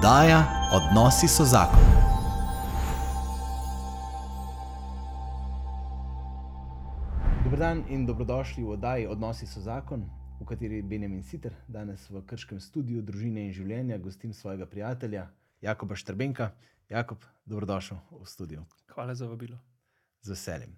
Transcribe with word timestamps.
Oddaja 0.00 0.70
Odnosi 0.72 1.28
so 1.28 1.44
zakon. 1.44 1.78
Dobro 7.44 7.58
dan 7.58 7.84
in 7.88 8.06
dobrodošli 8.06 8.64
v 8.64 8.70
oddaji 8.70 9.06
Odnosi 9.06 9.46
so 9.46 9.60
zakon, 9.60 10.06
v 10.40 10.46
kateri 10.48 10.80
Benjamin 10.82 11.22
Sitter, 11.22 11.52
danes 11.68 12.06
v 12.10 12.22
krškem 12.24 12.60
studiu 12.60 13.02
družine 13.04 13.44
in 13.44 13.52
življenja, 13.52 13.98
gostim 13.98 14.32
svojega 14.32 14.64
prijatelja 14.66 15.26
Jakoba 15.60 15.98
Štrbenka. 16.00 16.48
Jakob, 16.88 17.18
dobrodošel 17.44 18.00
v 18.10 18.24
studiu. 18.24 18.64
Hvala 18.94 19.12
za 19.14 19.28
vabilo. 19.28 19.58
Z 20.24 20.32
veseljem. 20.32 20.72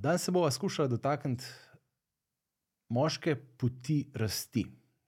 Danes 0.00 0.24
se 0.24 0.32
bomo 0.32 0.50
skušali 0.50 0.88
dotakniti 0.88 1.44
moške 2.88 3.36
poti 3.36 4.08
rasti. 4.14 4.64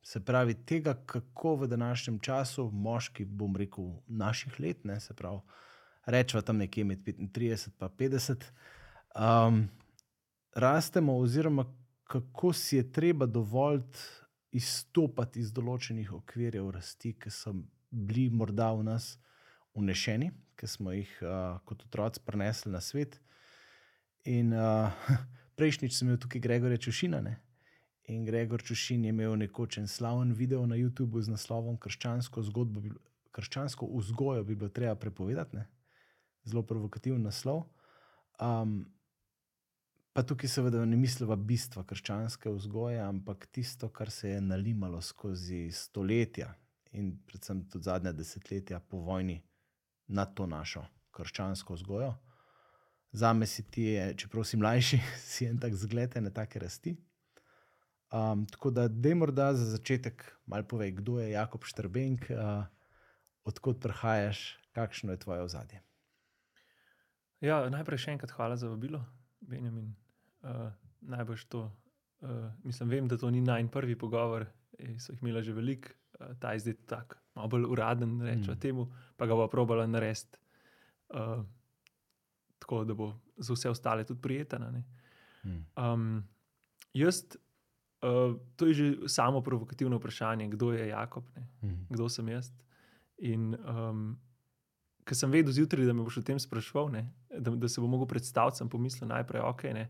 Se 0.07 0.21
pravi, 0.25 0.55
tega, 0.55 0.95
kako 1.07 1.57
v 1.57 1.67
današnjem 1.67 2.19
času, 2.19 2.71
moški, 2.71 3.25
bom 3.25 3.57
rekel, 3.57 3.89
naših 4.07 4.61
let, 4.61 4.85
ne, 4.85 5.01
se 5.01 5.15
pravi, 5.15 5.41
rečemo 6.07 6.43
tam 6.47 6.61
nekje 6.63 6.85
med 6.85 6.99
35 6.99 7.19
in 7.19 8.11
50, 8.13 8.45
um, 9.19 9.69
rastemo, 10.55 11.17
oziroma 11.19 11.65
kako 12.05 12.53
si 12.53 12.77
je 12.77 12.93
treba 12.93 13.27
dovoliti 13.27 13.99
izstopati 14.53 15.41
iz 15.43 15.51
določenih 15.53 16.13
okvirjev 16.21 16.71
rasti, 16.71 17.17
ki 17.19 17.33
so 17.35 17.57
bili 17.91 18.29
morda 18.31 18.71
v 18.79 18.87
nas 18.87 19.09
unešeni, 19.75 20.31
ki 20.55 20.71
smo 20.71 20.95
jih 20.95 21.17
uh, 21.25 21.59
kot 21.67 21.83
otroci 21.89 22.23
prenesli 22.23 22.71
na 22.71 22.81
svet. 22.81 23.19
In 24.23 24.55
uh, 24.55 24.95
prejšnjič 25.59 25.99
sem 25.99 26.07
imel 26.07 26.23
tukaj 26.23 26.47
Gregorja 26.47 26.79
Čušina. 26.87 27.25
Ne? 27.27 27.41
In 28.07 28.25
Gregor 28.25 28.63
Čušin 28.63 29.05
je 29.05 29.11
imel 29.11 29.37
nekoč 29.37 29.79
en 29.79 29.89
slaven 29.89 30.33
video 30.33 30.67
na 30.67 30.77
YouTubu 30.79 31.21
z 31.21 31.33
naslovom 31.35 31.77
Krščansko, 31.77 32.43
zgodbo, 32.43 32.83
krščansko 33.35 33.89
vzgojo 33.91 34.45
bi 34.45 34.55
bilo 34.55 34.71
treba 34.71 34.95
prepovedati. 34.95 35.57
Ne? 35.57 35.67
Zelo 36.47 36.63
provokativen 36.63 37.25
naslov. 37.27 37.65
Um, 38.39 38.85
pa 40.15 40.23
tukaj 40.23 40.49
seveda 40.49 40.85
ne 40.87 40.97
mislimo 40.97 41.37
bistva 41.37 41.83
krščanske 41.85 42.53
vzgoje, 42.55 43.01
ampak 43.03 43.49
tisto, 43.51 43.89
kar 43.91 44.11
se 44.11 44.37
je 44.37 44.41
nalimalo 44.41 45.03
skozi 45.03 45.67
stoletja 45.75 46.53
in 46.97 47.11
predvsem 47.27 47.65
tudi 47.69 47.91
zadnja 47.91 48.13
desetletja 48.17 48.79
po 48.81 49.03
vojni 49.05 49.41
na 50.07 50.25
to 50.25 50.47
našo 50.47 50.85
krščansko 51.11 51.75
vzgojo. 51.75 52.15
Za 53.13 53.33
me 53.33 53.47
si 53.47 53.65
ti, 53.67 53.91
je, 53.97 54.07
čeprav 54.23 54.45
si 54.45 54.57
mlajši, 54.57 55.03
si 55.33 55.51
en 55.51 55.59
tak 55.59 55.75
zgled, 55.75 56.15
ne 56.23 56.31
take 56.31 56.63
rasti. 56.63 56.95
Um, 58.13 58.47
tako 58.47 58.71
da, 58.71 58.89
da 58.89 59.09
je 59.09 59.15
morda 59.15 59.55
za 59.55 59.65
začetek 59.65 60.37
malo 60.47 60.65
povej, 60.65 60.93
kdo 61.01 61.19
je 61.21 61.31
Jakob 61.31 61.65
Štrbenk, 61.65 62.31
uh, 62.31 62.65
odkot 63.45 63.81
prihajaš, 63.83 64.59
kakšno 64.73 65.13
je 65.13 65.19
tvoje 65.19 65.43
ozadje. 65.43 65.83
Ja, 67.43 67.67
najprej 67.71 67.99
še 67.99 68.15
enkrat 68.15 68.33
hvala 68.39 68.57
za 68.57 68.71
vabilo, 68.71 69.03
Benjamin. 69.41 69.91
Uh, 70.41 70.71
najbrž 71.01 71.45
to. 71.51 71.67
Uh, 72.23 72.49
mislim, 72.65 72.89
vem, 72.89 73.09
da 73.09 73.19
to 73.19 73.31
ni 73.31 73.41
najmanj 73.41 73.69
prvi 73.71 73.99
pogovor, 73.99 74.47
eh, 74.79 74.97
so 74.99 75.13
jih 75.13 75.23
imeli 75.23 75.43
že 75.43 75.53
veliko, 75.53 75.93
uh, 76.21 76.33
ta 76.41 76.55
je 76.55 76.65
zdaj 76.65 76.77
tako, 76.87 77.19
malo 77.35 77.49
bolj 77.49 77.67
uraden, 77.75 78.21
rečemo 78.23 78.55
Mm. 78.55 78.61
temu, 78.61 78.87
pa 79.17 79.27
ga 79.27 79.35
bo 79.35 79.49
probala 79.49 79.87
narediti 79.87 80.39
uh, 81.15 81.45
tako, 82.59 82.85
da 82.85 82.95
bo 82.95 83.13
za 83.37 83.53
vse 83.53 83.71
ostale 83.71 84.05
tudi 84.05 84.21
prijeten. 84.21 84.63
a 84.63 84.71
ne. 84.71 84.85
Hmm. 85.43 85.67
Um, 85.77 86.29
jaz, 86.95 87.37
uh, 88.03 88.37
to 88.57 88.67
je 88.67 88.75
že 88.75 88.87
samo 89.09 89.41
provokativno 89.41 89.97
vprašanje, 89.97 90.49
kdo 90.49 90.73
je 90.73 90.89
Jakob, 90.89 91.25
ne? 91.37 91.49
Hmm. 91.61 91.87
kdo 91.91 92.09
sem 92.09 92.29
jaz. 92.29 92.53
In 93.19 93.55
um, 93.55 94.17
ker 95.07 95.17
sem 95.17 95.31
vedel 95.31 95.53
zjutraj, 95.53 95.87
da 95.87 95.95
me 95.95 96.05
boš 96.05 96.21
o 96.21 96.27
tem 96.27 96.39
sprašval, 96.41 96.91
ne? 96.93 97.07
da, 97.31 97.55
da 97.55 97.69
se 97.69 97.81
bom 97.81 97.91
mogel 97.91 98.09
predstaviti, 98.11 98.59
sem 98.59 98.69
pomislil 98.69 99.09
najprej, 99.09 99.41
ok. 99.41 99.63
Ne? 99.77 99.89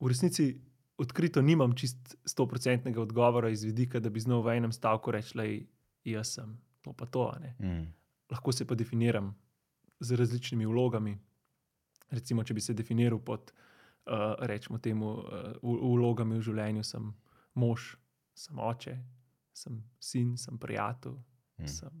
V 0.00 0.12
resnici 0.12 0.60
odkrito 0.98 1.42
nimam 1.42 1.72
čist 1.78 2.16
stoprocentnega 2.26 3.00
odgovora 3.00 3.50
iz 3.50 3.64
vidika, 3.64 4.00
da 4.00 4.10
bi 4.10 4.20
znal 4.20 4.42
v 4.42 4.58
enem 4.58 4.72
stavku 4.72 5.14
reči, 5.14 5.38
da 5.38 5.46
jaz 6.04 6.34
sem 6.36 6.58
to 6.82 6.92
pa 6.92 7.06
to. 7.06 7.32
Hmm. 7.58 7.88
Lahko 8.30 8.52
se 8.52 8.66
pa 8.66 8.74
definiram 8.74 9.32
z 10.00 10.16
različnimi 10.16 10.66
vlogami. 10.66 11.18
Recimo, 12.10 12.44
če 12.44 12.54
bi 12.54 12.60
se 12.60 12.74
definiral 12.74 13.18
pod, 13.20 13.52
uh, 14.08 14.34
rečemo 14.40 14.78
temu, 14.78 15.12
uh, 15.14 15.52
vlogami 15.62 16.38
v 16.38 16.42
življenju, 16.42 16.84
sem 16.84 17.12
mož, 17.54 17.96
sem 18.34 18.58
oče, 18.58 18.96
sem 19.52 19.82
sin, 20.00 20.36
sem 20.36 20.58
prijatelj, 20.58 21.18
Hmm. 21.58 21.66
sem 21.66 21.94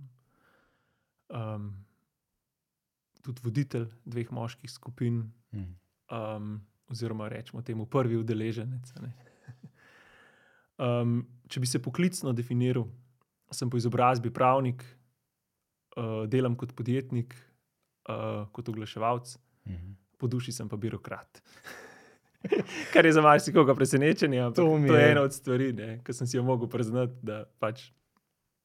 um, 1.34 1.64
tudi 3.22 3.42
voditelj 3.42 3.88
dveh 4.06 4.30
moških 4.30 4.70
skupin, 4.70 5.32
Hmm. 5.50 5.74
um, 6.12 6.60
oziroma 6.88 7.28
rečemo 7.28 7.62
temu 7.62 7.86
prvi 7.86 8.16
udeleženec. 8.16 8.92
Um, 10.78 11.26
če 11.50 11.60
bi 11.60 11.66
se 11.66 11.82
poklicno 11.82 12.32
definiral, 12.32 12.86
sem 13.50 13.70
po 13.70 13.76
izobrazbi 13.76 14.30
pravnik, 14.30 14.84
uh, 15.96 16.22
delam 16.30 16.54
kot 16.56 16.72
podjetnik, 16.76 17.34
uh, 18.08 18.46
kot 18.52 18.68
oglaševalc, 18.68 19.38
Hmm. 19.66 19.96
po 20.18 20.26
duši 20.26 20.52
sem 20.52 20.68
pa 20.68 20.76
birokrat. 20.76 21.42
Kar 22.92 23.06
je 23.06 23.12
za 23.12 23.22
marsikoga 23.22 23.74
presenečenje, 23.74 24.40
ampak 24.40 24.56
To 24.56 24.78
to, 24.86 24.96
je 24.96 25.10
ena 25.10 25.22
od 25.22 25.32
stvari, 25.32 25.72
ki 26.04 26.12
sem 26.12 26.26
si 26.26 26.36
jo 26.36 26.42
mogel 26.42 26.68
priznati, 26.68 27.12
da 27.22 27.44
pač 27.58 27.90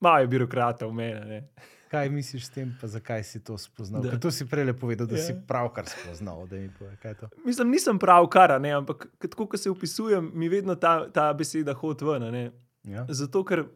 malo 0.01 0.19
je 0.19 0.27
birokrata 0.27 0.87
v 0.87 0.93
meni. 0.93 1.41
Kaj 1.93 2.09
misliš 2.09 2.47
s 2.47 2.49
tem, 2.49 2.71
pa 2.81 2.87
zakaj 2.89 3.21
si 3.23 3.37
to 3.43 3.53
spoznal? 3.57 4.01
Da. 4.01 4.09
Ker 4.09 4.19
to 4.19 4.31
si 4.33 4.47
prej 4.49 4.73
povedal, 4.73 5.05
da 5.05 5.13
ja. 5.13 5.27
si 5.27 5.33
pravkar 5.47 5.85
spoznal. 5.85 6.47
Mi 6.49 6.65
kaj 6.97 7.13
to. 7.19 7.29
Mislim, 7.45 7.69
nisem 7.69 7.99
prav 8.01 8.25
kar, 8.33 8.51
a 8.51 8.57
ne, 8.57 8.71
ampak 8.73 9.05
tako, 9.21 9.45
ko 9.45 9.57
se 9.61 9.69
opisujem, 9.69 10.31
mi 10.33 10.49
vedno 10.49 10.73
ta, 10.73 11.05
ta 11.13 11.27
beseda 11.37 11.75
hodi 11.77 12.05
ven. 12.05 12.49
Ja? 12.89 13.05
Zato, 13.13 13.43
ker 13.45 13.67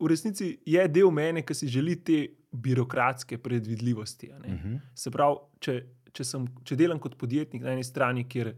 v 0.00 0.10
resnici 0.10 0.56
je 0.66 0.88
del 0.90 1.14
mene, 1.14 1.44
ki 1.46 1.54
si 1.54 1.70
želi 1.70 1.94
te 2.02 2.18
birokratske 2.50 3.38
predvidljivosti. 3.38 4.32
Uh 4.34 4.50
-huh. 4.50 4.80
Se 4.94 5.10
pravi, 5.10 5.38
če, 5.60 5.86
če, 6.12 6.24
sem, 6.24 6.48
če 6.64 6.76
delam 6.76 6.98
kot 6.98 7.14
podjetnik 7.14 7.62
na 7.62 7.78
eni 7.78 7.84
strani, 7.84 8.26
kjer 8.28 8.56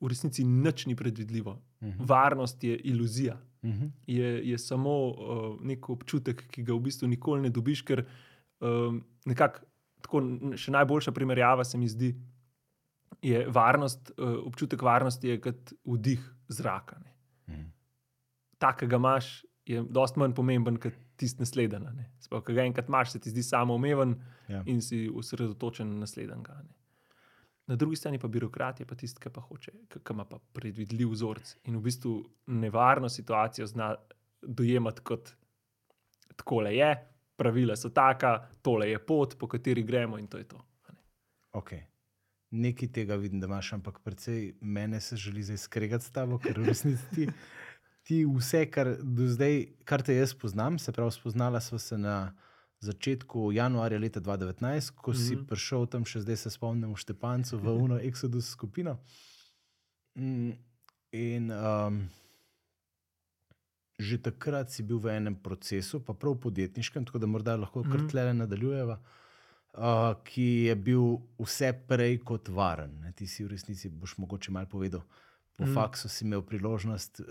v 0.00 0.08
resnici 0.08 0.44
nič 0.44 0.86
ni 0.86 0.96
predvidljivo, 0.96 1.62
Uh 1.80 1.88
-huh. 1.88 2.08
varnost 2.08 2.64
je 2.64 2.76
iluzija, 2.78 3.36
Uh 3.62 3.70
-huh. 3.70 3.90
je, 4.06 4.48
je 4.48 4.58
samo 4.58 5.08
uh, 5.08 5.60
nek 5.60 5.88
občutek, 5.90 6.46
ki 6.50 6.62
ga 6.62 6.74
v 6.74 6.80
bistvu 6.80 7.08
nikoli 7.08 7.42
ne 7.42 7.50
dobiš, 7.50 7.82
ker 7.82 8.06
um, 8.60 9.04
nekako 9.26 9.60
tako 10.00 10.22
še 10.56 10.70
najboljša 10.70 11.12
primerjava 11.12 11.64
se 11.64 11.78
mi 11.78 11.88
zdi. 11.88 12.14
Je 13.22 13.46
varnost, 13.48 14.10
uh, 14.18 14.46
občutek 14.46 14.82
varnosti 14.82 15.28
je 15.28 15.40
kot 15.40 15.72
vdih 15.84 16.34
zraka. 16.48 16.98
Ne. 16.98 17.14
Mhm. 17.48 17.62
Ta, 18.58 18.76
ki 18.76 18.86
ga 18.86 18.96
imaš, 18.96 19.44
je 19.66 19.84
precej 19.84 20.16
manj 20.16 20.34
pomemben 20.34 20.76
kot 20.76 20.92
tisti 21.16 21.40
naslednji. 21.42 22.04
Sploh, 22.20 22.44
ki 22.44 22.54
ga 22.54 22.62
enkrat 22.62 22.88
imaš, 22.88 23.10
se 23.10 23.18
ti 23.20 23.30
zdi 23.30 23.42
samoumeven 23.42 24.16
Ja. 24.48 24.62
in 24.66 24.80
si 24.82 25.10
osredotočen 25.14 25.88
na 25.88 26.00
naslednjega. 26.00 26.62
Ne. 26.62 26.70
Na 27.68 27.76
drugi 27.76 27.96
strani 27.96 28.18
pa 28.18 28.28
birokrat 28.28 28.80
je 28.80 28.86
pa 28.88 28.96
tisti, 28.96 29.20
ki 29.20 29.30
pa 29.30 29.42
hoče, 29.44 29.72
ki 29.92 30.00
ima 30.14 30.24
pa 30.24 30.38
predvidljiv 30.56 31.10
vzorec 31.12 31.56
in 31.68 31.76
v 31.76 31.82
bistvu 31.84 32.14
nevarno 32.46 33.08
situacijo 33.08 33.66
zna 33.66 33.94
dojemati 34.42 35.04
kot 35.04 35.34
tako 36.36 36.62
je, 36.62 36.88
pravila 37.36 37.76
so 37.76 37.90
taka, 37.90 38.48
tole 38.62 38.90
je 38.90 38.98
pot, 39.06 39.36
po 39.38 39.48
kateri 39.48 39.82
gremo 39.82 40.18
in 40.18 40.26
to 40.26 40.38
je 40.38 40.48
to. 40.48 40.64
ne. 40.88 41.00
Okay. 41.52 41.82
Nekaj 42.50 42.88
tega 42.92 43.16
vidim, 43.16 43.40
da 43.40 43.46
imaš, 43.46 43.72
ampak 43.72 43.98
predvsej 44.00 44.54
mene 44.60 45.00
se 45.00 45.16
želi 45.16 45.42
zdaj 45.42 45.56
skregati 45.56 46.04
s 46.04 46.10
tabo, 46.10 46.38
ker 46.38 46.60
v 46.60 46.64
resnici 46.64 47.04
ti, 47.14 47.26
ti 48.02 48.24
vse, 48.24 48.64
kar 48.70 48.94
do 49.02 49.26
zdaj, 49.28 49.66
kar 49.84 50.02
te 50.02 50.16
jaz 50.16 50.32
poznam, 50.34 50.78
se 50.78 50.92
pravi, 50.92 51.12
spoznala 51.12 51.60
sva 51.60 51.78
se 51.78 51.98
na 51.98 52.32
začetku 52.80 53.50
januarja 53.50 53.98
leta 53.98 54.20
2019, 54.20 54.90
ko 54.92 55.12
si 55.12 55.34
Mhm. 55.34 55.46
prišel 55.46 55.86
tam, 55.86 56.04
še 56.04 56.20
zdaj 56.20 56.36
se 56.38 56.50
spomnim, 56.50 56.92
v 56.92 56.96
Štepancu, 56.96 57.58
v 57.58 57.66
Uno 57.68 57.96
Exodus 58.08 58.48
skupino. 58.48 58.98
Mm, 60.14 60.52
In 61.10 61.48
um, 61.50 62.04
že 63.98 64.18
takrat 64.18 64.68
si 64.68 64.82
bil 64.82 64.98
v 64.98 65.10
enem 65.10 65.34
procesu, 65.34 65.98
pa 65.98 66.12
prav 66.12 66.36
podjetniškem, 66.36 67.02
tako 67.02 67.18
da 67.18 67.26
morda 67.26 67.56
lahko 67.56 67.82
kar 67.82 67.98
Mhm. 67.98 68.08
tle 68.08 68.34
nadaljujeva 68.34 69.00
uh, 69.74 70.14
ki 70.22 70.42
je 70.64 70.74
bil 70.76 71.04
vse 71.38 71.72
prej 71.88 72.18
kot 72.20 72.48
varen. 72.48 72.92
Ne. 73.00 73.12
Ti 73.12 73.26
si 73.26 73.44
v 73.44 73.48
resnici, 73.48 73.88
boš 73.88 74.18
mogoče 74.18 74.50
malo 74.50 74.66
povedal. 74.66 75.02
Po 75.56 75.64
mm. 75.64 75.70
Mm. 75.70 75.74
faksu 75.74 76.08
si 76.08 76.24
imel 76.24 76.42
priložnost 76.42 77.20
uh, 77.20 77.26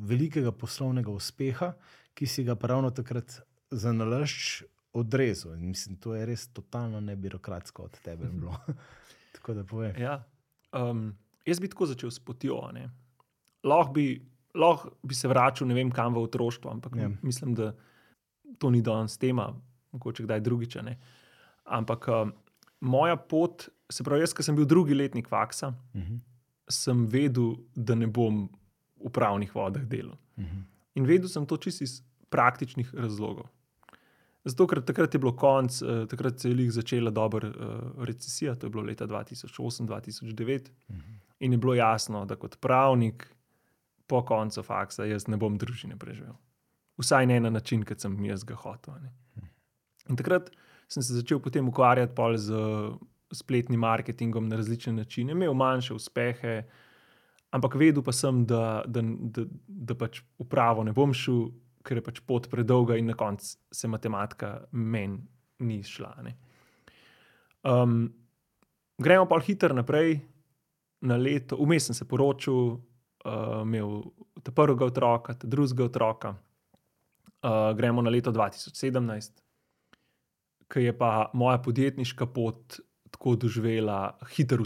velikega 0.00 0.52
poslovnega 0.52 1.10
uspeha, 1.10 1.74
ki 2.14 2.26
si 2.26 2.44
ga 2.44 2.56
ravno 2.56 2.90
takrat 2.90 3.42
za 3.70 3.92
nalašč 3.92 4.62
odrezal. 4.96 5.54
In 5.54 5.68
mislim, 5.68 5.96
to 5.96 6.14
je 6.14 6.26
res 6.26 6.48
totalno 6.48 7.00
nebirokratsko 7.02 7.82
od 7.84 7.98
tebe 8.00 8.28
bilo. 8.32 8.56
Tako 9.34 9.54
da 9.54 9.64
povem. 9.64 9.96
Ja. 9.96 10.22
Um, 10.72 11.12
jaz 11.44 11.60
bi 11.60 11.68
tako 11.68 11.86
začel 11.86 12.10
s 12.10 12.18
potjo. 12.20 12.56
Lahko 13.62 13.92
bi, 13.92 14.06
lahko 14.54 14.90
bi 15.02 15.14
se 15.14 15.28
vračal 15.28 15.68
ne 15.68 15.74
vem 15.74 15.90
kam 15.90 16.14
v 16.14 16.18
otroštvo, 16.20 16.70
ampak 16.70 16.96
Ja. 16.96 17.10
mislim, 17.22 17.54
da 17.54 17.74
to 18.58 18.70
ni 18.70 18.82
danes 18.82 19.18
tema. 19.18 19.52
mogoče 19.92 20.22
kdaj 20.22 20.40
drugič. 20.40 20.76
Ampak 21.66 22.08
um, 22.08 22.32
moja 22.82 23.16
pot, 23.16 23.68
se 23.88 24.04
pravi, 24.04 24.20
jaz, 24.20 24.32
ki 24.32 24.42
sem 24.42 24.56
bil 24.56 24.66
drugi 24.66 24.94
letnik 24.94 25.26
faksa, 25.26 25.72
Mhm. 25.94 26.16
sem 26.68 27.06
vedel, 27.06 27.54
da 27.74 27.94
ne 27.94 28.06
bom 28.06 28.48
v 28.98 29.10
pravnih 29.10 29.54
vodah 29.54 29.82
delal. 29.84 30.16
Mhm. 30.36 30.60
In 30.94 31.04
vedel 31.04 31.28
sem 31.28 31.46
to 31.46 31.56
čisto 31.56 31.84
iz 31.84 32.02
praktičnih 32.28 32.94
razlogov. 32.94 33.46
Zato, 34.46 34.66
ker 34.66 34.78
takrat 34.80 35.10
je 35.10 35.18
bilo 35.18 35.32
konc, 35.32 35.82
eh, 35.82 36.04
takrat 36.06 36.38
se 36.38 36.48
je 36.48 36.54
lih 36.54 36.68
začela 36.70 37.10
dobra 37.10 37.48
uh, 37.48 37.54
recesija, 37.98 38.54
to 38.54 38.66
je 38.66 38.70
bilo 38.70 38.84
leta 38.84 39.06
2008-2009, 39.06 40.70
Mhm. 40.88 41.00
in 41.40 41.52
je 41.52 41.58
bilo 41.58 41.74
jasno, 41.74 42.24
da 42.24 42.36
kot 42.36 42.56
pravnik 42.60 43.26
po 44.06 44.22
koncu 44.22 44.62
faksa 44.62 45.04
jaz 45.04 45.26
ne 45.28 45.36
bom 45.36 45.58
družine 45.58 45.96
preživel. 45.96 46.36
Vsaj 46.96 47.26
ne 47.26 47.40
na 47.40 47.50
način, 47.50 47.82
kot 47.84 48.00
sem 48.00 48.24
jaz 48.24 48.44
ga 48.44 48.54
hotel. 48.54 48.94
ne. 48.94 49.12
In 50.08 50.16
takrat 50.16 50.50
sem 50.88 51.02
se 51.02 51.14
začel 51.14 51.40
potem 51.40 51.68
ukvarjati 51.68 52.14
pol 52.14 52.36
z 52.36 52.54
spletnim 53.32 53.80
marketingom 53.80 54.48
na 54.48 54.56
različne 54.56 54.92
načine, 54.92 55.32
imel 55.32 55.54
manjše 55.54 55.94
uspehe, 55.94 56.62
ampak 57.50 57.74
vedel 57.74 58.02
pa 58.02 58.12
sem, 58.12 58.46
da, 58.46 58.84
da, 58.86 59.02
da, 59.02 59.42
da 59.66 59.94
pač 59.94 60.22
v 60.38 60.44
pravo 60.44 60.84
ne 60.84 60.92
bom 60.92 61.12
šel, 61.12 61.50
ker 61.86 62.00
je 62.00 62.04
pač 62.04 62.20
pot 62.26 62.48
predolga 62.50 62.98
in 62.98 63.06
na 63.12 63.14
koncu 63.14 63.56
se 63.72 63.88
matematika 63.88 64.56
meni 64.72 65.22
ni 65.58 65.82
šla. 65.82 66.14
ne. 66.22 66.36
Um, 67.66 68.12
gremo 68.98 69.26
pa 69.26 69.40
hitro 69.40 69.74
naprej 69.74 70.20
na 71.00 71.16
leto. 71.16 71.56
Vmes 71.56 71.86
sem 71.86 71.94
se 71.94 72.04
poročil, 72.08 72.76
uh, 73.24 73.62
imel 73.62 74.02
ta 74.42 74.52
prvega 74.52 74.84
otroka, 74.86 75.34
ta 75.34 75.48
drugega 75.48 75.84
otroka. 75.84 76.34
Uh, 77.42 77.72
gremo 77.76 78.02
na 78.02 78.10
leto 78.10 78.32
2017, 78.32 79.42
ki 80.72 80.82
je 80.82 80.92
pa 80.98 81.30
moja 81.34 81.58
podjetniška 81.62 82.26
pot 82.26 82.80
tako 83.10 83.36
doživela 83.36 84.18
hiter 84.34 84.60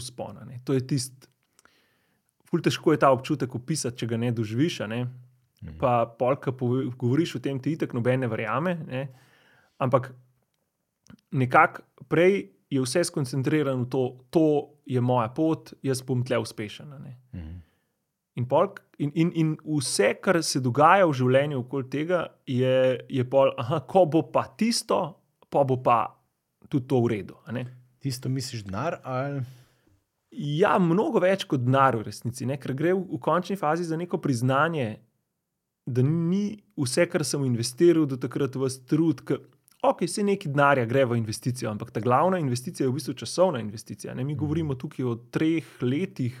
ne. 0.45 0.59
To 0.65 0.73
je 0.73 0.87
tisti, 0.87 1.27
ful 2.49 2.61
težko 2.61 2.91
je 2.91 2.99
ta 2.99 3.11
občutek 3.11 3.55
opisati, 3.55 3.97
če 3.97 4.07
ga 4.07 4.17
ne 4.17 4.31
doživiš. 4.31 4.79
Ne? 4.89 5.05
Mhm. 5.61 5.77
Pa 5.79 6.05
polka 6.19 6.51
govoriš 6.97 7.35
o 7.35 7.39
tem, 7.39 7.59
ti 7.59 7.75
itek 7.75 7.93
noben 7.93 8.19
ne 8.19 8.27
verjame. 8.27 8.75
Ne? 8.87 9.07
Ampak 9.77 10.11
nekako 11.31 11.81
prej 12.09 12.49
je 12.71 12.81
vse 12.81 13.03
skoncentrirano 13.03 13.83
v 13.83 13.89
to, 13.89 14.03
to 14.29 14.45
je 14.85 15.01
moja 15.01 15.29
pot, 15.35 15.73
jaz 15.83 16.01
bom 16.01 16.23
tle 16.23 16.39
uspešen. 16.39 16.89
ne. 16.89 17.17
Mhm. 17.33 17.59
In, 18.35 18.47
pol, 18.47 18.69
in, 18.97 19.11
in, 19.15 19.31
in 19.35 19.57
vse, 19.65 20.13
kar 20.23 20.39
se 20.43 20.61
dogaja 20.63 21.05
v 21.05 21.13
življenju 21.13 21.59
okoli 21.59 21.89
tega, 21.91 22.21
je, 22.47 22.99
je 23.09 23.23
pol, 23.27 23.51
aha, 23.59 23.81
ko 23.83 24.05
bo 24.05 24.21
pa 24.31 24.45
tisto, 24.57 25.01
pa 25.51 25.65
bo 25.67 25.81
pa 25.83 26.05
tudi 26.69 26.87
to 26.87 27.01
v 27.03 27.07
redu. 27.11 27.35
Tisto 27.99 28.29
misliš 28.29 28.63
denar 28.63 29.01
ali 29.03 29.43
Ja, 30.31 30.77
mnogo 30.79 31.19
več 31.19 31.43
kot 31.43 31.59
denar 31.59 31.97
v 31.99 32.05
resnici, 32.07 32.45
ne? 32.47 32.55
ker 32.55 32.71
gre 32.71 32.93
v, 32.95 33.03
v 33.03 33.19
končni 33.19 33.57
fazi 33.59 33.83
za 33.83 33.97
neko 33.99 34.15
priznanje, 34.23 35.01
da 35.85 36.01
ni 36.01 36.57
vse, 36.77 37.05
kar 37.09 37.25
sem 37.25 37.43
investiral 37.45 38.05
do 38.05 38.17
takrat 38.17 38.55
v 38.55 38.69
trud. 38.87 39.21
K, 39.25 39.37
ok, 39.83 40.03
se 40.07 40.23
neki 40.23 40.49
denarja 40.49 40.85
gre 40.85 41.05
v 41.05 41.17
investicijo, 41.17 41.71
ampak 41.71 41.91
ta 41.91 41.99
glavna 41.99 42.39
investicija 42.39 42.85
je 42.85 42.91
v 42.91 42.97
bistvu 42.99 43.13
časovna 43.13 43.59
investicija. 43.59 44.13
Ne? 44.13 44.23
Mi 44.23 44.35
govorimo 44.35 44.75
tukaj 44.75 45.05
o 45.05 45.15
treh 45.31 45.65
letih 45.81 46.35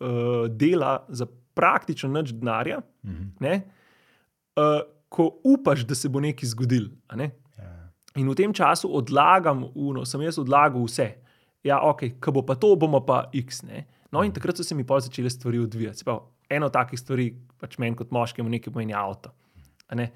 uh, 0.00 0.46
dela 0.48 1.06
za 1.08 1.26
praktično 1.54 2.08
nič 2.10 2.32
denarja, 2.32 2.80
Mhm. 3.04 3.24
ne? 3.40 3.62
uh, 4.56 4.80
ko 5.08 5.40
upaš, 5.44 5.84
da 5.84 5.94
se 5.94 6.08
bo 6.08 6.20
nekaj 6.20 6.48
zgodil. 6.48 6.86
Ne? 7.16 7.30
Ja. 7.58 7.90
In 8.16 8.28
v 8.28 8.34
tem 8.34 8.52
času 8.52 8.88
odlagam, 8.88 9.66
uno, 9.74 10.04
sem 10.04 10.20
jaz 10.22 10.38
odlagal 10.38 10.84
vse. 10.84 11.10
Ja, 11.64 11.80
ok, 11.80 12.16
ko 12.20 12.32
bo 12.32 12.42
pa 12.42 12.54
to, 12.54 12.76
bomo 12.76 13.00
pa 13.00 13.28
X. 13.32 13.62
Ne? 13.62 13.84
No, 14.12 14.22
in 14.22 14.32
takrat 14.32 14.56
so 14.56 14.64
se 14.64 14.74
mi 14.74 14.84
pol 14.84 15.00
začele 15.00 15.30
stvari 15.30 15.58
odvijati. 15.58 15.98
Se 15.98 16.04
pravi, 16.04 16.20
eno 16.50 16.66
od 16.66 16.72
takih 16.72 17.00
stvari, 17.00 17.30
pač 17.58 17.78
meni 17.78 17.96
kot 17.96 18.10
moškemu, 18.10 18.48
nekaj 18.50 18.72
pomeni 18.72 18.94
avto. 18.94 19.32
ne. 19.92 20.10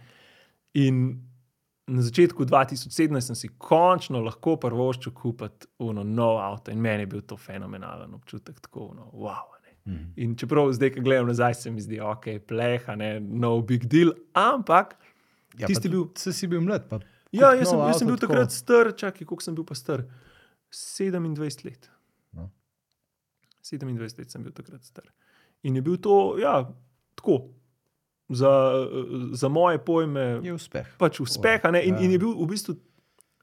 In 0.74 1.20
na 1.86 2.02
začetku 2.02 2.44
2017 2.44 3.20
sem 3.20 3.34
si 3.34 3.48
končno 3.58 4.20
lahko 4.20 4.56
prvoščil 4.56 5.12
kupiti 5.12 5.66
uno 5.78 6.02
nov 6.02 6.38
avto, 6.38 6.70
in 6.70 6.78
meni 6.78 7.02
je 7.02 7.06
bil 7.06 7.20
to 7.22 7.36
fenomenalen 7.36 8.14
občutek, 8.14 8.60
tako 8.60 8.80
uno, 8.86 9.10
wow. 9.14 9.52
Mhm. 9.86 10.12
In 10.16 10.36
čeprav 10.36 10.72
zdaj, 10.72 10.90
ko 10.90 11.00
gledam 11.00 11.26
nazaj, 11.26 11.54
se 11.54 11.70
mi 11.70 11.80
zdi, 11.80 12.00
ok, 12.00 12.24
pleha, 12.42 12.96
ne, 12.96 13.20
no 13.20 13.60
big 13.62 13.84
deal, 13.86 14.12
ampak 14.34 14.96
Ja, 15.58 15.66
Tisti 15.66 15.88
bil- 15.88 16.10
Saj 16.14 16.32
si 16.32 16.46
bil 16.46 16.60
mlad. 16.60 16.88
Pa 16.88 16.98
Ja, 17.32 17.54
jaz 17.54 17.70
sem, 17.70 17.78
jaz 17.78 17.98
sem 17.98 18.08
bil 18.08 18.16
takrat 18.18 18.50
star, 18.52 18.92
čakaj, 18.92 19.24
koliko 19.24 19.42
sem 19.42 19.54
bil 19.54 19.64
pa 19.64 19.74
star? 19.74 20.02
27 20.70 21.64
let. 21.64 21.88
No. 23.72 23.78
27 23.78 24.18
let 24.18 24.30
sem 24.30 24.42
bil 24.42 24.52
takrat 24.52 24.84
star. 24.84 25.04
In 25.62 25.74
je 25.74 25.82
bil 25.82 25.96
to, 25.96 26.36
ja, 26.38 26.62
tako, 27.14 27.48
za, 28.28 28.50
za 29.32 29.48
moje 29.48 29.78
pojme, 29.78 30.40
Je 30.42 30.52
uspeh. 30.52 30.86
pač 30.98 31.20
uspeh. 31.20 31.62
ne, 31.72 31.82
In, 31.82 31.94
Ja. 31.94 32.00
in 32.00 32.10
je 32.10 32.18
bil 32.18 32.34
v 32.34 32.46
bistvu, 32.46 32.76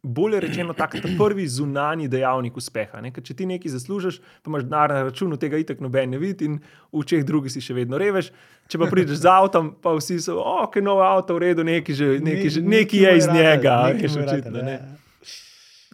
bolje 0.04 0.40
rečeno, 0.40 0.74
tak 0.74 0.92
ta 0.94 1.08
prvi 1.18 1.48
zunani 1.48 2.08
dejavnik 2.08 2.58
uspeha. 2.58 3.00
Ne? 3.02 3.12
Ker 3.12 3.24
če 3.24 3.34
ti 3.34 3.46
nekaj 3.46 3.72
zaslužiš, 3.72 4.20
pa 4.44 4.52
imaš 4.52 4.64
denar 4.64 4.90
na 4.90 5.04
računu, 5.04 5.38
tega 5.38 5.56
itek 5.58 5.80
noben 5.80 6.12
ne 6.12 6.18
vidi, 6.18 6.46
in 6.46 6.58
v 6.92 7.00
očeh 7.00 7.24
drugih 7.24 7.48
si 7.48 7.62
še 7.62 7.74
vedno 7.74 7.96
reveš. 7.96 8.31
Če 8.68 8.80
pa 8.80 8.88
prideš 8.88 9.24
z 9.24 9.28
avtom, 9.28 9.72
pa 9.75 9.96
vsi 9.96 10.20
so, 10.20 10.36
ok, 10.40 10.75
nov 10.84 11.00
avto, 11.00 11.36
v 11.36 11.40
redu, 11.40 11.64
nekaj, 11.64 11.96
že, 11.96 12.08
nekaj, 12.20 12.50
že, 12.50 12.60
nekaj 12.62 13.00
je 13.00 13.12
iz 13.18 13.28
njega, 13.28 13.78
veš, 13.94 14.18
očitno. 14.18 14.60
Ne? 14.62 14.75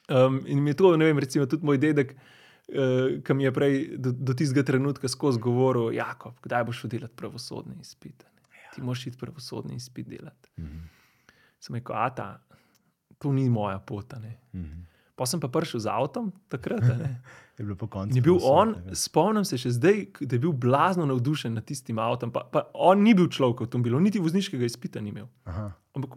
Um, 0.09 0.41
in 0.47 0.57
mi 0.57 0.71
je 0.71 0.75
to, 0.75 0.97
ne 0.97 1.05
vem, 1.05 1.19
recimo 1.19 1.45
tudi 1.45 1.61
moj 1.61 1.77
dedek, 1.77 2.15
uh, 2.69 3.23
ki 3.23 3.33
mi 3.33 3.43
je 3.43 3.53
prej 3.53 3.79
do, 3.97 4.11
do 4.11 4.35
tistega 4.37 4.63
trenutka 4.65 5.09
skozi 5.09 5.41
govoril, 5.41 5.91
Jakob, 5.95 6.37
kdaj 6.43 6.67
boš 6.69 6.83
šel 6.83 6.93
delati 6.95 7.15
pravosodni 7.15 7.75
izpit? 7.81 8.23
a 8.23 8.31
ne? 8.35 8.69
Ti 8.75 8.85
moraš 8.85 9.07
iti 9.07 9.17
pravosodni 9.17 9.75
izpit 9.75 10.07
delati. 10.09 10.53
Mhm. 10.59 10.85
Sem 11.59 11.75
rekel, 11.75 11.95
a 11.95 12.07
ta, 12.15 12.29
to 13.17 13.33
ni 13.33 13.49
moja 13.49 13.79
pot. 13.79 14.13
ne." 14.21 14.37
Mhm. 14.53 14.85
Pa 15.19 15.25
sem 15.27 15.39
pa 15.39 15.49
prišel 15.51 15.83
z 15.83 15.91
avtom 15.91 16.31
takrat. 16.47 16.79
Je 17.59 17.65
bilo 17.65 17.75
po 17.75 17.87
koncu. 17.91 18.15
Je 18.15 18.21
bil 18.23 18.37
on, 18.47 18.71
spomnim 18.95 19.43
se 19.43 19.57
še 19.59 19.73
zdaj, 19.75 19.97
da 20.21 20.37
je 20.37 20.39
bil 20.39 20.53
blazno 20.55 21.03
navdušen 21.09 21.57
nad 21.59 21.65
tistim 21.67 21.99
avtom. 21.99 22.31
Pa, 22.31 22.45
pa 22.47 22.61
on 22.71 23.03
ni 23.03 23.11
bil 23.11 23.27
človek 23.27 23.59
v 23.59 23.67
avtomobilu, 23.67 23.99
niti 23.99 24.21
vozniškega 24.23 24.63
izpita 24.63 25.03
ni 25.03 25.11
imel. 25.11 25.27
Ampak 25.91 26.15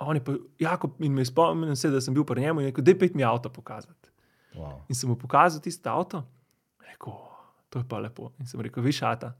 on 0.00 0.16
je 0.16 0.24
pa, 0.24 0.38
Jakob, 0.56 0.96
in 1.04 1.12
me 1.12 1.24
spomnim 1.28 1.76
se, 1.76 1.90
da 1.92 2.00
sem 2.00 2.16
bil 2.16 2.24
pri 2.24 2.46
njemu 2.46 2.64
in 2.64 2.70
rekel, 2.70 2.84
da 2.84 2.94
je 2.94 2.98
pet 3.02 3.12
mi 3.12 3.26
avto 3.28 3.52
pokazati. 3.52 4.08
Wow. 4.54 4.80
In 4.88 4.94
sem 4.98 5.08
mu 5.08 5.16
pokazal 5.16 5.60
tisto 5.62 5.90
avto, 5.90 6.24
rekel, 6.82 7.14
to 7.70 7.78
je 7.78 7.86
pa 7.86 7.98
lepo. 7.98 8.32
In 8.40 8.46
sem 8.50 8.60
rekel, 8.60 8.82
vi 8.82 8.92
šata, 8.92 9.30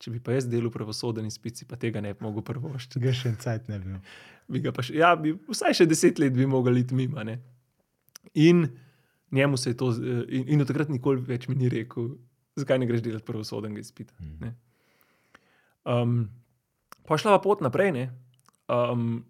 če 0.00 0.10
bi 0.10 0.20
pa 0.20 0.32
jaz 0.32 0.46
delal 0.48 0.70
pravosoden 0.72 1.26
izpit, 1.28 1.60
pa 1.68 1.76
tega 1.76 2.00
ne 2.00 2.14
bi 2.14 2.24
mogel 2.24 2.44
prvoščiti. 2.44 3.00
Ga 3.00 3.12
še 3.12 3.28
en 3.28 3.36
cajt 3.36 3.68
ne 3.68 3.78
bi 3.78 3.92
bil. 3.92 4.00
Bi 4.46 4.60
ga 4.62 4.70
pa 4.70 4.78
še, 4.78 4.94
ja, 4.94 5.08
bi, 5.18 5.32
vsaj 5.50 5.72
še 5.74 5.86
deset 5.90 6.20
let 6.22 6.30
bi 6.32 6.44
mogel 6.46 6.76
iti 6.78 6.94
mimo. 6.94 7.18
Ne? 7.26 7.40
In 8.38 8.60
njemu 9.34 9.58
se 9.58 9.72
je 9.72 9.76
to, 9.76 9.88
z- 9.90 10.04
in, 10.30 10.44
in 10.54 10.60
od 10.62 10.68
takrat 10.70 10.86
nikoli 10.88 11.18
več 11.20 11.48
mi 11.50 11.56
ni 11.58 11.66
rekel, 11.68 12.12
zakaj 12.54 12.78
ne 12.78 12.86
greš 12.86 13.02
delati 13.02 13.26
pravosodenega 13.26 13.82
izpita. 13.82 14.14
Ne. 14.38 14.52
Um, 15.84 16.28
pa 17.02 17.18
je 17.18 17.24
šla 17.24 17.34
pa 17.34 17.42
pot 17.42 17.58
naprej. 17.60 17.90
ne. 17.90 18.04
Um, 18.70 19.24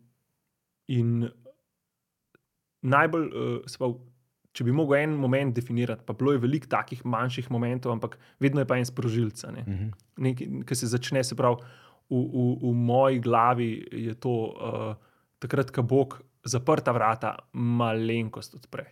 in 0.87 1.31
najbolj, 2.83 3.27
uh, 3.27 3.57
se 3.67 3.81
pravi, 3.81 3.97
če 4.57 4.65
bi 4.65 4.73
mogel 4.73 5.03
en 5.05 5.17
moment 5.21 5.53
definirati, 5.55 6.05
pa 6.07 6.15
bilo 6.17 6.33
je 6.33 6.41
veliko 6.41 6.71
takih 6.73 7.03
manjših 7.05 7.51
momentov, 7.53 7.93
ampak 7.93 8.17
vedno 8.41 8.63
je 8.63 8.69
pa 8.69 8.79
en 8.81 8.89
sprožilc. 8.89 9.45
a 9.45 9.53
ne. 9.53 9.65
Mhm. 9.67 9.91
Nekaj, 10.25 10.63
ki 10.69 10.79
se 10.79 10.89
začne, 10.89 11.25
se 11.25 11.37
pravi, 11.37 11.61
v, 12.09 12.23
v, 12.23 12.47
v 12.63 12.73
moji 12.73 13.21
glavi 13.21 13.71
je 14.07 14.15
to 14.15 14.35
uh, 14.55 14.95
takrat, 15.43 15.71
ko 15.75 15.83
Bog 15.83 16.21
zaprta 16.47 16.95
vrata 16.95 17.35
malenkost 17.53 18.55
odpre. 18.57 18.87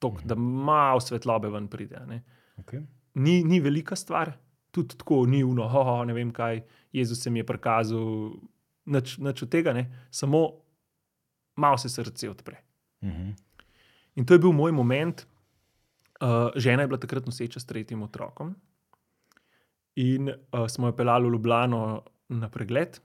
Tok, 0.00 0.22
da 0.24 0.36
malo 0.38 1.02
svetlobe 1.02 1.50
ven 1.52 1.68
pride. 1.68 2.00
ne. 2.06 2.22
Okay. 2.62 2.84
Ni, 3.14 3.42
ni 3.44 3.60
velika 3.60 3.96
stvar, 3.96 4.32
tudi 4.70 4.96
tako 4.98 5.24
ni 5.26 5.44
uno, 5.44 5.66
oh, 5.66 5.74
oh, 5.76 6.02
ne 6.06 6.14
vem 6.14 6.32
kaj, 6.34 6.62
Jezus 6.92 7.22
se 7.22 7.30
mi 7.30 7.42
je 7.42 7.46
prikazal, 7.46 8.34
nič, 8.86 9.18
nič 9.18 9.42
od 9.42 9.50
tega, 9.50 9.72
ne. 9.72 9.86
samo 10.10 10.48
malo 11.56 11.78
se 11.78 11.88
srce 11.88 12.30
odpre. 12.30 12.62
Mhm. 13.04 13.30
In 14.14 14.26
to 14.26 14.34
je 14.34 14.42
bil 14.42 14.52
moj 14.52 14.72
moment. 14.72 15.26
Uh, 16.22 16.54
žena 16.56 16.82
je 16.82 16.88
bila 16.88 17.00
takrat 17.00 17.26
noseča 17.26 17.60
s 17.60 17.66
tretjim 17.66 18.02
otrokom. 18.02 18.54
In 19.96 20.30
uh, 20.30 20.66
smo 20.68 20.86
jo 20.86 20.96
peljali 20.96 21.28
v 21.28 21.32
Ljubljano 21.32 22.02
na 22.28 22.48
pregled, 22.50 22.98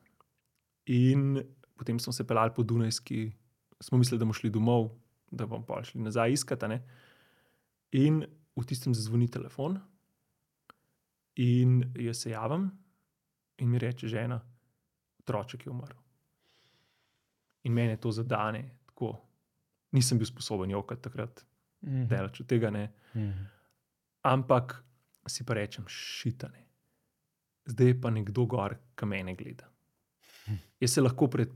in 0.85 1.41
potem 1.77 1.99
smo 1.99 2.13
se 2.13 2.27
peljali 2.27 2.51
po 2.55 2.63
Dunajski, 2.63 3.31
smo 3.81 3.97
mislili, 3.97 4.19
da 4.19 4.25
bomo 4.25 4.33
šli 4.33 4.49
domov, 4.49 4.89
da 5.31 5.45
bomo 5.45 5.65
pa 5.65 5.83
šli 5.83 6.01
nazaj 6.01 6.31
iskati. 6.31 6.67
ne. 6.67 6.79
In 7.91 8.25
v 8.55 8.65
tistem 8.65 8.93
zazvoni 8.93 9.27
telefon, 9.27 9.79
in 11.35 11.93
jaz 11.95 12.21
se 12.21 12.29
javim, 12.29 12.69
in 13.57 13.69
mi 13.69 13.79
reče 13.79 14.07
žena, 14.07 14.41
otroček 15.19 15.65
je 15.65 15.71
umrl. 15.71 15.97
In 17.63 17.73
meni 17.73 17.89
je 17.89 18.01
to 18.01 18.11
zadane 18.11 18.75
tako 18.85 19.28
nisem 19.91 20.17
bil 20.17 20.27
sposoben 20.27 20.69
jokati 20.69 21.01
takrat, 21.01 21.46
Mhm. 21.81 22.08
delač 22.08 22.41
od 22.41 22.48
tega 22.48 22.69
ne. 22.69 22.89
Mhm. 23.15 23.46
Ampak 24.24 24.84
si 25.27 25.43
pa 25.43 25.53
rečem, 25.53 25.86
šitane. 25.88 26.65
Zdaj 27.65 27.88
je 27.88 28.01
pa 28.01 28.10
nekdo 28.10 28.46
gor, 28.46 28.75
ki 28.96 29.05
mene 29.05 29.36
gleda. 29.36 29.67
Jaz 30.81 30.91
se 30.91 31.01
lahko 31.01 31.27
pred 31.27 31.53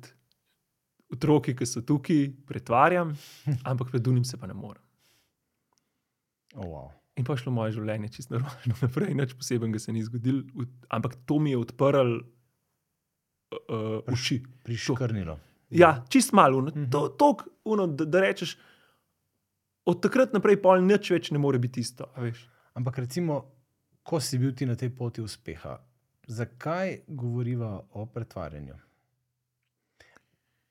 otroki, 1.09 1.53
ki 1.53 1.65
so 1.65 1.81
tukaj, 1.81 2.31
pretvarjam, 2.45 3.11
ampak 3.65 3.91
pred 3.91 4.07
unim 4.07 4.23
se 4.23 4.37
pa 4.37 4.47
ne 4.47 4.53
morem. 4.53 4.83
Oh, 6.55 6.65
wow. 6.65 6.91
In 7.15 7.25
pa 7.25 7.35
šlo 7.35 7.51
moje 7.51 7.73
življenje 7.73 8.09
čisto 8.09 8.33
normalno 8.33 8.77
naprej, 8.81 9.13
nič 9.13 9.33
posebnega 9.33 9.79
se 9.79 9.91
ni 9.91 10.03
zgodilo, 10.03 10.43
ampak 10.89 11.15
to 11.25 11.39
mi 11.39 11.51
je 11.51 11.57
odprlo 11.57 12.21
uh, 13.51 14.01
uši. 14.07 14.39
Priškrnilo. 14.63 15.35
Ja, 15.69 16.05
čist 16.09 16.33
malo, 16.33 16.61
no, 16.61 16.71
Mhm. 16.71 16.89
to, 16.89 17.09
tok, 17.09 17.43
uno, 17.65 17.87
da, 17.87 18.05
da 18.05 18.21
rečeš, 18.21 18.57
od 19.85 20.01
takrat 20.01 20.33
naprej 20.33 20.61
pol 20.61 20.81
nič 20.81 21.09
več 21.09 21.31
ne 21.31 21.37
more 21.37 21.59
biti 21.59 21.79
isto. 21.79 22.05
Ampak 22.73 22.97
recimo, 22.97 23.45
ko 24.03 24.19
si 24.19 24.37
bil 24.37 24.51
ti 24.51 24.65
na 24.65 24.75
tej 24.75 24.89
poti 24.91 25.21
uspeha, 25.21 25.79
zakaj 26.27 26.99
govoriva 27.07 27.71
o 27.91 28.05
pretvarjanju? 28.05 28.75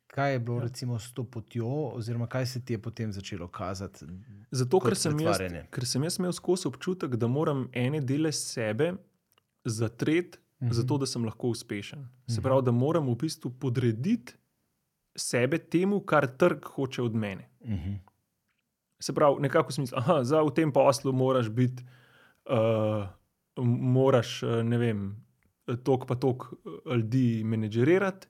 Kaj 0.06 0.32
je 0.32 0.38
bilo 0.40 0.56
Ja. 0.56 0.62
recimo 0.62 0.99
s 0.99 1.12
to 1.12 1.25
potjo, 1.25 1.66
oziroma 1.90 2.26
kaj 2.26 2.46
se 2.46 2.61
ti 2.61 2.72
je 2.72 2.78
potem 2.80 3.12
začelo 3.12 3.49
kazati? 3.49 4.04
Zato, 4.50 4.80
ker 4.80 4.94
sem, 4.94 5.18
jaz, 5.18 5.38
ker 5.70 5.87
sem 5.87 6.02
jaz 6.02 6.18
imel 6.18 6.32
skozi 6.32 6.68
občutek, 6.68 7.16
da 7.16 7.26
moram 7.28 7.68
ene 7.75 8.00
dele 8.02 8.30
sebe 8.30 8.92
zatreti, 9.64 10.38
mm. 10.61 10.68
-hmm. 10.68 10.72
zato 10.72 10.99
da 10.99 11.06
sem 11.06 11.25
lahko 11.25 11.49
uspešen. 11.49 12.08
Se 12.26 12.32
Mhm. 12.32 12.42
pravi, 12.42 12.62
da 12.62 12.70
moram 12.72 13.06
v 13.06 13.16
bistvu 13.16 13.50
podrediti 13.52 14.34
sebe 15.16 15.59
temu, 15.59 16.00
kar 16.00 16.26
trg 16.26 16.64
hoče 16.75 17.02
od 17.02 17.14
mene. 17.14 17.49
Uh 17.61 17.71
-huh. 17.71 17.97
Se 19.00 19.14
pravi, 19.14 19.40
nekako 19.40 19.73
smisel, 19.73 19.99
da 20.07 20.25
za 20.25 20.42
v 20.42 20.54
tem 20.54 20.73
poslu 20.73 21.12
moraš 21.12 21.49
biti, 21.49 21.85
uh, 22.50 23.07
moraš, 23.66 24.42
uh, 24.42 24.62
ne 24.62 24.78
vem, 24.78 25.25
tok 25.85 26.07
pa 26.07 26.14
tok 26.14 26.52
ljudi 26.97 27.42
menedžerirati. 27.45 28.28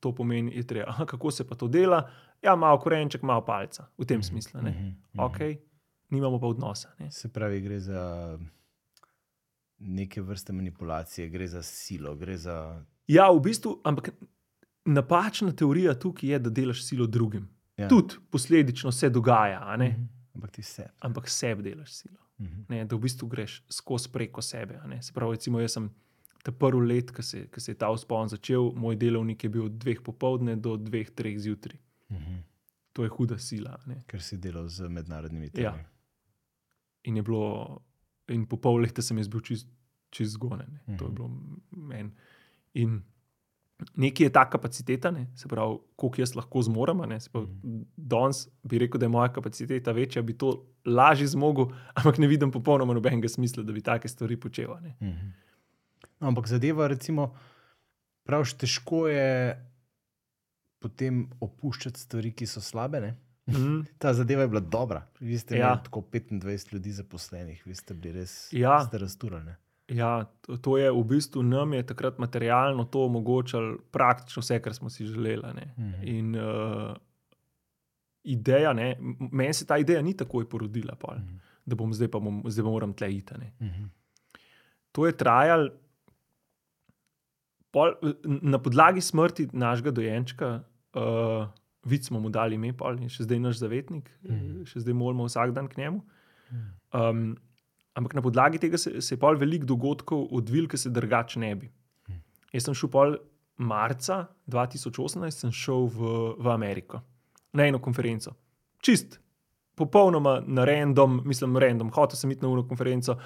To 0.00 0.14
pomeni, 0.14 0.56
je 0.56 0.66
treba, 0.66 0.88
aha, 0.88 1.04
kako 1.04 1.30
se 1.30 1.48
pa 1.48 1.54
to 1.54 1.68
dela. 1.68 2.10
Ja, 2.42 2.56
malo 2.56 2.78
korenček, 2.78 3.22
malo 3.22 3.44
palca, 3.44 3.88
v 3.98 4.04
tem 4.04 4.22
smislu. 4.22 4.60
Ne? 4.62 4.70
Uh 4.70 4.76
-huh. 4.76 5.26
Ok, 5.26 5.62
nimamo 6.10 6.40
pa 6.40 6.46
odnosa. 6.46 6.92
Ne? 6.98 7.10
Se 7.10 7.32
pravi, 7.32 7.60
gre 7.60 7.80
za 7.80 8.38
neke 9.78 10.22
vrste 10.22 10.52
manipulacije, 10.52 11.28
gre 11.28 11.46
za 11.46 11.62
silo, 11.62 12.14
gre 12.14 12.36
za. 12.36 12.84
Ja, 13.06 13.30
v 13.32 13.40
bistvu, 13.40 13.80
ampak 13.84 14.10
napačna 14.86 15.52
teorija 15.52 15.94
tukaj 15.94 16.30
je, 16.30 16.38
da 16.38 16.50
delaš 16.50 16.84
silo 16.84 17.06
drugim. 17.06 17.48
Ja. 17.76 17.88
Tudi 17.88 18.14
posledično 18.30 18.92
se 18.92 19.10
dogaja, 19.10 19.76
ne? 19.76 19.88
Mhm. 19.88 20.04
Ampak 20.34 20.50
ti 20.50 20.62
vse. 20.62 20.88
ampak 21.00 21.28
sebi 21.28 21.62
delaš 21.62 21.92
silo. 21.92 22.16
Uh 22.38 22.46
-huh. 22.46 22.64
Ne? 22.68 22.84
Da 22.84 22.96
v 22.96 23.00
bistvu 23.00 23.28
greš 23.28 23.62
skozi 23.70 24.08
preko 24.10 24.42
sebe. 24.42 24.80
Se 25.00 25.12
pravi, 25.12 25.32
recimo, 25.32 25.60
jaz 25.60 25.72
sem 25.72 25.90
ta 26.42 26.52
prvi 26.52 26.86
let, 26.86 27.10
ko 27.10 27.22
se, 27.22 27.48
se 27.56 27.70
je 27.70 27.76
ta 27.76 27.88
vzpon 27.88 28.28
začel, 28.28 28.72
moj 28.72 28.96
delovnik 28.96 29.44
je 29.44 29.50
bil 29.50 29.64
od 29.64 29.72
dveh 29.72 30.00
popovdne 30.00 30.56
do 30.56 30.76
dveh, 30.76 31.10
treh 31.10 31.38
zjutraj. 31.38 31.78
Uh 32.08 32.16
-huh. 32.16 32.40
To 32.92 33.02
je 33.02 33.08
huda 33.08 33.38
sila. 33.38 33.78
Ne? 33.86 34.04
Ker 34.06 34.22
si 34.22 34.36
delal 34.36 34.68
z 34.68 34.88
mednarodnimi 34.88 35.50
Ja. 35.54 35.70
temi. 35.72 35.84
In, 37.04 37.16
je 37.16 37.22
bilo, 37.22 37.78
in 38.28 38.46
po 38.46 38.56
pol 38.56 38.76
leta 38.76 39.02
sem 39.02 39.18
jaz 39.18 39.28
bil 39.28 39.40
čist, 39.40 39.68
čist 40.10 40.32
zgonen. 40.32 40.66
ne. 40.86 40.96
To 40.98 41.04
je 41.04 41.08
Mhm. 41.08 41.14
bilo 41.14 41.30
meni. 41.72 42.10
In 42.74 43.02
nekje 43.96 44.26
je 44.26 44.32
ta 44.32 44.50
kapaciteta, 44.50 45.10
ne? 45.10 45.26
se 45.34 45.48
pravi, 45.48 45.76
koliko 45.96 46.20
jaz 46.20 46.34
lahko 46.34 46.62
zmorem. 46.62 46.96
Mhm. 46.96 47.82
Danes 47.96 48.48
bi 48.62 48.78
rekel, 48.78 48.98
da 48.98 49.04
je 49.04 49.10
moja 49.10 49.32
kapaciteta 49.32 49.92
večja, 49.92 50.22
bi 50.22 50.32
to 50.34 50.54
lažje 50.86 51.26
zmogel, 51.26 51.66
ampak 51.94 52.18
ne 52.18 52.26
vidim 52.26 52.50
popolnoma 52.50 52.94
nobenega 52.94 53.28
smisla, 53.28 53.62
da 53.62 53.72
bi 53.72 53.80
take 53.80 54.08
stvari 54.08 54.36
počel. 54.36 54.72
a 54.72 54.80
ne. 54.80 54.96
Mhm. 55.02 55.26
No, 56.20 56.28
ampak 56.28 56.48
zadeva, 56.48 56.86
recimo, 56.86 57.34
praviš, 58.24 58.54
težko 58.54 59.08
je 59.08 59.56
potem 60.78 61.30
opuščati 61.40 62.00
stvari, 62.00 62.32
ki 62.32 62.46
so 62.46 62.60
slabe. 62.60 63.00
Ne? 63.00 63.14
Mhm. 63.46 63.80
Ta 63.98 64.14
zadeva 64.14 64.42
je 64.42 64.48
bila 64.48 64.60
dobra. 64.62 65.06
Vi 65.20 65.38
ste 65.38 65.56
Ja. 65.56 65.66
imeli 65.66 65.84
tako 65.84 66.00
25 66.02 66.72
ljudi 66.72 66.92
zaposlenih, 66.92 67.62
vi 67.66 67.74
ste 67.74 67.94
bili 67.94 68.12
res 68.14 68.48
Ja. 68.52 68.88
rasturali. 68.92 69.52
Ja, 69.88 70.26
to, 70.62 70.76
je 70.78 70.90
v 70.90 71.02
bistvu 71.06 71.42
nam 71.46 71.72
je 71.72 71.86
takrat 71.86 72.18
materialno 72.18 72.84
to 72.90 73.04
omogočalo 73.06 73.76
praktično 73.94 74.42
vse, 74.42 74.58
kar 74.62 74.74
smo 74.74 74.90
si 74.90 75.06
želeli. 75.06 75.66
Mhm. 75.78 76.02
In 76.02 76.36
uh, 76.36 76.96
ideja, 78.24 78.72
ne, 78.72 78.96
meni 79.32 79.54
se 79.54 79.66
ta 79.66 79.78
ideja 79.78 80.02
ni 80.02 80.16
takoj 80.16 80.48
porodila, 80.48 80.96
pol, 80.98 81.14
Mhm. 81.14 81.36
da 81.66 81.76
bom 81.76 81.92
zdaj 81.94 82.08
pa, 82.08 82.18
bom, 82.18 82.42
zdaj 82.46 82.64
pa 82.64 82.70
moram 82.70 82.94
tle 82.94 83.12
iti. 83.14 83.34
Mhm. 83.60 83.84
To 84.92 85.06
je 85.06 85.16
trajalo. 85.16 85.70
Pol, 87.70 87.92
na 88.24 88.58
podlagi 88.58 89.00
smrti 89.00 89.48
našega 89.52 89.90
dojenčka, 89.90 90.62
uh, 90.96 91.46
vid 91.84 92.04
smo 92.04 92.20
mu 92.20 92.30
dali 92.30 92.54
ime, 92.54 92.72
pol, 92.72 92.96
še 93.08 93.26
zdaj 93.26 93.38
naš 93.38 93.58
zavetnik, 93.60 94.10
mm. 94.22 94.30
-hmm. 94.34 94.66
še 94.66 94.80
zdaj 94.80 94.94
molimo 94.94 95.24
vsak 95.24 95.52
dan 95.52 95.68
k 95.68 95.76
njemu. 95.76 96.00
Um, 96.94 97.36
ampak 97.96 98.14
na 98.14 98.22
podlagi 98.22 98.60
tega 98.60 98.78
se, 98.78 99.00
se 99.00 99.14
je 99.14 99.20
pol 99.20 99.38
veliko 99.40 99.66
dogodkov 99.66 100.28
odvil, 100.36 100.68
ki 100.68 100.78
se 100.78 100.92
drugače 100.92 101.40
ne 101.40 101.54
bi. 101.56 101.70
Jaz 102.52 102.68
sem 102.68 102.76
šel 102.76 102.92
pol 102.92 103.16
marca 103.56 104.26
2018, 104.52 105.30
sem 105.30 105.52
šel 105.52 105.88
v, 105.92 106.16
v 106.38 106.52
Ameriko 106.52 107.00
na 107.56 107.66
eno 107.66 107.80
konferenco. 107.80 108.34
Čist, 108.84 109.18
popolnoma 109.76 110.42
na 110.46 110.64
random, 110.68 111.22
mislim, 111.24 111.56
random, 111.56 111.90
hotel 111.96 112.20
sem 112.20 112.30
iti 112.30 112.44
na 112.44 112.52
eno 112.52 112.66
konferenco. 112.68 113.16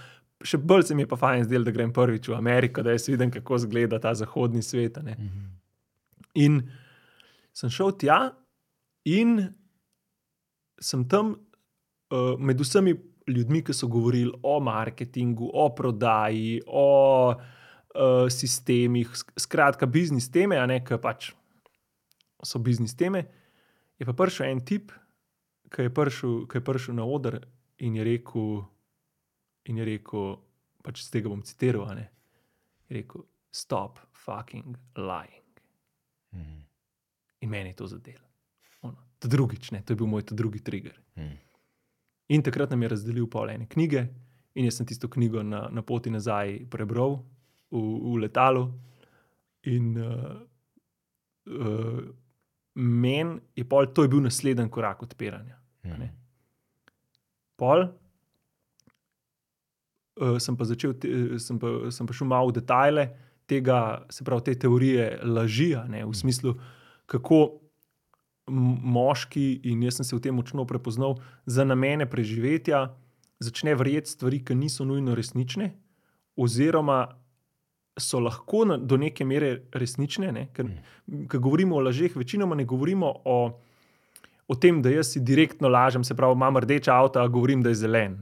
Še 0.41 0.61
bolj 0.63 0.87
se 0.89 0.97
mi 0.97 1.05
je 1.05 1.11
pa 1.11 1.19
fajn 1.21 1.45
zdelo, 1.49 1.67
da 1.67 1.75
grem 1.75 1.93
prvič 1.93 2.31
v 2.31 2.39
Ameriko, 2.39 2.83
da 2.87 2.95
jaz 2.95 3.09
vidim, 3.11 3.33
kako 3.35 3.59
izgleda 3.61 3.99
ta 4.01 4.15
zahodni 4.15 4.63
svet. 4.63 5.03
ne. 5.03 5.17
Mhm. 5.19 5.49
In 6.41 6.61
sem 7.53 7.71
šel 7.71 7.93
tja, 7.99 8.21
in 9.05 9.51
sem 10.81 11.03
tam 11.09 11.35
uh, 11.35 12.39
med 12.39 12.61
vsemi 12.63 12.95
ljudmi, 13.31 13.63
ki 13.65 13.75
so 13.77 13.89
govorili 13.91 14.33
o 14.43 14.59
marketingu, 14.61 15.51
o 15.55 15.69
prodaji, 15.75 16.61
o 16.67 16.87
uh, 17.35 18.29
sistemih, 18.31 19.11
sk- 19.17 19.37
skratka, 19.39 19.87
biznis 19.87 20.31
teme, 20.33 20.59
a 20.59 20.67
ne, 20.67 20.81
ki 20.85 20.99
pač 21.03 21.31
so 22.45 22.61
biznis 22.63 22.97
teme. 22.97 23.27
Je 24.01 24.07
pa 24.09 24.15
prišel 24.17 24.51
en 24.51 24.63
tip, 24.65 24.93
ki 25.71 25.89
je 25.89 25.95
prišel, 25.95 26.37
ki 26.51 26.61
je 26.61 26.65
prišel 26.65 26.97
na 26.99 27.05
oder 27.05 27.41
in 27.85 27.97
je 27.97 28.05
rekel, 28.05 28.63
in 29.69 29.81
je 29.81 29.85
rekel, 29.85 30.33
pač 30.85 31.05
z 31.05 31.13
tega 31.19 31.33
bom 31.33 31.43
citiral, 31.45 31.91
ne, 31.97 32.09
je 32.89 33.01
rekel, 33.01 33.27
stop 33.53 34.01
fucking 34.13 34.79
lying. 34.97 35.63
Mhm. 36.33 36.59
In 37.41 37.51
meni 37.51 37.73
je 37.73 37.77
to 37.77 37.87
zadelo. 37.87 38.27
Drugič, 39.21 39.71
ne, 39.71 39.83
to 39.85 39.93
je 39.93 40.01
bil 40.01 40.09
moj 40.09 40.25
drugi 40.31 40.63
trigger. 40.65 40.97
Mhm. 41.17 41.50
In 42.31 42.43
takrat 42.47 42.71
nam 42.71 42.83
je 42.83 42.89
razdelil 42.93 43.27
pol 43.31 43.51
ene 43.51 43.67
knjige, 43.71 44.07
in 44.55 44.67
jaz 44.69 44.79
sem 44.79 44.87
tisto 44.87 45.09
knjigo 45.11 45.43
na, 45.43 45.69
na 45.73 45.83
poti 45.83 46.11
nazaj 46.11 46.61
prebral 46.71 47.19
v, 47.71 47.81
v 47.81 48.17
letalu. 48.25 48.65
In 49.71 49.97
uh, 49.99 50.37
uh, 51.51 52.03
meni 52.75 53.41
je 53.59 53.65
pol, 53.69 53.91
to 53.95 54.07
je 54.07 54.13
bil 54.13 54.23
naslednji 54.25 54.71
korak 54.71 55.03
odpiranja. 55.07 55.59
Mhm. 55.87 56.13
Pol 57.61 57.85
uh, 60.21 60.39
sem 60.39 60.57
pa 60.57 60.65
začel, 60.65 60.95
te, 61.01 61.09
sem, 61.43 61.59
pa, 61.61 61.91
sem 61.93 62.07
pa 62.07 62.17
šel 62.17 62.31
malo 62.31 62.49
v 62.51 62.61
detajle 62.61 63.05
tega, 63.51 64.07
se 64.11 64.25
pravi, 64.25 64.45
te 64.47 64.55
teorije 64.63 65.19
laži, 65.27 65.75
ne, 65.91 66.05
v 66.07 66.15
smislu, 66.15 66.55
kako 67.11 67.60
moški, 68.51 69.61
in 69.71 69.83
jaz 69.87 70.01
sem 70.01 70.09
se 70.09 70.17
v 70.17 70.25
tem 70.25 70.35
močno 70.35 70.67
prepoznal, 70.67 71.19
za 71.47 71.65
namene 71.65 72.07
preživetja 72.11 72.89
začne 73.41 73.75
verjeti 73.75 74.11
stvari, 74.11 74.43
ki 74.45 74.55
niso 74.55 74.85
nujno 74.85 75.15
resnične, 75.17 75.73
oziroma 76.37 77.07
so 78.01 78.21
lahko 78.21 78.65
na, 78.69 78.77
do 78.77 78.97
neke 79.01 79.25
mere 79.25 79.65
resnične. 79.77 80.33
Ne? 80.33 80.47
Ker, 80.57 80.69
ker 81.29 81.41
govorimo 81.41 81.77
o 81.77 81.85
lažeh, 81.85 82.17
večinoma 82.17 82.57
ne 82.57 82.65
govorimo 82.65 83.13
o, 83.25 83.39
o 84.49 84.57
tem, 84.57 84.83
da 84.83 84.93
jaz 84.93 85.15
si 85.15 85.25
direktno 85.25 85.69
lažem, 85.69 86.05
se 86.05 86.17
pravi, 86.17 86.37
imam 86.37 86.61
rdeča 86.61 86.95
avta, 86.95 87.27
govorim, 87.29 87.63
da 87.63 87.73
je 87.73 87.81
zelen. 87.83 88.19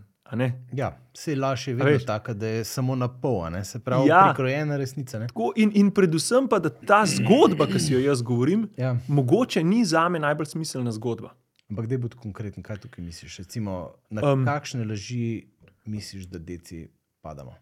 Ja, 0.72 0.98
vse 1.14 1.36
laž 1.36 1.68
je 1.68 1.74
vedno 1.74 1.98
taka, 2.06 2.34
da 2.34 2.46
je 2.46 2.64
samo 2.64 2.94
na 2.94 3.08
pol, 3.08 3.64
se 3.64 3.78
pravi, 3.78 4.08
Ja. 4.08 4.26
prikrojena 4.28 4.76
resnica. 4.76 5.26
Tako, 5.26 5.52
in, 5.56 5.70
in 5.74 5.90
predvsem 5.90 6.48
pa, 6.48 6.58
da 6.58 6.68
ta 6.70 7.06
zgodba, 7.06 7.66
ki 7.66 7.78
si 7.80 7.92
jo 7.92 8.00
jaz 8.00 8.22
govorim, 8.22 8.68
Ja. 8.76 8.96
mogoče 9.08 9.64
ni 9.64 9.84
za 9.84 10.08
me 10.08 10.18
najbolj 10.18 10.46
smiselna 10.46 10.92
zgodba. 10.92 11.34
Ampak 11.70 11.86
da 11.86 11.98
bo 11.98 12.08
konkreten, 12.08 12.62
kaj 12.62 12.76
tukaj 12.76 13.04
misliš? 13.04 13.38
Recimo, 13.38 13.94
na 14.10 14.32
Um, 14.32 14.44
kakšne 14.44 14.84
laži 14.84 15.46
misliš, 15.84 16.24
da 16.24 16.38
deci 16.38 16.88
padamo? 17.20 17.54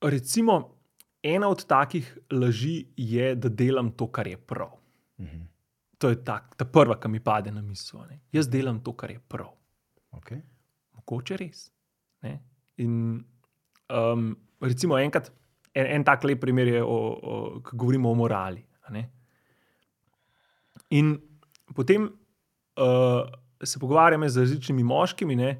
Recimo, 0.00 0.76
ena 1.22 1.48
od 1.48 1.66
takih 1.66 2.18
laži 2.32 2.86
je, 2.96 3.34
da 3.34 3.48
delam 3.48 3.90
to, 3.92 4.06
kar 4.06 4.26
je 4.26 4.36
prav. 4.36 4.70
Mhm. 5.20 5.40
To 5.98 6.08
je 6.08 6.24
tak, 6.24 6.54
ta 6.56 6.64
prva, 6.64 6.96
ki 7.00 7.08
mi 7.08 7.20
pade 7.20 7.52
na 7.52 7.60
misel. 7.62 8.00
Jaz 8.32 8.48
delam 8.48 8.80
to, 8.80 8.92
kar 8.96 9.10
je 9.10 9.18
prav. 9.28 9.50
Okay. 10.12 10.40
Mogoče 10.96 11.36
res. 11.36 11.70
Ne. 12.22 12.34
In 12.84 13.20
um, 13.90 14.32
recimo 14.60 14.98
enkrat, 14.98 15.30
en, 15.74 15.86
en 15.86 16.04
tak 16.04 16.24
lep 16.24 16.40
primer 16.40 16.68
je, 16.68 16.82
o, 16.82 16.96
o, 16.96 17.38
ko 17.64 17.76
govorimo 17.76 18.10
o 18.10 18.18
morali. 18.18 18.64
In 20.90 21.14
potem 21.74 22.02
uh, 22.06 23.22
se 23.62 23.78
pogovarjam 23.78 24.28
z 24.28 24.40
različnimi 24.40 24.82
moškimi, 24.82 25.36
ne, 25.36 25.50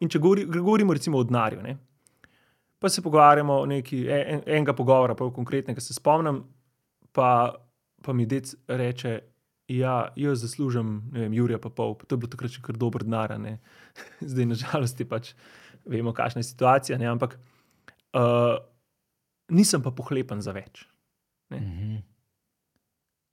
in 0.00 0.08
če 0.08 0.18
govori, 0.18 0.46
govorimo 0.48 0.96
recimo 0.96 1.18
o 1.18 1.24
denarju. 1.24 1.62
ne, 1.62 1.76
Pa 2.78 2.88
se 2.88 3.02
pogovarjamo 3.02 3.54
o 3.60 3.66
neki, 3.66 4.06
en, 4.08 4.42
enega 4.46 4.72
pogovora, 4.72 5.14
prav 5.14 5.32
konkretnega 5.34 5.80
se 5.80 5.94
spomnim, 5.94 6.44
pa, 7.12 7.54
pa 8.02 8.12
mi 8.12 8.26
dec 8.26 8.54
reče, 8.68 9.20
ja, 9.68 10.12
jaz 10.16 10.40
zaslužim, 10.40 11.10
ne 11.12 11.20
vem, 11.20 11.34
Jurija 11.34 11.58
pa 11.58 11.68
pol, 11.68 11.96
pa 11.98 12.06
to 12.06 12.14
je 12.14 12.22
bilo 12.22 12.30
takrat 12.30 12.54
še 12.54 12.62
kar 12.62 12.78
dober 12.78 13.02
denar. 13.04 13.34
Zdaj, 14.30 14.46
nažalost, 14.46 15.00
je 15.00 15.08
pač, 15.08 15.34
vemo, 15.84 16.12
kakšna 16.16 16.42
je 16.42 16.50
situacija, 16.50 16.98
ne, 16.98 17.08
ampak 17.10 17.38
uh, 18.16 18.56
nisem 19.54 19.82
pa 19.84 19.92
pohlepen 19.94 20.42
za 20.44 20.54
več. 20.56 20.86
Ne. 21.52 21.60
Mhm. 21.60 21.96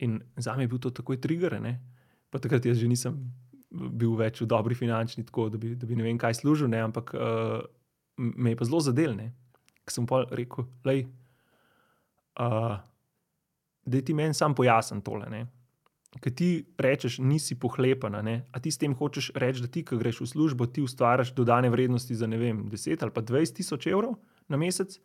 In 0.05 0.19
za 0.37 0.55
me 0.57 0.65
je 0.65 0.67
bil 0.67 0.79
to 0.83 0.91
takoj 0.91 1.19
trigger, 1.21 1.55
ne. 1.61 1.79
Pa 2.29 2.39
takrat 2.43 2.65
jaz 2.67 2.81
že 2.81 2.87
nisem 2.91 3.15
bil 3.71 4.15
več 4.19 4.41
v 4.41 4.47
dobri 4.47 4.75
finančni, 4.75 5.23
tako 5.27 5.49
da 5.49 5.59
bi, 5.59 5.75
da 5.75 5.87
bi 5.87 5.95
ne 5.95 6.03
vem 6.03 6.19
kaj 6.19 6.41
služil, 6.41 6.67
ne, 6.71 6.81
ampak 6.83 7.13
uh, 7.15 7.63
me 8.17 8.53
je 8.53 8.59
pa 8.59 8.67
zelo 8.67 8.81
zadelne. 8.83 9.31
Ker 9.85 9.93
sem 9.93 10.07
pa 10.09 10.23
rekel, 10.35 10.67
lej, 10.87 11.05
uh, 12.41 12.75
da 13.85 14.01
ti 14.01 14.15
meni 14.17 14.33
sam 14.33 14.55
pojasni 14.57 15.03
tole. 15.05 15.29
Ne. 15.29 15.45
Ker 16.15 16.31
ti 16.31 16.47
rečeš, 16.77 17.19
nisi 17.19 17.55
pohlepen, 17.55 18.15
a 18.15 18.21
ne? 18.21 18.45
a 18.51 18.59
ti 18.59 18.71
s 18.71 18.77
tem 18.77 18.95
hočeš 18.95 19.31
reči, 19.35 19.61
da 19.61 19.67
ti, 19.67 19.83
ki 19.83 19.97
greš 19.97 20.21
v 20.21 20.27
službo, 20.27 20.65
ti 20.65 20.81
ustvarjaš 20.81 21.33
dodane 21.33 21.69
vrednosti 21.69 22.15
za 22.15 22.25
ne 22.25 22.37
vem, 22.37 22.63
10 22.71 23.03
ali 23.03 23.11
pa 23.11 23.21
20 23.21 23.53
tisoč 23.53 23.87
evrov 23.87 24.15
na 24.47 24.57
mesec, 24.57 24.95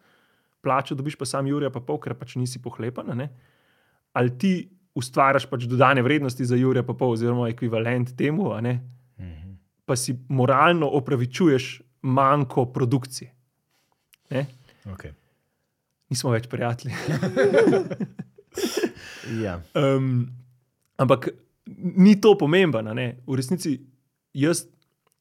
plačo 0.61 0.95
dobiš 0.95 1.17
pa 1.17 1.25
sam 1.25 1.47
Jurija, 1.47 1.71
pa 1.71 1.81
pol, 1.81 1.99
ker 1.99 2.15
pač 2.15 2.37
nisi 2.37 2.59
pohlepen. 2.59 3.11
a 3.11 3.15
ne. 3.15 3.27
Ali 4.13 4.39
ti 4.39 4.53
ustvarjaš 4.95 5.47
pač 5.47 5.65
dodane 5.65 6.03
vrednosti 6.03 6.45
za 6.45 6.57
Jurija, 6.57 6.83
pa 6.83 6.95
pol, 6.95 7.13
oziroma 7.13 7.49
ekvivalent 7.49 8.17
temu, 8.17 8.55
Mhm. 9.19 9.51
pa 9.85 9.97
si 9.97 10.15
moralno 10.29 10.87
opravičuješ 10.89 11.83
manjko 12.03 12.67
produkcije. 12.67 13.31
Ne? 14.31 14.47
Okay. 14.87 15.11
Nismo 16.09 16.31
več 16.31 16.47
prijatelji. 16.47 16.95
Ja. 19.33 19.61
Um, 19.75 20.33
ampak 21.01 21.31
ni 21.97 22.21
to 22.21 22.35
pomembno. 22.39 22.93
V 23.27 23.39
resnici 23.39 23.81
jaz 24.37 24.67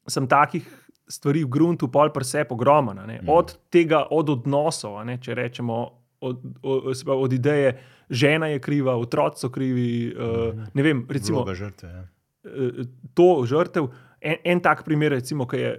sem 0.08 0.28
takih 0.28 0.66
stvari 1.10 1.42
v 1.44 1.50
gruntu, 1.50 1.88
pol 1.90 2.12
pa 2.14 2.22
vse 2.22 2.44
ogromno. 2.50 2.94
Mm. 2.94 3.26
Od 3.26 3.56
tega, 3.72 4.04
od 4.10 4.30
odnosov, 4.30 5.00
ne, 5.06 5.18
če 5.18 5.34
rečemo, 5.34 5.78
od, 6.20 6.42
od, 6.62 6.94
pravi, 7.04 7.18
od 7.26 7.32
ideje, 7.32 7.74
žena 8.10 8.50
je 8.52 8.60
kriva, 8.62 8.96
otroci 8.96 9.46
so 9.46 9.50
krivi. 9.50 10.12
Uh, 10.14 10.54
ne 10.74 10.82
vem, 10.82 11.04
recimo, 11.08 11.42
Vloga 11.42 11.56
žrtve. 11.58 11.88
Ja. 11.88 12.04
eh, 12.44 12.84
to 13.14 13.28
žrtev. 13.48 13.90
En, 14.20 14.36
en 14.44 14.60
tak 14.60 14.84
primer, 14.84 15.16
recimo, 15.16 15.48
ki 15.48 15.62
je, 15.62 15.72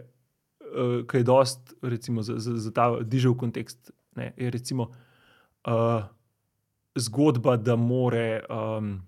uh, 0.73 0.97
ki 1.07 1.21
je 1.21 1.27
dost, 1.27 1.75
recimo, 1.81 2.25
za, 2.25 2.39
za, 2.41 2.57
za 2.57 2.73
ta 2.73 2.89
dižev 2.99 3.37
kontekst, 3.39 3.93
ne, 4.19 4.33
je 4.37 4.49
recimo 4.51 4.89
uh, 4.89 6.03
zgodba, 6.97 7.55
da 7.57 7.77
more. 7.79 8.41
Um, 8.49 8.99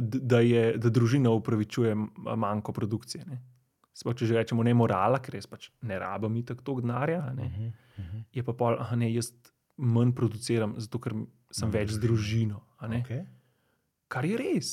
Da, 0.00 0.40
je, 0.40 0.78
da 0.80 0.88
družina 0.88 1.30
upravičuje 1.30 1.94
manjko 2.36 2.72
produkcije. 2.72 3.24
Ne. 3.28 3.42
Sploh, 3.92 4.16
če 4.16 4.26
že 4.26 4.38
rečemo, 4.38 4.64
ne 4.64 4.72
morala, 4.74 5.20
ker 5.20 5.36
res 5.36 5.46
pač 5.46 5.68
ne 5.84 5.98
rabim 6.00 6.38
tako 6.48 6.80
denarja, 6.80 7.20
a 7.28 7.34
ne. 7.36 7.48
Mhm. 7.48 7.72
Mhm. 8.00 8.22
je 8.32 8.42
pa 8.42 8.54
pol, 8.56 8.78
ah, 8.80 8.94
ne, 8.96 9.10
jaz 9.12 9.34
manj 9.76 10.14
produciram, 10.16 10.74
zato 10.80 10.98
ker 10.98 11.12
sem 11.52 11.68
Imam 11.68 11.74
več 11.76 11.92
z 11.92 12.00
družino. 12.00 12.62
Okay. 12.80 13.26
Kar 14.08 14.24
je 14.24 14.38
res. 14.40 14.70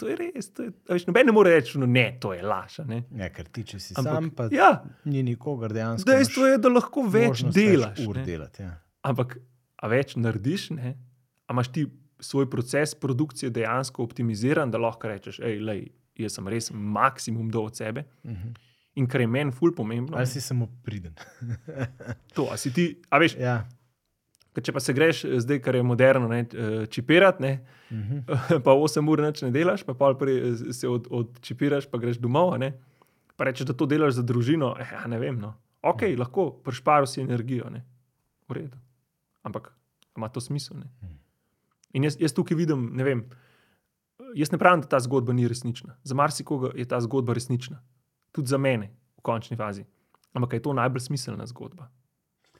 To 0.00 0.08
je 0.08 0.16
res. 0.16 0.50
To 0.56 0.64
je, 0.64 0.72
veš, 0.88 1.06
noben 1.08 1.28
ne 1.28 1.32
more 1.32 1.52
reči, 1.52 1.78
no, 1.80 1.88
ne, 1.88 2.06
to 2.20 2.32
je 2.32 2.42
laž. 2.44 2.78
ne. 2.88 3.02
Ja, 3.16 3.28
ker 3.32 3.48
ti, 3.48 3.64
če 3.64 3.80
si 3.80 3.96
Ampak, 3.96 4.12
sam, 4.12 4.30
pa 4.36 4.48
ja, 4.52 4.70
ni 5.04 5.24
nikogar 5.24 5.72
dejansko. 5.72 6.08
dejstvo 6.08 6.46
je, 6.52 6.58
da 6.60 6.72
lahko 6.72 7.04
več 7.08 7.44
delaš. 7.44 8.00
Ne. 8.00 8.24
delati, 8.24 8.64
ja. 8.64 8.76
Ampak, 9.08 9.36
a 9.80 9.88
več 9.88 10.16
narediš, 10.16 10.70
ne? 10.76 10.94
a 11.48 11.56
imaš 11.56 11.72
ti 11.74 11.86
svoj 12.20 12.50
proces 12.50 12.94
produkcije 12.94 13.50
dejansko 13.50 14.02
optimiziran, 14.02 14.70
da 14.70 14.78
lahko 14.78 15.08
rečeš, 15.08 15.38
hej, 15.38 15.58
lej, 15.60 15.80
jaz 16.16 16.34
sem 16.34 16.48
res 16.48 16.70
maksimum 16.70 17.48
do 17.48 17.62
od 17.62 17.76
sebe. 17.76 18.04
Mhm. 18.24 18.48
In 18.96 19.06
kar 19.06 19.20
je 19.20 19.26
meni 19.28 19.52
ful 19.52 19.70
pomembno, 19.72 20.16
Ali 20.16 20.26
si 20.26 20.40
samo 20.40 20.66
priden. 20.82 21.14
to, 22.34 22.48
a 22.50 22.56
si 22.56 22.70
ti, 22.70 22.84
a 23.08 23.18
veš, 23.18 23.36
ja. 23.36 23.60
ker 24.52 24.62
če 24.62 24.72
pa 24.72 24.80
se 24.80 24.92
greš 24.92 25.24
eh, 25.24 25.38
zdaj, 25.38 25.60
kar 25.60 25.74
je 25.74 25.82
moderno, 25.84 26.28
ne, 26.28 26.40
eh, 26.44 26.86
čipirati, 26.88 27.42
ne, 27.42 27.52
Mhm. 27.90 28.18
pa 28.64 28.70
8 28.72 29.02
ur 29.04 29.18
noč 29.20 29.40
ne 29.42 29.50
delaš, 29.50 29.82
pa 29.82 29.94
pol 29.94 30.14
prej 30.14 30.36
se 30.72 30.86
od, 30.86 31.08
odčipiraš, 31.10 31.86
pa 31.86 31.98
greš 31.98 32.18
domov. 32.18 32.54
Ne? 32.56 32.68
Pa 33.34 33.44
rečeš, 33.44 33.66
da 33.66 33.74
to 33.74 33.82
delaš 33.84 34.14
za 34.14 34.22
družino. 34.22 34.76
Eh, 34.78 34.86
ja, 34.92 35.06
ne 35.06 35.18
vem. 35.18 35.34
No. 35.36 35.54
Ok, 35.82 36.02
Mhm. 36.04 36.18
lahko 36.18 36.50
prešparo 36.60 37.06
si 37.06 37.20
energijo, 37.20 37.66
ne? 37.68 37.82
v 38.44 38.52
redu. 38.52 38.78
Ampak 39.42 39.70
ima 40.12 40.28
to 40.28 40.40
smisel? 40.40 40.76
Ne? 40.76 40.86
Mhm. 41.00 41.14
In 41.92 42.04
jaz, 42.04 42.16
jaz 42.20 42.34
tukaj 42.36 42.56
vidim, 42.56 42.90
ne 42.96 43.04
vem. 43.04 43.24
Jaz 44.34 44.52
ne 44.52 44.58
pravim, 44.58 44.82
da 44.84 44.88
ta 44.88 45.00
zgodba 45.00 45.32
ni 45.32 45.48
resnična. 45.48 45.96
Za 46.04 46.14
marsikoga 46.14 46.70
je 46.76 46.84
ta 46.88 47.00
zgodba 47.00 47.34
resnična, 47.34 47.80
tudi 48.32 48.48
za 48.48 48.58
mene 48.58 48.92
v 49.18 49.24
končni 49.26 49.56
fazi. 49.56 49.84
Ampak 50.32 50.52
je 50.52 50.62
to 50.62 50.72
najbolj 50.72 51.00
smiselna 51.00 51.46
zgodba. 51.46 51.88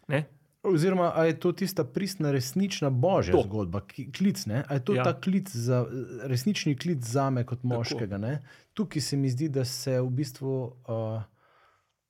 Ne? 0.09 0.25
Oziroma, 0.62 1.12
a 1.16 1.25
je 1.25 1.38
to 1.40 1.53
tista 1.53 1.85
pristna, 1.85 2.31
resnična 2.31 2.90
božja 2.90 3.33
To. 3.33 3.43
zgodba, 3.47 3.81
ki, 3.87 4.11
klic, 4.12 4.43
ne? 4.47 4.64
a 4.69 4.75
je 4.75 4.85
to 4.85 4.95
Ja. 4.95 5.05
ta 5.05 5.14
klic 5.21 5.49
za, 5.49 5.87
resnični 6.23 6.77
klic 6.77 7.05
za 7.05 7.31
me 7.31 7.47
kot 7.47 7.62
moškega. 7.62 8.19
Ne? 8.19 8.43
Tukaj 8.75 9.03
se 9.03 9.16
mi 9.16 9.31
zdi, 9.31 9.49
da 9.49 9.64
se 9.64 10.01
v 10.01 10.11
bistvu 10.11 10.53
uh, 10.88 11.23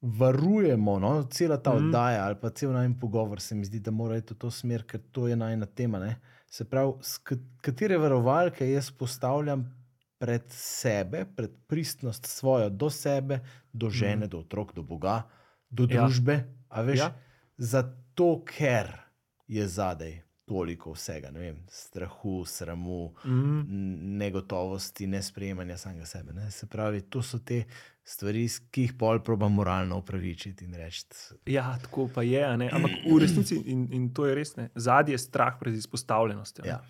varujemo, 0.00 0.98
no? 0.98 1.22
cela 1.30 1.56
ta 1.62 1.74
mm. 1.74 1.76
oddaja 1.76 2.24
ali 2.24 2.37
pa 2.40 2.50
cel 2.50 2.72
najmen 2.72 2.98
pogovor 2.98 3.40
se 3.40 3.54
mi 3.54 3.64
zdi, 3.64 3.80
da 3.80 3.90
mora 3.90 4.16
iti 4.16 4.35
v 4.35 4.38
to 4.38 4.50
smer, 4.50 4.83
ker 4.83 5.00
to 5.12 5.28
je 5.28 5.37
najna 5.37 5.66
tema. 5.66 5.98
Ne? 5.98 6.16
Se 6.50 6.64
pravi, 6.66 6.92
katere 7.62 7.98
varovalke 7.98 8.66
jaz 8.66 8.90
postavljam 8.90 9.64
pred 10.18 10.42
sebe, 10.52 11.24
pred 11.36 11.52
pristnost 11.66 12.26
svojo 12.26 12.68
do 12.70 12.90
sebe, 12.90 13.40
do 13.72 13.90
žene, 13.90 14.26
mm. 14.26 14.28
do 14.28 14.40
otrok, 14.42 14.74
do 14.74 14.82
Boga, 14.82 15.22
do 15.70 15.86
Ja. 15.88 16.02
družbe. 16.02 16.42
Veš, 16.84 16.98
ja. 16.98 17.14
Zato, 17.56 18.42
ker 18.44 18.90
je 19.48 19.68
zadaj 19.68 20.20
toliko 20.50 20.92
vsega, 20.92 21.30
ne 21.30 21.40
vem, 21.40 21.56
strahu, 21.68 22.44
sramu, 22.44 23.12
Mm. 23.24 23.60
n- 23.60 23.98
negotovosti, 24.18 25.06
nesprejemanja 25.06 25.76
samega 25.76 26.06
sebe. 26.06 26.32
Ne? 26.32 26.50
Se 26.50 26.66
pravi, 26.66 27.00
to 27.02 27.22
so 27.22 27.38
te 27.40 27.64
stvari, 28.04 28.42
ki 28.70 28.82
jih 28.82 28.94
pol 28.94 29.20
proba 29.20 29.48
moralno 29.48 29.98
upravičiti 29.98 30.64
in 30.64 30.74
reči. 30.74 31.04
Ja, 31.46 31.78
tako 31.78 32.08
pa 32.08 32.22
je. 32.22 32.56
ne. 32.56 32.70
Ampak 32.70 32.90
v 33.06 33.18
resnici, 33.22 33.60
in, 33.66 33.86
in 33.92 34.08
to 34.10 34.26
je 34.26 34.34
res, 34.34 34.56
ne, 34.56 34.70
zadnji 34.74 35.12
je 35.12 35.18
strah 35.20 35.54
pred 35.60 35.74
izpostavljenostjo. 35.74 36.64
Ja. 36.64 36.80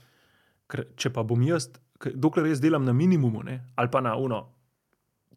Ker, 0.66 0.86
če 0.96 1.10
pa 1.10 1.22
bom 1.22 1.42
jaz, 1.42 1.68
dokler 2.16 2.46
jaz 2.46 2.60
delam 2.60 2.84
na 2.84 2.92
minimumu, 2.94 3.42
ne, 3.42 3.60
ali 3.76 3.90
pa 3.90 4.00
na 4.00 4.16
uno, 4.16 4.46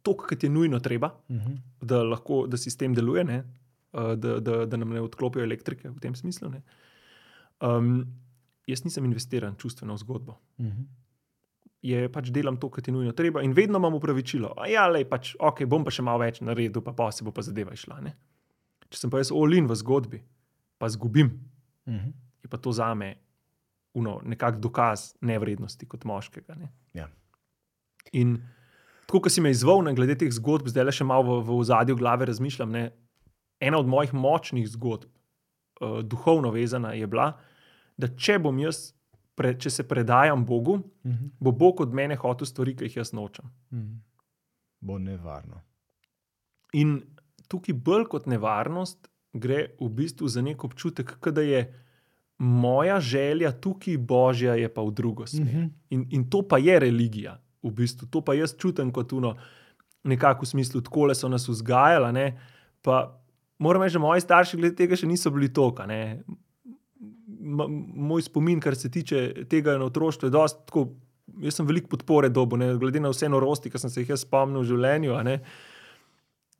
to, 0.02 0.16
kar 0.16 0.38
je 0.40 0.50
nujno 0.50 0.80
treba, 0.80 1.12
Uh 1.28 1.36
-huh. 1.38 1.58
da 1.82 2.04
lahko 2.04 2.48
da 2.48 2.58
sistem 2.58 2.94
deluje, 2.94 3.24
ne, 3.24 3.44
eh, 3.94 4.16
da, 4.16 4.40
da, 4.40 4.66
da 4.66 4.78
nam 4.78 4.90
ne 4.90 5.02
odklopijo 5.02 5.44
elektrike 5.44 5.90
v 5.90 6.00
tem 6.00 6.16
smislu. 6.16 6.50
Ne. 6.50 6.62
Um, 7.64 8.06
jaz 8.68 8.84
nisem 8.84 9.06
investiran 9.06 9.56
čustveno 9.56 9.96
v 9.96 9.98
zgodbo. 9.98 10.38
Uh 10.58 10.66
-huh. 10.66 10.86
Je 11.82 12.12
pač 12.12 12.30
delam 12.32 12.58
to, 12.58 12.70
kar 12.70 12.84
je 12.88 12.94
nujno 12.94 13.12
treba, 13.12 13.42
in 13.42 13.54
vedno 13.54 13.78
imam 13.78 13.94
upravičilo. 13.94 14.54
A 14.58 14.68
ja, 14.68 14.88
le 14.88 15.06
pač, 15.06 15.36
ok, 15.40 15.66
bom 15.66 15.84
pa 15.84 15.92
še 15.92 16.02
malo 16.02 16.20
več 16.20 16.42
naredil, 16.42 16.82
pa 16.82 16.94
pa 16.94 17.12
se 17.12 17.24
bo 17.24 17.32
pa 17.32 17.42
zadeva 17.42 17.74
išla. 17.74 18.02
Ne. 18.02 18.16
Če 18.90 19.00
sem 19.00 19.10
pa 19.10 19.18
jaz 19.18 19.32
olin 19.32 19.68
v 19.68 19.76
zgodbi, 19.76 20.24
pa 20.78 20.90
zgubim, 20.90 21.50
Uh 21.86 21.94
-huh. 21.94 22.14
je 22.44 22.50
pa 22.50 22.58
to 22.58 22.72
za 22.72 22.94
me 22.94 23.16
nekakšen 24.24 24.62
dokaz 24.62 25.16
nevrednosti 25.22 25.86
kot 25.86 26.04
moškega. 26.04 26.56
Ne. 26.56 26.72
Ja. 26.94 27.10
In 28.12 28.42
tako, 29.06 29.22
kot 29.22 29.32
si 29.32 29.42
me 29.42 29.52
izval, 29.52 29.84
ne, 29.84 29.94
glede 29.94 30.16
teh 30.16 30.32
zgodb, 30.32 30.68
zdaj 30.68 30.84
le 30.84 30.92
še 30.92 31.04
malo 31.04 31.42
v, 31.42 31.60
v 31.60 31.64
zadju 31.64 31.96
glave 31.96 32.26
razmišljam. 32.26 32.72
Ne, 32.72 32.92
ena 33.60 33.78
od 33.78 33.88
mojih 33.88 34.14
močnih 34.14 34.68
zgodb, 34.70 35.10
uh, 35.82 36.02
duhovno 36.02 36.52
vezana, 36.52 36.94
je 36.94 37.08
bila, 37.08 37.32
da 37.32 37.53
če 38.18 38.40
bom 38.40 38.60
jaz, 38.60 38.94
pre, 39.36 39.54
če 39.58 39.70
se 39.70 39.88
predajam 39.88 40.46
Bogu, 40.46 40.74
Uh 41.04 41.12
-huh. 41.12 41.30
bo 41.40 41.52
Bog 41.52 41.82
od 41.82 41.94
mene 41.94 42.16
hotel 42.16 42.48
stvari, 42.48 42.76
ki 42.76 42.84
jih 42.84 42.96
jaz 42.98 43.14
nočem. 43.14 43.46
Uh 43.72 43.78
-huh. 43.78 43.98
Bo 44.80 45.00
nevarno. 45.00 45.62
In 46.74 47.02
tukaj 47.48 47.74
bolj 47.74 48.06
kot 48.06 48.26
nevarnost 48.26 49.10
gre 49.34 49.68
v 49.80 49.90
bistvu 49.90 50.28
za 50.28 50.42
nek 50.42 50.64
občutek, 50.64 51.28
da 51.28 51.42
je 51.42 51.84
moja 52.38 53.00
želja 53.00 53.52
tukaj, 53.52 53.98
božja 53.98 54.56
je 54.56 54.74
pa 54.74 54.82
v 54.82 54.92
drugo 54.92 55.28
smer. 55.28 55.56
Mhm. 55.56 55.66
In, 55.90 56.08
in 56.10 56.30
to 56.30 56.42
pa 56.48 56.58
je 56.58 56.80
religija. 56.80 57.40
v 57.64 57.72
bistvu. 57.72 58.08
To 58.12 58.22
pa 58.22 58.34
jaz 58.34 58.56
čutim 58.58 58.92
kot 58.92 59.14
uno, 59.14 59.36
nekako 60.04 60.44
v 60.44 60.50
smislu, 60.50 60.82
tako 60.82 61.14
so 61.16 61.30
nas 61.30 61.48
vzgajali. 61.48 62.14
Ne? 62.14 62.40
Pa 62.82 63.22
moram 63.58 63.82
reči, 63.82 63.94
da 63.94 64.00
moji 64.00 64.22
starši 64.22 64.58
glede 64.58 64.76
tega 64.76 64.96
še 64.96 65.08
niso 65.08 65.32
bili 65.32 65.54
toka. 65.54 65.86
Ne? 65.86 66.24
Moj 67.44 68.22
spomin, 68.22 68.60
kar 68.60 68.76
se 68.76 68.90
tiče 68.90 69.20
tega 69.46 69.74
na 69.74 69.86
otroštvu, 69.86 70.28
je 70.28 70.32
dosti 70.32 70.60
tako. 70.66 70.88
Jaz 71.40 71.56
sem 71.56 71.66
veliko 71.66 71.88
podpore 71.88 72.30
dobil, 72.30 72.58
ne, 72.58 72.76
glede 72.76 73.00
na 73.00 73.10
vse 73.10 73.28
norosti, 73.28 73.70
ki 73.70 73.80
sem 73.80 73.90
se 73.90 74.02
jih 74.02 74.10
jaz 74.10 74.22
spomnil 74.22 74.60
v 74.60 74.66
življenju. 74.66 75.16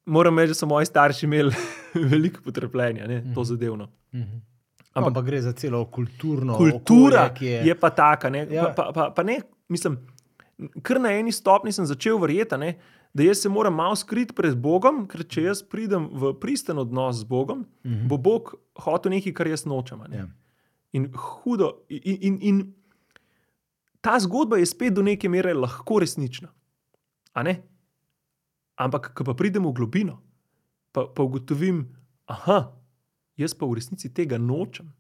Moram 0.08 0.40
reči, 0.40 0.48
da 0.48 0.56
so 0.56 0.66
moji 0.66 0.86
starši 0.86 1.26
imeli 1.26 1.52
veliko 2.12 2.42
potrpljenja, 2.42 3.08
ne, 3.08 3.22
to 3.34 3.44
zadevno. 3.44 3.88
Mhm. 4.14 4.42
Ampak- 4.94 5.08
Ampak 5.08 5.26
gre 5.26 5.42
za 5.42 5.52
celo 5.54 5.86
kulturno 5.88 6.54
Kultura 6.56 7.24
okolje, 7.28 7.50
je, 7.50 7.64
je 7.66 7.76
pa 7.76 7.90
taka. 7.92 8.30
Ne, 8.30 8.48
Ja. 8.50 8.64
pa, 8.66 8.84
pa, 8.84 8.92
pa, 8.94 9.10
pa 9.12 9.24
ne, 9.24 9.40
mislim, 9.68 9.98
kar 10.82 11.00
na 11.00 11.10
eni 11.12 11.32
stopni 11.32 11.72
sem 11.72 11.86
začel 11.86 12.18
verjeti, 12.18 12.58
ne, 12.58 12.76
da 13.12 13.24
jaz 13.24 13.38
se 13.38 13.50
moram 13.50 13.74
malo 13.74 13.96
skriti 13.96 14.34
pred 14.34 14.56
Bogom, 14.56 15.08
ker 15.08 15.24
če 15.24 15.44
jaz 15.44 15.64
pridem 15.64 16.08
v 16.12 16.34
pristen 16.36 16.78
odnos 16.78 17.16
z 17.16 17.24
Bogom, 17.26 17.66
Mhm. 17.84 18.08
bo 18.08 18.18
Bog 18.20 18.54
hotel 18.78 19.12
nekaj, 19.12 19.34
kar 19.34 19.48
jaz 19.48 19.66
nočem. 19.66 20.00
ne. 20.08 20.18
Ja. 20.18 20.28
In 20.94 21.10
hudo. 21.14 21.86
In, 21.90 22.18
in, 22.22 22.38
in 22.42 22.62
ta 24.02 24.20
zgodba 24.20 24.58
je 24.58 24.70
spet 24.70 24.94
do 24.94 25.02
neke 25.02 25.30
mere 25.30 25.54
lahko 25.54 26.00
resnična. 26.04 26.52
ne? 27.44 27.56
Ampak, 28.76 29.14
ko 29.14 29.24
pa 29.24 29.34
pridem 29.38 29.66
v 29.66 29.74
globino, 29.74 30.20
pa, 30.92 31.06
pa 31.06 31.24
ugotovim, 31.24 31.86
da 32.28 32.60
jaz 33.38 33.54
pa 33.54 33.66
v 33.66 33.78
resnici 33.78 34.10
tega 34.14 34.38
nočem, 34.38 34.92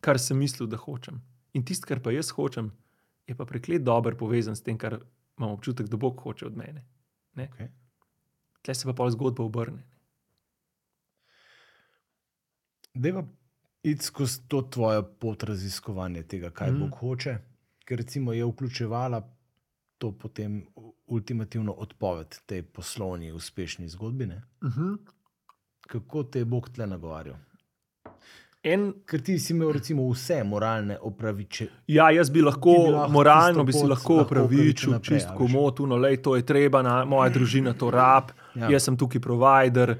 kar 0.00 0.18
sem 0.20 0.38
mislil, 0.38 0.68
da 0.68 0.80
hočem. 0.80 1.20
In 1.56 1.64
tisto, 1.64 1.88
kar 1.88 2.00
pa 2.00 2.12
jaz 2.12 2.32
hočem, 2.36 2.70
je 3.28 3.36
pa 3.36 3.44
preklet 3.44 3.84
dober 3.84 4.16
povezan 4.16 4.56
s 4.56 4.64
tem, 4.64 4.78
kar 4.78 5.00
imam 5.38 5.54
občutek, 5.56 5.88
da 5.88 5.96
Bog 5.96 6.20
hoče 6.20 6.46
od 6.46 6.56
mene. 6.56 6.84
Okay. 7.36 7.70
Tle 8.62 8.74
se 8.74 8.88
pa 8.88 8.92
pol 8.96 9.10
zgodba 9.12 9.44
obrne. 9.44 9.84
Deva 12.94 13.22
iti 13.82 14.04
skozi 14.04 14.40
to 14.48 14.62
tvojo 14.62 15.02
pot 15.02 15.42
raziskovanja 15.42 16.22
tega, 16.22 16.50
kaj 16.50 16.68
Mhm. 16.68 16.76
mm. 16.76 16.80
Bog 16.80 16.98
hoče, 16.98 17.38
ker 17.84 17.98
recimo 17.98 18.32
je 18.32 18.44
vključevala 18.44 19.22
to 19.98 20.12
potem 20.12 20.66
ultimativno 21.06 21.72
odpoved 21.72 22.38
tej 22.46 22.62
poslovni, 22.62 23.32
uspešni 23.32 23.88
zgodbi. 23.88 24.26
Ne? 24.26 24.42
Uh 24.62 24.68
-huh. 24.68 24.96
Kako 25.80 26.22
te 26.22 26.38
je 26.38 26.44
Bog 26.44 26.68
tle 26.68 26.86
nagovarjal? 26.86 27.36
En, 28.62 28.92
Ker 29.06 29.22
ti 29.22 29.38
si 29.38 29.52
imel 29.52 29.72
recimo 29.72 30.10
vse 30.10 30.44
moralne 30.44 30.98
opraviče. 30.98 31.68
ja, 31.86 32.10
jaz 32.10 32.30
bi 32.30 32.42
lahko, 32.42 32.70
bi 32.84 32.90
lahko 32.90 33.12
moralno 33.12 33.64
bi 33.64 33.72
si 33.72 33.86
lahko 33.86 34.14
opravičil 34.14 34.54
opravičil, 34.54 34.90
naprej, 34.90 35.18
čist 35.18 35.28
a 35.28 35.30
veš. 35.30 35.38
komotuno, 35.38 35.96
le 35.96 36.16
to 36.16 36.36
je 36.36 36.46
treba, 36.46 36.82
na, 36.82 37.04
moja 37.04 37.30
družina 37.30 37.72
to 37.72 37.90
rab, 37.90 38.24
ja. 38.54 38.70
jaz 38.70 38.82
sem 38.82 38.96
tukaj 38.96 39.20
provider. 39.20 39.98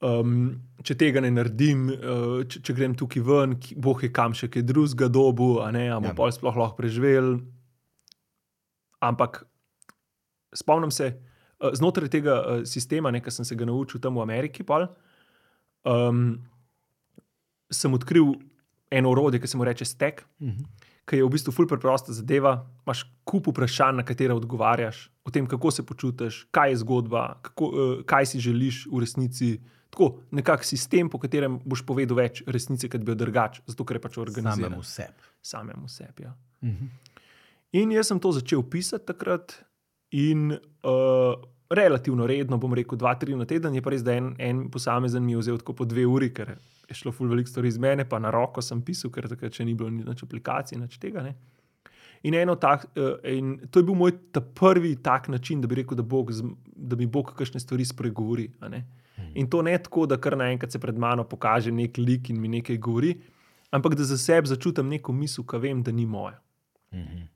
Um, 0.00 0.62
če 0.82 0.94
tega 0.94 1.20
ne 1.20 1.30
naredim, 1.30 1.88
uh, 1.88 2.42
če, 2.44 2.60
če 2.62 2.74
grem 2.74 2.94
tukaj 2.94 3.22
ven, 3.22 3.54
Bog 3.76 4.02
je 4.02 4.10
kam 4.10 4.32
še 4.32 4.48
kaj 4.48 4.62
drugega 4.62 5.08
dobu, 5.08 5.58
a 5.60 5.70
ne, 5.70 5.88
a 5.88 5.96
bomo 5.96 6.08
Ja. 6.08 6.14
pol 6.14 6.30
sploh 6.30 6.54
lahko 6.54 6.76
preživeli. 6.76 7.38
Ampak 9.00 9.44
spomnim 10.52 10.90
se, 10.90 11.12
uh, 11.60 11.70
znotraj 11.72 12.10
tega 12.10 12.34
uh, 12.38 12.62
sistema, 12.64 13.12
ki 13.12 13.30
sem 13.30 13.44
se 13.44 13.54
ga 13.54 13.64
naučil 13.64 14.00
tam 14.00 14.14
v 14.14 14.22
Ameriki, 14.22 14.62
pol, 14.62 14.88
um, 15.84 16.38
sem 17.68 17.92
odkril 17.92 18.34
eno 18.90 19.10
orodje, 19.10 19.38
ki 19.38 19.46
se 19.46 19.56
mu 19.56 19.64
reče 19.64 19.84
stek, 19.84 20.24
Mhm. 20.40 20.64
ki 21.04 21.16
je 21.16 21.24
v 21.24 21.30
bistvu 21.30 21.52
fulper 21.52 21.78
preprosta 21.78 22.12
zadeva. 22.12 22.52
Imáš 22.84 23.02
kup 23.24 23.46
vprašanj, 23.46 23.96
na 23.96 24.04
katera 24.04 24.34
odgovarjaš, 24.34 25.10
o 25.24 25.30
tem, 25.30 25.46
kako 25.46 25.70
se 25.70 25.82
počutiš, 25.82 26.46
kaj 26.50 26.70
je 26.70 26.76
zgodba, 26.78 27.40
kako, 27.42 27.64
uh, 27.64 28.02
kaj 28.04 28.26
si 28.26 28.40
želiš 28.40 28.86
v 28.86 29.00
resnici. 29.00 29.50
Tako, 29.90 30.20
nekak 30.30 30.64
sistem, 30.64 31.08
po 31.08 31.18
katerem 31.18 31.60
boš 31.64 31.82
povedal 31.86 32.18
več 32.18 32.42
resnice, 32.46 32.90
kot 32.92 33.04
bi 33.04 33.14
jo 33.14 33.18
drugač, 33.18 33.62
zato 33.66 33.84
ker 33.88 33.96
je 33.96 34.04
pač 34.04 34.18
organiziran 34.20 34.70
Samemu 34.70 34.82
sebi. 34.84 35.30
samemu 35.42 35.88
sebi. 35.88 36.26
Ja. 36.28 36.34
Mhm. 36.62 36.90
In 37.72 37.90
jaz 37.92 38.08
sem 38.08 38.20
to 38.20 38.32
začel 38.32 38.62
pisati 38.64 39.06
takrat, 39.06 39.58
in 40.10 40.52
uh, 40.52 41.34
relativno 41.70 42.26
redno, 42.26 42.58
bom 42.58 42.74
rekel, 42.74 42.96
dva, 42.98 43.14
tri 43.20 43.36
na 43.36 43.44
teden, 43.44 43.74
je 43.76 43.82
pa 43.84 43.92
res, 43.92 44.02
da 44.04 44.14
en, 44.16 44.32
en 44.40 44.64
posamezen 44.72 45.24
mi 45.24 45.34
je 45.34 45.42
vzel 45.42 45.58
tako 45.60 45.74
po 45.82 45.84
dve 45.88 46.06
uri, 46.08 46.30
ker 46.32 46.54
je 46.88 46.96
šlo 46.96 47.12
ful 47.12 47.28
veliko 47.28 47.50
stvari 47.50 47.68
iz 47.68 47.76
mene, 47.78 48.06
pa 48.08 48.20
na 48.22 48.32
roko 48.32 48.64
sem 48.64 48.80
pisal, 48.84 49.12
ker 49.12 49.28
takrat 49.28 49.52
še 49.52 49.66
ni 49.68 49.76
bilo 49.76 49.90
nič 49.92 50.24
aplikacij, 50.24 50.78
nič 50.80 50.96
tega. 51.02 51.26
Ne. 51.26 51.34
In, 52.24 52.34
eno 52.34 52.56
tak, 52.58 52.88
uh, 52.96 53.18
in 53.28 53.58
to 53.68 53.82
je 53.82 53.88
bil 53.90 53.98
moj 53.98 54.16
prvi 54.56 54.96
tak 55.04 55.28
način, 55.28 55.60
da 55.60 55.68
bi 55.68 55.82
rekel, 55.82 55.98
da, 55.98 56.02
Bog, 56.02 56.32
da 56.32 56.96
mi 56.96 57.06
Bog 57.06 57.34
kakšne 57.36 57.60
stvari 57.60 57.84
spregovori. 57.84 58.48
a 58.60 58.72
ne. 58.72 58.86
In 59.34 59.48
to 59.50 59.62
ne 59.62 59.78
tako, 59.78 60.06
da 60.06 60.16
kar 60.16 60.36
naenkrat 60.36 60.72
se 60.72 60.78
pred 60.78 60.98
mano 60.98 61.24
pokaže 61.24 61.72
nek 61.72 61.98
lik 61.98 62.30
in 62.30 62.40
mi 62.40 62.48
nekaj 62.48 62.78
govori, 62.78 63.14
ampak 63.70 63.94
da 63.94 64.04
za 64.04 64.18
sebe 64.18 64.48
začutim 64.48 64.88
neko 64.88 65.12
misel, 65.12 65.44
ki 65.46 65.60
vem, 65.62 65.82
da 65.82 65.92
ni 65.92 66.06
moja. 66.06 66.40
Mhm. 66.94 67.26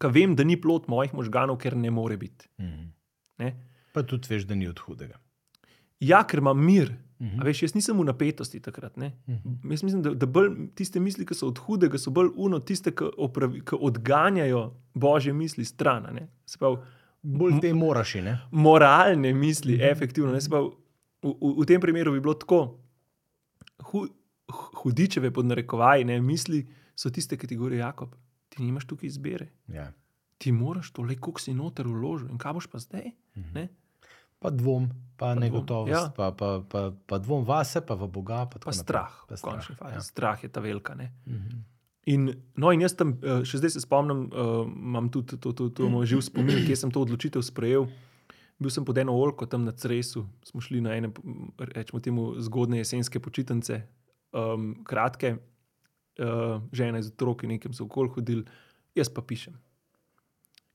Ki 0.00 0.10
vem, 0.10 0.34
da 0.36 0.44
ni 0.44 0.56
plot 0.60 0.88
mojih 0.88 1.14
možganov, 1.14 1.58
ker 1.58 1.76
ne 1.76 1.90
more 1.90 2.16
biti. 2.16 2.48
Mhm. 2.58 2.90
Ne? 3.38 3.54
Pa 3.92 4.02
tudi 4.02 4.28
veš, 4.30 4.46
da 4.46 4.54
ni 4.54 4.68
od 4.68 4.78
hudega. 4.78 5.18
Ja, 6.00 6.24
ker 6.24 6.38
imam 6.38 6.58
mir. 6.64 6.94
Mhm. 7.20 7.40
A 7.40 7.44
veš, 7.44 7.62
jaz 7.62 7.74
nisem 7.74 7.98
v 7.98 8.04
napetosti 8.04 8.60
takrat. 8.60 8.96
Ne? 8.96 9.12
Mhm. 9.28 9.70
Jaz 9.70 9.82
mislim, 9.82 10.02
da, 10.02 10.14
da 10.14 10.26
bolj 10.26 10.50
tiste 10.74 11.00
misli, 11.00 11.26
ki 11.26 11.34
so 11.34 11.48
od 11.48 11.58
hudega, 11.58 11.98
so 11.98 12.10
bolj 12.10 12.32
uno, 12.36 12.58
tiste, 12.58 12.92
ki, 12.92 13.12
opravi, 13.16 13.62
ki 13.64 13.78
odganjajo 13.80 14.64
božje 14.94 15.32
misli 15.32 15.64
stran. 15.64 16.08
Bolj 17.22 17.60
te 17.60 17.72
moraš, 17.72 18.14
ne? 18.20 18.40
moralne 18.50 19.32
misli, 19.32 19.78
efektivno. 19.80 20.32
Ne, 20.32 20.40
se 20.40 20.50
pravi, 20.50 20.74
v, 21.24 21.32
v, 21.40 21.52
v 21.62 21.66
tem 21.68 21.80
primeru 21.80 22.12
bi 22.12 22.20
bilo 22.20 22.36
tako, 22.36 22.60
hu, 23.90 24.04
hudičeve 24.82 25.32
podnarekovaj, 25.32 26.04
ne, 26.04 26.20
misli 26.20 26.64
so 26.96 27.10
tiste, 27.10 27.38
ki 27.40 27.48
ti 27.48 27.56
govorijo, 27.56 27.80
Jakob, 27.80 28.14
ti 28.52 28.62
nimaš 28.62 28.86
tukaj 28.86 29.08
izbire. 29.08 29.48
Ja. 29.72 29.88
Ti 30.38 30.52
moraš 30.52 30.92
to, 30.92 31.02
le 31.02 31.16
koliko 31.16 31.40
si 31.40 31.54
noter 31.54 31.88
vložil 31.88 32.28
in 32.30 32.38
kaj 32.38 32.58
boš 32.58 32.68
pa 32.70 32.78
zdaj. 32.82 33.10
Ne? 33.54 33.68
Pa 34.38 34.50
dvom, 34.52 34.90
pa, 35.16 35.16
pa 35.16 35.28
dvom, 35.32 35.42
negotovost, 35.42 35.92
ja. 35.92 36.02
pa, 36.16 36.30
pa, 36.36 36.60
pa, 36.68 36.90
pa 37.06 37.18
dvom 37.18 37.46
vase, 37.48 37.80
pa 37.80 37.96
v 37.96 38.08
Boga. 38.12 38.44
Pa, 38.50 38.60
tako 38.60 38.70
Pa 38.70 38.76
strah, 38.76 39.14
Pa 39.28 39.38
v 39.38 39.40
končni 39.40 39.76
fazi. 39.78 39.96
Ja. 39.96 40.02
Strah 40.04 40.42
je 40.44 40.50
ta 40.52 40.60
velika. 40.60 40.94
Ne? 40.94 41.12
Mhm. 41.26 41.62
In, 42.04 42.28
no, 42.60 42.68
in 42.68 42.82
jaz 42.84 42.92
tam, 42.92 43.14
eh, 43.24 43.46
še 43.48 43.62
zdaj 43.62 43.70
se 43.72 43.80
spomnim, 43.80 44.26
uh, 44.28 44.66
imam 44.68 45.08
tudi 45.08 45.38
to, 45.40 45.54
to, 45.56 45.70
to 45.72 45.88
moj 45.88 46.04
živ 46.04 46.20
spomin, 46.26 46.60
kje 46.66 46.76
sem 46.76 46.90
to 46.92 47.00
odločitev 47.00 47.40
sprejel. 47.40 47.88
Bil 48.58 48.70
sem 48.70 48.84
pod 48.86 48.98
eno 48.98 49.12
olko 49.18 49.46
tam 49.46 49.64
na 49.64 49.72
Cresu, 49.72 50.26
smo 50.46 50.60
šli 50.62 50.80
na 50.80 50.94
ene, 50.94 51.10
rečemo 51.58 52.00
temu, 52.00 52.34
zgodne 52.38 52.78
jesenske 52.78 53.20
počitnice, 53.20 53.80
um, 54.32 54.70
kratke, 54.86 55.34
uh, 56.22 56.62
žena 56.72 56.98
iz 57.02 57.10
otroki, 57.10 57.50
nekam 57.50 57.74
so 57.74 57.84
okol 57.84 58.08
hodili, 58.14 58.44
jaz 58.94 59.10
pa 59.10 59.22
pišem. 59.22 59.56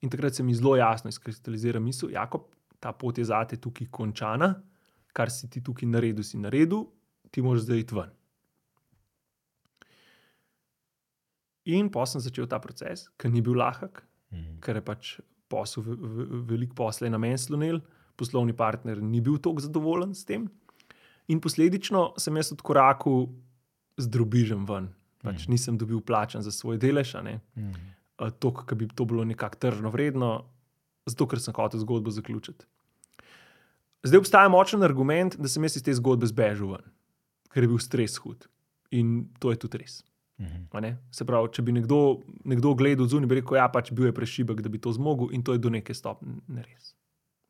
In 0.01 0.09
takrat 0.11 0.35
se 0.35 0.43
mi 0.43 0.53
zelo 0.55 0.75
jasno 0.75 1.09
izkristalizira 1.09 1.79
misel, 1.79 2.11
Jakob, 2.11 2.47
ta 2.79 2.91
pot 2.91 3.17
je 3.17 3.25
zate 3.25 3.57
tukaj 3.57 3.87
končana, 3.91 4.53
kar 5.13 5.31
si 5.31 5.49
ti 5.49 5.63
tukaj 5.63 5.87
naredil, 5.89 6.23
si 6.23 6.37
naredil, 6.39 6.85
ti 7.31 7.41
moraš 7.41 7.65
zdaj 7.65 7.79
iti 7.79 7.95
ven. 7.95 8.11
In 11.69 11.89
pa 11.91 12.05
sem 12.07 12.21
začel 12.23 12.47
ta 12.49 12.59
proces, 12.59 13.07
ki 13.19 13.29
ni 13.29 13.41
bil 13.41 13.55
lahek, 13.59 14.03
Mhm. 14.31 14.59
ker 14.61 14.75
je 14.75 14.81
pač 14.81 15.19
posel, 15.49 15.83
ve- 15.83 15.95
ve- 15.95 16.27
veliko 16.47 16.75
posla 16.75 17.07
je 17.07 17.11
na 17.11 17.17
meni 17.17 17.37
slonil, 17.37 17.79
poslovni 18.15 18.53
partner 18.53 18.99
ni 18.99 19.21
bil 19.21 19.37
tako 19.37 19.59
zadovoljen 19.59 20.13
s 20.13 20.23
tem. 20.23 20.47
In 21.27 21.39
posledično 21.39 22.13
sem 22.17 22.35
jaz 22.35 22.51
odkorakal 22.51 23.27
z 23.97 24.07
drobižem 24.07 24.65
ven. 24.65 24.89
Pač 25.19 25.43
Mhm. 25.43 25.51
nisem 25.51 25.77
dobil 25.77 25.99
plačan 25.99 26.41
za 26.41 26.51
svoj 26.51 26.77
delež, 26.77 27.13
Mhm. 27.13 27.73
to, 28.31 28.53
ki 28.53 28.75
bi 28.75 28.87
to 28.87 29.05
bilo 29.05 29.23
nekako 29.23 29.55
tržno 29.57 29.89
vredno, 29.89 30.45
zato 31.05 31.27
ker 31.27 31.39
sem 31.39 31.53
hotel 31.53 31.79
zgodbo 31.79 32.09
zaključiti. 32.09 32.65
Zdaj 34.03 34.17
obstaja 34.17 34.49
močen 34.49 34.81
argument, 34.81 35.35
da 35.35 35.47
sem 35.47 35.63
jaz 35.63 35.75
iz 35.75 35.83
te 35.83 35.91
zgodbe 35.91 36.25
zbežal 36.25 36.67
ven, 36.69 36.85
ker 37.49 37.63
je 37.63 37.67
bil 37.67 37.77
stres 37.77 38.17
hud. 38.17 38.47
In 38.91 39.29
to 39.39 39.51
je 39.51 39.57
tudi 39.57 39.77
res. 39.77 40.03
Mhm. 40.39 40.67
a 40.71 40.79
ne. 40.79 40.97
Se 41.11 41.25
pravi, 41.25 41.49
če 41.51 41.61
bi 41.61 41.71
nekdo, 41.71 42.21
nekdo 42.45 42.71
gledal 42.73 43.07
zunaj, 43.07 43.27
bi 43.27 43.35
rekel, 43.35 43.57
da 43.57 43.57
ja, 43.57 43.69
pač 43.69 43.91
bil 43.91 44.05
je 44.05 44.13
prešibek, 44.13 44.61
da 44.61 44.69
bi 44.69 44.79
to 44.79 44.91
zmogel, 44.91 45.33
in 45.33 45.43
to 45.43 45.51
je 45.51 45.59
do 45.59 45.69
neke 45.69 45.93
stopnje 45.93 46.63
res. 46.63 46.93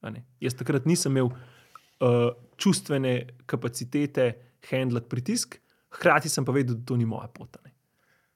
A 0.02 0.10
ne. 0.10 0.25
Jaz 0.41 0.56
takrat 0.56 0.86
nisem 0.86 1.12
imel 1.12 1.30
uh, 1.30 2.32
čustvene 2.58 3.13
kapacitete 3.45 4.32
handlati 4.71 5.10
pritisk, 5.10 5.60
hkrati 5.89 6.30
sem 6.30 6.45
pa 6.45 6.52
vedel, 6.52 6.75
da 6.75 6.86
to 6.86 6.97
ni 6.97 7.06
moja 7.06 7.28
pot. 7.28 7.58
a 7.58 7.62
ne. 7.65 7.73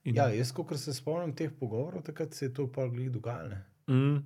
In, 0.03 0.15
Ja, 0.15 0.27
jaz, 0.29 0.51
ko 0.51 0.67
se 0.77 0.93
spomnim 0.93 1.33
teh 1.33 1.49
pogovorov, 1.49 2.03
takrat 2.03 2.33
se 2.33 2.45
je 2.45 2.53
to 2.53 2.67
pa 2.67 2.87
glih 2.87 3.09
dogajalo. 3.11 3.49
ne. 3.49 3.63
mm, 3.87 4.17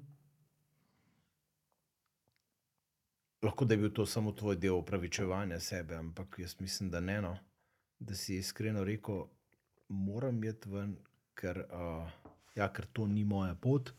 Lahko 3.44 3.66
da 3.66 3.74
je 3.74 3.78
bil 3.78 3.90
to 3.90 4.06
samo 4.06 4.32
tvoj 4.32 4.56
del 4.56 4.74
upravičevanja 4.76 5.60
sebe, 5.60 5.96
ampak 5.96 6.40
jaz 6.40 6.56
mislim, 6.60 6.90
da 6.90 7.00
ne. 7.00 7.22
No. 7.22 7.38
Da 8.00 8.16
si 8.16 8.36
iskreno 8.38 8.84
rekel, 8.84 9.24
moram 9.90 10.44
iti 10.44 10.70
ven, 10.70 10.98
ker, 11.38 11.64
uh, 11.72 12.34
ja, 12.56 12.68
ker 12.74 12.86
to 12.94 13.08
ni 13.08 13.24
moja 13.24 13.56
pot. 13.56 13.94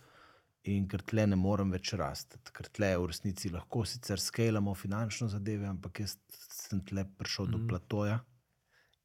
in 0.68 0.85
ker 0.88 1.01
tle 1.07 1.22
ne 1.27 1.37
morem 1.38 1.70
več 1.72 1.94
rasti. 1.96 2.37
Ker 2.53 2.66
tle 2.68 2.90
v 2.98 3.07
resnici 3.09 3.48
lahko 3.48 3.85
sicer 3.88 4.20
skalamo 4.20 4.74
finančno 4.77 5.29
zadeve, 5.33 5.64
ampak 5.66 6.01
jaz 6.03 6.18
sem 6.29 6.83
tle 6.85 7.05
prišel 7.16 7.46
mm. 7.46 7.51
do 7.53 7.59
Mhm. 7.59 7.68
platoja. 7.68 8.18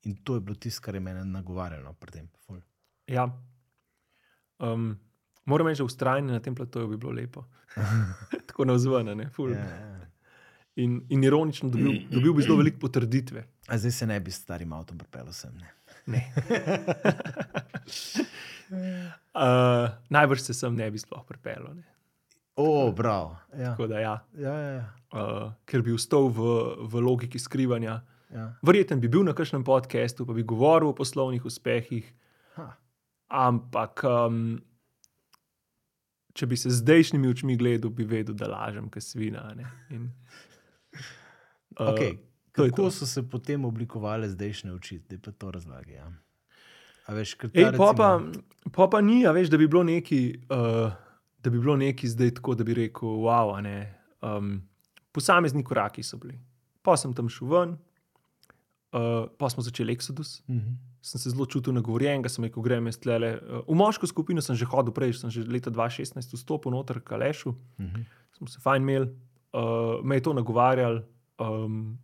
In 0.04 0.16
to 0.26 0.36
je 0.36 0.42
bilo 0.42 0.56
tisto, 0.56 0.82
kar 0.84 0.96
je 0.96 1.00
mene 1.00 1.24
nagovarjalo 1.26 1.94
pri 1.94 2.12
tem. 2.12 2.28
Ful. 2.46 2.60
Ja. 3.08 3.30
Um, 4.60 5.00
moram 5.46 5.68
reči, 5.68 5.80
da 5.80 5.86
ustrajanje 5.86 6.34
na 6.34 6.40
tem 6.40 6.56
platoju 6.56 6.88
bi 6.88 6.98
bilo 6.98 7.12
lepo. 7.12 7.46
Tako 8.48 8.66
na 8.66 8.74
vzven, 8.74 9.14
ne, 9.18 9.30
ful. 9.30 9.54
Ja, 9.54 9.64
ja. 9.64 10.10
In, 10.76 11.06
in 11.10 11.24
ironično, 11.24 11.70
dobil, 11.70 12.02
dobil 12.16 12.34
bi 12.34 12.44
zelo 12.44 12.58
veliko 12.60 12.80
potrditve. 12.80 13.46
A 13.68 13.78
zdaj 13.78 13.92
se 13.92 14.08
ne 14.08 14.20
bi 14.20 14.32
s 14.32 14.42
starim 14.44 14.74
avtom 14.74 14.98
pripeljal 14.98 15.32
sem. 15.34 15.56
Ne? 15.58 15.72
Ne. 16.06 16.20
uh, 19.34 19.90
najbrž 20.10 20.42
se 20.42 20.54
sem 20.54 20.76
ne 20.76 20.92
bi 20.92 21.00
sploh 21.00 21.24
pripeljal. 21.26 21.76
O, 22.56 22.92
bravo. 22.92 23.38
Ja. 23.54 23.72
Tako 23.72 23.88
da, 23.88 24.00
ja, 24.00 24.16
Ja, 24.38 24.54
ja, 24.54 24.72
ja. 24.72 24.84
uh, 25.12 25.54
ker 25.66 25.82
bi 25.82 25.94
vstal 25.94 26.28
v, 26.30 26.40
v 26.86 27.02
logiki 27.02 27.40
skrivanja. 27.40 28.02
ja. 28.30 28.52
Verjeten 28.62 29.00
bi 29.00 29.08
bil 29.08 29.24
na 29.24 29.34
kakšnem 29.34 29.64
podkastu, 29.64 30.26
pa 30.26 30.34
bi 30.34 30.44
govoril 30.44 30.90
o 30.90 30.96
poslovnih 30.96 31.46
uspehih, 31.46 32.14
Ha. 32.54 32.68
ampak 33.28 34.04
um, 34.06 34.60
če 36.34 36.46
bi 36.46 36.58
se 36.58 36.70
z 36.70 36.84
zdajšnjimi 36.84 37.26
očmi 37.28 37.56
gledal, 37.58 37.90
bi 37.90 38.06
vedel, 38.06 38.36
da 38.36 38.46
lažem, 38.46 38.90
kaj 38.90 39.02
svina. 39.02 39.48
In, 39.90 40.12
uh, 41.80 41.90
Okay. 41.90 42.20
To 42.54 42.64
je 42.64 42.70
Kako 42.70 42.82
to. 42.84 42.92
so 42.94 43.06
se 43.06 43.24
potem 43.24 43.66
oblikovale 43.66 44.30
zdajšnje 44.30 44.72
oči, 44.72 45.00
da 45.02 45.18
pa 45.20 45.32
to 45.34 45.52
razlagaj. 45.52 45.94
Ja. 45.96 46.12
A 47.04 47.14
veš, 47.14 47.36
Ej, 47.46 47.72
pa, 47.72 47.94
pa, 47.94 48.10
recimo- 48.18 48.44
pa, 48.72 48.88
pa 48.88 49.02
ni, 49.02 49.24
veš, 49.26 49.50
da 49.50 49.58
bi 49.58 49.68
bilo 49.68 49.84
neki, 49.84 50.20
uh, 50.46 50.92
da 51.40 51.50
bi 51.50 51.60
bilo 51.60 51.76
neki 51.76 52.08
zdaj 52.08 52.32
tako, 52.32 52.56
da 52.56 52.64
bi 52.64 52.74
rekel, 52.76 53.10
wow, 53.22 53.58
ne. 53.60 53.94
Um, 54.22 54.62
posamezni 55.12 55.64
koraki 55.64 56.02
so 56.02 56.18
bili. 56.18 56.40
Pa 56.82 56.96
sem 56.96 57.12
tam 57.12 57.28
šel 57.28 57.48
ven, 57.50 57.76
uh, 58.94 59.00
pa 59.30 59.50
smo 59.50 59.62
začeli 59.62 59.92
Exodus. 59.92 60.42
Mhm. 60.48 60.74
Sem 61.02 61.20
se 61.20 61.30
zelo 61.30 61.46
čutil 61.46 61.74
nagovorjen, 61.74 62.24
sem 62.26 62.44
rekel, 62.44 62.64
grem 62.64 62.86
jaz 62.86 62.98
tlele. 62.98 63.34
Uh, 63.36 63.66
v 63.66 63.76
moško 63.76 64.08
skupino 64.08 64.42
sem 64.42 64.56
že 64.56 64.66
hodil 64.66 64.94
prej, 64.94 65.14
sem 65.14 65.30
že 65.30 65.44
leta 65.44 65.68
2016 65.70 66.16
vstopil 66.34 66.72
noter 66.72 67.02
Kalešu, 67.02 67.52
Mhm. 67.80 68.02
smo 68.32 68.48
se 68.48 68.60
fajn 68.60 68.82
imeli, 68.82 69.08
uh, 69.52 70.00
me 70.02 70.16
je 70.16 70.22
to 70.22 70.34
nagovarjal. 70.34 71.04
Um, 71.38 72.00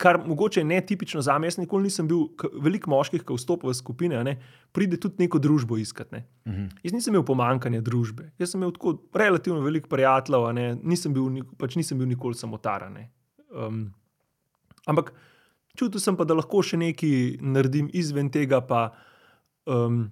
kar 0.00 0.16
mogoče 0.26 0.60
je 0.60 0.64
netipično 0.64 1.20
za 1.22 1.38
me, 1.38 1.46
jaz 1.46 1.58
nikoli 1.58 1.82
nisem 1.82 2.08
bil 2.08 2.28
k- 2.36 2.48
veliko 2.62 2.90
moških, 2.90 3.20
ki 3.20 3.36
vstopijo 3.36 3.70
v 3.70 3.74
skupine, 3.76 4.22
ne, 4.24 4.36
pride 4.72 4.96
tudi 4.96 5.20
neko 5.24 5.38
družbo 5.38 5.76
iskati. 5.76 6.14
Ne. 6.14 6.22
Mhm. 6.48 6.68
Jaz 6.82 6.92
nisem 6.92 7.14
imel 7.14 7.24
pomankanja 7.26 7.80
družbe, 7.80 8.30
jaz 8.38 8.50
sem 8.54 8.62
imel 8.62 8.72
tako 8.72 8.94
relativno 9.14 9.60
veliko 9.60 9.88
prijateljev, 9.88 10.46
ne, 10.54 10.66
nisem 10.82 11.12
bil, 11.12 11.42
pač 11.58 11.76
nisem 11.76 11.98
bil 11.98 12.08
nikoli 12.08 12.34
samotaran. 12.34 12.96
Um, 13.50 13.92
ampak 14.86 15.12
čutil 15.76 16.00
sem 16.00 16.16
pa, 16.16 16.24
da 16.24 16.34
lahko 16.34 16.62
še 16.62 16.80
nekaj 16.80 17.36
naredim 17.40 17.90
izven 17.92 18.30
tega. 18.30 18.60
Pa, 18.60 18.90
um, 19.66 20.08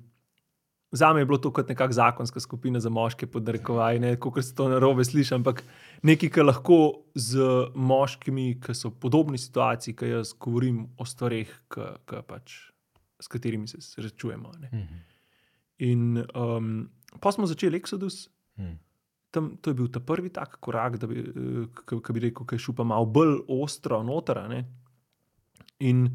za 0.91 1.13
me 1.13 1.21
je 1.21 1.27
bilo 1.27 1.39
to 1.39 1.51
kot 1.51 1.69
nekakšna 1.69 1.93
zakonska 1.95 2.41
skupina 2.41 2.81
za 2.81 2.89
moške, 2.89 3.27
podrekovaj, 3.27 3.99
kot 4.17 4.41
se 4.41 4.55
to 4.55 4.69
narobe 4.69 5.05
sliši, 5.05 5.35
ampak 5.35 5.63
nekaj, 6.03 6.31
kar 6.31 6.45
lahko 6.45 6.79
z 7.15 7.39
moškimi, 7.75 8.59
ki 8.59 8.75
so 8.75 8.89
v 8.89 8.97
podobni 8.97 9.39
situaciji, 9.39 9.95
ki 9.95 10.05
jaz 10.09 10.33
govorim 10.35 10.87
o 10.97 11.05
stvareh, 11.05 11.49
ki, 11.69 11.81
ki 12.05 12.23
pač, 12.25 12.57
s 13.17 13.27
katerimi 13.27 13.69
se 13.69 13.79
srečujemo. 13.79 14.53
ne. 14.59 14.69
Mhm. 14.73 14.99
In 15.81 16.03
um, 16.35 16.89
pa 17.21 17.31
smo 17.31 17.47
začeli 17.47 17.77
Exodus. 17.77 18.29
Mhm. 18.57 18.77
Tam, 19.31 19.57
to 19.57 19.71
je 19.71 19.75
bil 19.75 19.89
ta 19.89 20.01
prvi 20.01 20.31
tak 20.31 20.57
korak, 20.59 20.97
da 20.97 21.07
bi, 21.07 21.19
eh, 21.19 21.67
k- 21.77 22.01
k 22.01 22.11
bi 22.11 22.21
rekel, 22.21 22.47
da 22.47 22.57
je 22.57 22.61
šel 22.61 22.75
pa 22.75 22.83
malo 22.83 23.05
bolj 23.07 23.43
ostro 23.47 24.03
noter. 24.03 24.49
ne. 24.49 24.65
In 25.81 26.09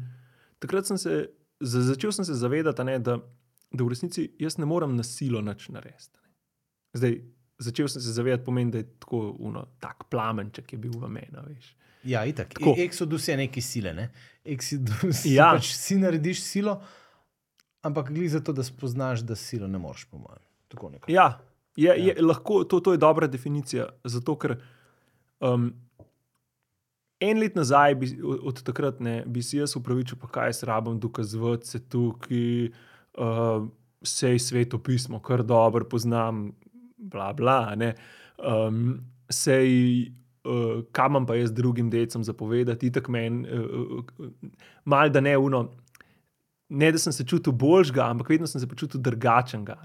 takrat 0.58 0.86
sem 0.86 0.98
se, 0.98 1.28
za- 1.60 1.82
začel 1.82 2.12
sem 2.12 2.24
se 2.24 2.34
zavedati, 2.34 2.84
ne, 2.84 2.98
da, 2.98 3.18
da 3.74 3.84
v 3.84 3.92
resnici 3.92 4.28
jaz 4.38 4.58
ne 4.58 4.66
morem 4.70 4.96
na 4.96 5.02
silo 5.02 5.42
nič 5.42 5.68
narediti. 5.74 6.20
Zdaj, 6.94 7.16
začel 7.58 7.88
sem 7.88 8.02
se 8.02 8.12
zavedati, 8.14 8.44
pomeni, 8.44 8.70
da 8.70 8.78
je 8.78 8.88
tako 9.02 9.34
uno, 9.38 9.66
tak 9.82 10.06
plamenček 10.10 10.72
je 10.72 10.78
bil 10.78 10.94
v 10.98 11.10
meni. 11.10 11.56
Ja, 12.04 12.24
itak. 12.24 12.54
Tako. 12.54 12.74
E- 12.78 12.84
Exodus 12.86 13.28
je 13.28 13.36
neki 13.36 13.60
sile. 13.60 13.94
Ne? 13.94 14.10
Exodus 14.44 15.24
Ja. 15.24 15.32
ja. 15.38 15.50
pač 15.56 15.72
si 15.74 15.96
narediš 15.98 16.42
silo, 16.42 16.78
ampak 17.82 18.12
gli 18.12 18.28
za 18.28 18.40
to, 18.40 18.52
da 18.52 18.62
spoznaš, 18.62 19.24
da 19.24 19.36
silo 19.36 19.68
ne 19.68 19.78
moreš. 19.78 20.06
Tako 20.68 20.90
nekako. 20.90 21.12
Ja, 21.12 21.40
je, 21.76 21.88
ja. 21.88 21.94
Je, 21.94 22.22
lahko, 22.22 22.64
to, 22.64 22.80
to 22.80 22.92
je 22.92 22.98
dobra 22.98 23.26
definicija. 23.26 23.88
Zato, 24.04 24.36
ker 24.38 24.58
um, 25.40 25.72
en 27.20 27.40
let 27.40 27.56
nazaj, 27.56 27.94
bi, 27.94 28.10
od, 28.22 28.40
od 28.42 28.62
takrat 28.62 29.00
ne, 29.00 29.22
bi 29.26 29.42
si 29.42 29.58
jaz 29.58 29.76
upravičil, 29.76 30.18
pa 30.20 30.28
kaj 30.28 30.52
jaz 30.52 30.62
rabim 30.68 31.00
dokazovati 31.00 31.68
se 31.68 31.80
tukaj, 31.88 32.68
uh, 33.18 33.66
sej 34.02 34.38
sveto 34.38 34.78
pismo, 34.78 35.20
kar 35.20 35.42
dobro 35.42 35.84
poznam, 35.88 36.52
bla 36.96 37.32
bla. 37.32 37.74
ne. 37.74 37.94
Um, 38.38 39.00
sej, 39.30 40.10
uh, 40.44 40.84
kam 40.92 41.12
imam 41.12 41.26
pa 41.26 41.34
jaz 41.34 41.52
drugim 41.52 41.90
decem 41.90 42.24
zapovedati, 42.24 42.92
tako 42.92 43.12
meni, 43.12 43.48
uh, 43.48 44.04
uh, 44.18 44.28
mal 44.84 45.10
da 45.10 45.20
ne 45.20 45.38
uno. 45.38 45.70
Ne, 46.68 46.88
da 46.92 46.98
sem 46.98 47.12
se 47.12 47.26
čutil 47.28 47.52
boljšega, 47.52 48.06
ampak 48.10 48.28
vedno 48.28 48.46
sem 48.46 48.60
se 48.60 48.66
počutil 48.66 49.00
drugačnega. 49.00 49.76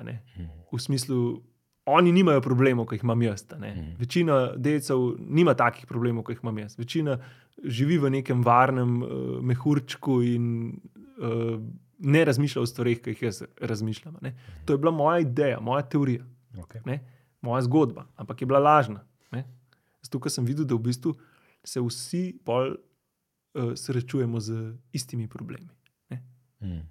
V 0.72 0.80
smislu, 0.80 1.42
oni 1.86 2.12
nimajo 2.12 2.42
problemov, 2.42 2.88
ki 2.88 2.96
jih 2.96 3.04
imam 3.04 3.22
jaz. 3.22 3.44
Mhm. 3.52 3.92
Večina 4.00 4.38
delcev 4.56 5.16
nima 5.20 5.54
takih 5.54 5.86
problemov, 5.86 6.24
kot 6.24 6.38
jih 6.38 6.44
imam 6.44 6.58
jaz. 6.58 6.78
Večina 6.80 7.20
živi 7.64 7.98
v 7.98 8.10
nekem 8.10 8.44
varnem 8.44 9.02
uh, 9.04 9.12
mehurčku 9.44 10.22
in 10.24 10.46
uh, 11.20 11.60
ne 12.00 12.26
razmišlja 12.26 12.62
o 12.62 12.66
stvarih, 12.66 13.02
ki 13.02 13.10
jih 13.10 13.22
jaz 13.22 13.44
razmišljam. 13.62 14.18
ne. 14.22 14.34
To 14.66 14.74
je 14.74 14.78
bila 14.78 14.92
moja 14.92 15.20
ideja, 15.20 15.60
moja 15.60 15.82
teorija, 15.82 16.26
Okay. 16.58 16.82
ne? 16.86 17.00
moja 17.42 17.62
zgodba, 17.62 18.08
ampak 18.16 18.42
je 18.42 18.46
bila 18.48 18.60
lažna. 18.60 19.06
ne. 19.32 19.46
Zato, 20.02 20.20
ker 20.20 20.32
sem 20.32 20.46
videl, 20.46 20.66
da 20.66 20.76
v 20.76 20.80
bistvu 20.80 21.14
se 21.64 21.82
vsi 21.82 22.40
pol 22.46 22.74
uh, 22.74 23.74
srečujemo 23.76 24.40
z 24.40 24.74
istimi 24.94 25.28
problemi. 25.28 25.70
Mm. 26.62 26.84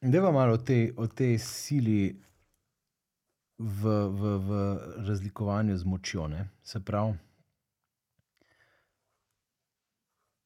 Deva 0.00 0.30
malo 0.30 0.54
o 0.54 0.56
tej, 0.58 0.92
o 0.96 1.06
tej 1.06 1.38
sili 1.38 2.14
v, 3.58 3.82
v, 4.08 4.38
v 4.38 4.50
razlikovanju 5.08 5.76
z 5.76 5.84
močjo. 5.84 6.28
Ne? 6.28 6.48
Se 6.62 6.78
pravi, 6.80 7.18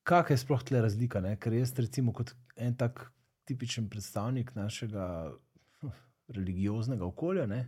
kakšna 0.02 0.34
je 0.34 0.38
sploh 0.38 0.62
tle 0.62 0.80
razlika? 0.82 1.20
Ne? 1.20 1.36
Ker 1.36 1.52
jaz, 1.52 1.72
recimo, 1.78 2.12
kot 2.12 2.34
en 2.56 2.74
tak 2.76 3.12
tipičen 3.44 3.88
predstavnik 3.90 4.54
našega 4.54 5.32
hm, 5.80 5.88
religioznega 6.28 7.04
okolja, 7.04 7.46
ne, 7.46 7.66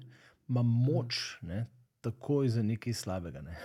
imam 0.48 0.66
moč 0.66 1.38
ne, 1.42 1.66
takoj 2.00 2.48
za 2.48 2.62
nekaj 2.62 2.92
slabega. 2.92 3.42
Ne? 3.42 3.56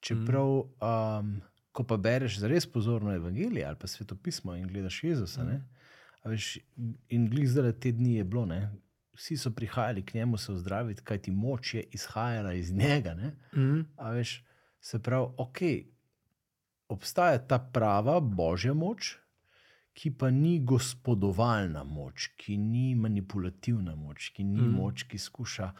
Čeprav, 0.00 0.48
um, 0.78 1.32
ko 1.72 1.84
pa 1.84 1.96
bereš 1.96 2.40
res 2.46 2.66
pozorno 2.66 3.14
evangelije 3.14 3.66
ali 3.66 3.76
pa 3.80 3.86
svetopismo 3.86 4.54
in 4.54 4.68
gledaš 4.68 5.04
Jezusa, 5.04 5.44
ne, 5.44 5.60
a 6.22 6.28
veš, 6.30 6.58
in 7.08 7.28
glih 7.30 7.48
zdaj 7.50 7.72
te 7.82 7.92
dni 7.92 8.14
je 8.16 8.24
bilo, 8.24 8.44
ne, 8.46 8.60
vsi 9.18 9.36
so 9.36 9.50
prihajali 9.50 10.04
k 10.06 10.14
njemu 10.14 10.38
se 10.38 10.52
ozdraviti, 10.52 11.02
kaj 11.02 11.18
ti 11.18 11.30
moč 11.30 11.74
je 11.74 11.82
izhajala 11.92 12.52
iz 12.52 12.72
njega. 12.72 13.14
Ne, 13.14 13.32
Mm. 13.52 13.86
veš, 14.14 14.44
se 14.80 15.02
pravi, 15.02 15.26
ok, 15.36 15.58
obstaja 16.88 17.38
ta 17.38 17.58
prava 17.58 18.18
božja 18.20 18.74
moč, 18.74 19.16
ki 19.98 20.12
pa 20.14 20.30
ni 20.30 20.58
gospodovalna 20.62 21.82
moč, 21.84 22.30
ki 22.38 22.56
ni 22.56 22.94
manipulativna 22.94 23.96
moč, 23.98 24.30
ki 24.36 24.44
ni 24.46 24.62
mm. 24.62 24.76
moč, 24.78 25.04
ki 25.10 25.18
skuša 25.18 25.72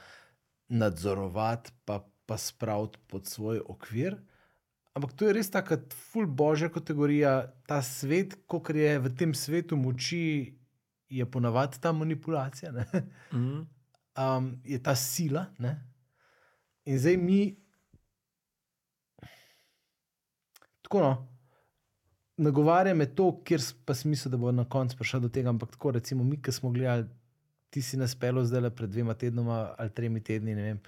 nadzorovati, 0.74 1.72
pa, 1.86 2.00
pa 2.26 2.38
spraviti 2.38 2.98
pod 3.08 3.30
svoj 3.30 3.62
okvir. 3.70 4.18
Ampak 4.98 5.14
to 5.14 5.28
je 5.28 5.36
res 5.36 5.50
ta 5.54 5.62
ful 6.10 6.26
božja 6.26 6.68
kategorija, 6.74 7.52
ta 7.70 7.78
svet, 7.82 8.34
kot 8.50 8.74
je 8.74 8.98
v 8.98 9.14
tem 9.14 9.34
svetu 9.34 9.78
moči, 9.78 10.58
je 11.08 11.24
ponavadi 11.24 11.78
ta 11.80 11.92
manipulacija, 11.92 12.72
ne? 12.72 12.86
Mm. 13.32 13.62
um, 14.18 14.60
je 14.64 14.82
ta 14.82 14.94
sila. 14.94 15.46
Ne? 15.58 15.78
In 16.84 16.98
zdaj 16.98 17.16
mi, 17.16 17.40
tako 20.88 21.00
no, 21.04 21.28
nagovarja 22.40 22.94
me 22.94 23.06
to, 23.14 23.28
kjer 23.44 23.60
pa 23.84 23.94
smisel, 23.94 24.32
da 24.32 24.40
bo 24.40 24.52
na 24.52 24.64
koncu 24.64 24.96
prišel 24.96 25.20
do 25.20 25.28
tega. 25.28 25.52
Ampak 25.52 25.74
tako, 25.76 25.90
recimo, 25.98 26.24
mi, 26.24 26.38
ki 26.40 26.52
smo 26.52 26.70
gledali, 26.72 27.04
ti 27.70 27.82
si 27.84 28.00
nas 28.00 28.14
pelo 28.16 28.40
zdaj 28.44 28.64
le 28.64 28.70
pred 28.72 28.90
dvema 28.90 29.14
tednoma 29.14 29.74
ali 29.76 29.92
tremi 29.92 30.22
tedni, 30.24 30.54
ne 30.56 30.62
vem. 30.62 30.80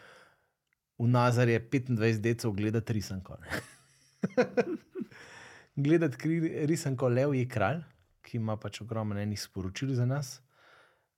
V 1.01 1.09
Nazar 1.09 1.49
je 1.49 1.61
25 1.61 2.21
decev 2.21 2.53
gledati 2.57 2.93
risanko. 2.97 3.37
kri- 6.23 6.67
risanko 6.67 7.09
Lev 7.09 7.35
je 7.35 7.49
kralj, 7.49 7.83
ki 8.25 8.37
ima 8.37 8.57
pač 8.57 8.81
ogromno 8.81 9.21
enih 9.21 9.41
sporočil 9.41 9.93
za 9.95 10.07
nas. 10.07 10.41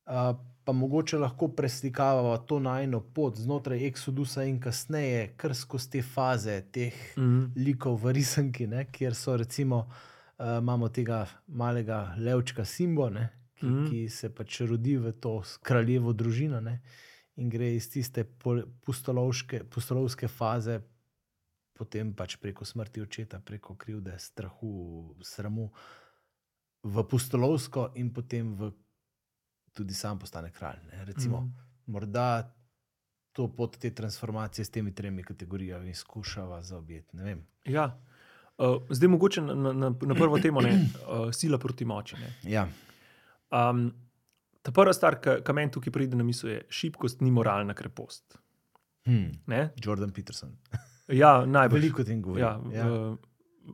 Uh, 0.06 0.34
pa 0.64 0.72
mogoče 0.72 1.18
lahko 1.18 1.48
preslikavamo 1.48 2.36
to 2.38 2.58
najno 2.58 3.00
pot 3.00 3.36
znotraj 3.36 3.86
Exodusa 3.88 4.44
in 4.48 4.60
kasneje, 4.60 5.32
kar 5.36 5.54
skozi 5.54 5.90
te 5.90 6.02
faze 6.02 6.60
teh 6.72 6.94
Mhm. 7.16 7.52
likov 7.56 7.96
v 8.04 8.12
risanki, 8.12 8.66
ne, 8.66 8.84
kjer 8.92 9.14
so 9.14 9.36
recimo, 9.36 9.86
uh, 10.38 10.58
imamo 10.58 10.88
tega 10.88 11.26
malega 11.48 12.14
levčka 12.18 12.64
Simbo, 12.64 13.10
ne, 13.10 13.30
ki, 13.54 13.66
mm. 13.66 13.70
Mhm. 13.80 13.90
ki 13.90 14.08
se 14.08 14.30
pač 14.34 14.60
rodi 14.60 14.96
v 14.96 15.12
to 15.12 15.42
kraljevo 15.62 16.12
družino 16.12 16.60
ne, 16.60 16.80
in 17.36 17.48
gre 17.48 17.74
iz 17.74 17.90
tiste 17.90 18.24
pustolovske 19.70 20.28
faze, 20.28 20.80
potem 21.74 22.12
pač 22.14 22.36
preko 22.36 22.64
smrti 22.64 23.00
očeta, 23.00 23.40
preko 23.40 23.74
krivde, 23.74 24.14
strahu, 24.18 25.14
sramu, 25.22 25.70
v 26.84 27.04
pustolovsko 27.08 27.92
in 27.94 28.10
potem 28.12 28.54
v, 28.54 28.72
tudi 29.72 29.94
sam 29.94 30.18
postane 30.18 30.50
kralj. 30.52 30.78
Ne. 30.92 31.04
Recimo, 31.04 31.40
mm. 31.40 31.44
Mhm. 31.44 31.92
morda 31.92 32.54
to 33.32 33.48
pot 33.56 33.76
te 33.78 33.90
transformacije 33.94 34.64
s 34.64 34.70
temi 34.70 34.94
tremi 34.94 35.22
kategorijami 35.22 35.94
skušava 35.94 36.62
zaobjeti. 36.62 37.16
Ne 37.16 37.24
vem. 37.24 37.46
Ja. 37.64 38.00
Uh, 38.58 38.82
zdaj, 38.90 39.08
mogoče 39.08 39.40
na, 39.40 39.72
na, 39.72 39.94
na 40.02 40.14
prvo 40.14 40.38
temo, 40.38 40.60
ne, 40.60 40.72
uh, 40.72 41.32
sila 41.32 41.58
proti 41.58 41.84
moči. 41.84 42.16
Ne. 42.20 42.52
Ja. 42.52 42.68
Um, 43.50 43.92
ta 44.62 44.72
prva 44.72 44.92
stvar, 44.92 45.16
ki 45.20 45.52
meni 45.56 45.72
tukaj 45.72 45.92
pride 45.92 46.16
na 46.16 46.24
misel, 46.24 46.50
je 46.50 46.62
šibkost, 46.68 47.20
ni 47.20 47.30
moralna 47.30 47.74
krepost. 47.74 48.38
Hmm. 49.04 49.32
Ne? 49.46 49.70
Jordan 49.84 50.12
Peterson. 50.12 50.56
Ja, 51.08 51.46
najbolj. 51.46 51.80
Veliko 51.80 52.04
tem 52.04 52.22
govori. 52.22 52.40
Ja, 52.40 52.60
ja. 52.72 52.86
uh, 52.86 53.16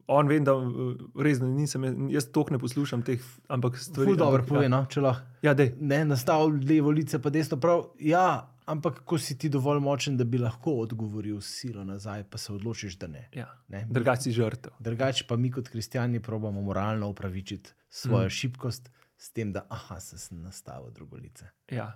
on 0.06 0.28
vem, 0.28 0.44
da 0.44 0.54
uh, 0.56 0.92
res 1.24 1.40
nisem, 1.42 1.84
jaz 2.12 2.28
toliko 2.32 2.54
ne 2.56 2.60
poslušam 2.62 3.02
teh, 3.06 3.22
ampak 3.48 3.78
stvari. 3.80 4.12
Ful 4.12 4.20
dobro 4.20 4.44
pove, 4.48 4.66
ja. 4.66 4.72
no, 4.72 4.84
če 4.90 5.02
lahko. 5.04 5.26
Ja, 5.44 5.54
dej. 5.58 5.74
Ne, 5.80 6.02
nastav 6.08 6.46
levo 6.48 6.92
lice, 6.94 7.20
pa 7.22 7.32
desno 7.34 7.60
prav. 7.60 7.86
Ja, 8.02 8.50
ampak 8.68 9.00
ko 9.08 9.18
si 9.22 9.38
ti 9.40 9.50
dovolj 9.52 9.80
močen, 9.84 10.18
da 10.20 10.26
bi 10.28 10.40
lahko 10.40 10.78
odgovoril 10.84 11.40
s 11.40 11.62
silo 11.62 11.84
nazaj, 11.88 12.26
pa 12.30 12.40
se 12.40 12.52
odločiš, 12.52 12.98
da 13.00 13.08
ne. 13.12 13.24
Ja. 13.36 13.48
ne. 13.72 13.86
Drugače 13.90 14.28
si 14.28 14.34
žrtev. 14.36 14.76
Drugače 14.84 15.26
pa 15.28 15.36
mi 15.36 15.52
kot 15.54 15.68
kristijani 15.72 16.22
probamo 16.22 16.62
moralno 16.62 17.08
upravičiti 17.08 17.74
svojo 17.88 18.26
mm. 18.26 18.36
šibkost 18.40 18.90
s 19.18 19.32
tem, 19.32 19.52
da 19.52 19.64
aha, 19.68 20.00
se 20.00 20.18
sem 20.18 20.42
nastavil 20.42 20.92
drugo 20.94 21.16
lice. 21.16 21.48
Ja. 21.70 21.92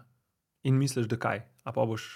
In 0.63 0.79
misliš, 0.79 1.07
da 1.11 1.19
kaj? 1.19 1.45
A 1.65 1.73
pa 1.73 1.85
boš. 1.87 2.09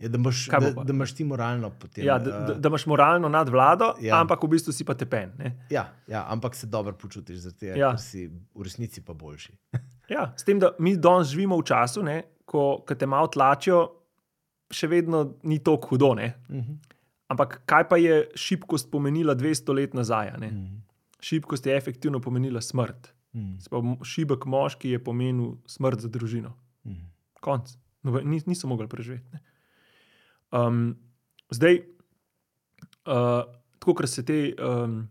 Ja, 0.00 0.08
da, 0.08 0.18
imaš, 0.18 0.46
da, 0.48 0.70
da 0.82 0.92
imaš 0.92 1.14
ti 1.14 1.24
moralno 1.24 1.70
potem. 1.70 2.04
Ja, 2.04 2.18
da, 2.18 2.30
da, 2.40 2.52
eh, 2.52 2.58
da 2.58 2.68
imaš 2.68 2.86
moralno 2.86 3.28
nadvlado, 3.28 3.94
ja. 4.00 4.20
Ampak 4.20 4.42
v 4.42 4.48
bistvu 4.48 4.72
si 4.72 4.84
pa 4.84 4.94
tepen. 4.94 5.32
Ne? 5.38 5.66
ja, 5.70 5.86
ja, 6.06 6.24
ampak 6.28 6.54
se 6.54 6.66
dobro 6.66 6.92
počutiš, 6.94 7.36
zato 7.38 7.66
Ja. 7.66 7.96
si 7.98 8.26
v 8.28 8.62
resnici 8.62 9.00
pa 9.00 9.14
boljši. 9.14 9.52
Ja, 10.08 10.32
s 10.36 10.44
tem, 10.44 10.58
da 10.58 10.70
mi 10.78 10.96
danes 10.96 11.28
živimo 11.28 11.56
v 11.58 11.64
času, 11.64 12.02
ne, 12.02 12.22
ko, 12.44 12.84
ko 12.86 12.94
te 12.94 13.06
malo 13.06 13.26
tlačijo, 13.26 13.80
še 14.70 14.86
vedno 14.86 15.34
ni 15.42 15.58
tako 15.58 15.88
hudo. 15.88 16.14
Ne? 16.14 16.28
Mhm. 16.48 16.76
Ampak 17.26 17.62
kaj 17.66 17.88
pa 17.88 17.96
je 17.96 18.28
šibkost 18.34 18.86
pomenila 18.90 19.34
200 19.34 19.74
let 19.74 19.94
nazaj? 19.94 20.30
ne? 20.38 20.46
Mhm. 20.46 20.76
Šibkost 21.20 21.66
je 21.66 21.74
efektivno 21.76 22.20
pomenila 22.20 22.60
smrt. 22.60 23.10
Mhm. 23.34 23.58
Se 23.58 23.68
pravi, 23.68 23.96
šibek 24.04 24.46
moški 24.46 24.90
je 24.90 25.02
pomenil 25.02 25.56
smrt 25.66 26.00
za 26.00 26.08
družino. 26.08 26.52
Mhm. 26.86 27.10
Konc. 27.40 27.74
No, 28.02 28.20
nis, 28.22 28.46
niso 28.46 28.68
mogli 28.68 28.86
preživeti. 28.86 29.26
ne. 29.32 29.40
Um, 30.52 30.96
zdaj, 31.50 31.80
uh, 33.06 33.42
tako 33.78 33.94
ker 33.94 34.08
se 34.08 34.24
te. 34.24 34.54
Um, 34.56 35.08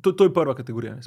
to, 0.00 0.12
to 0.12 0.24
je 0.24 0.32
prva 0.32 0.54
kategorija. 0.54 0.98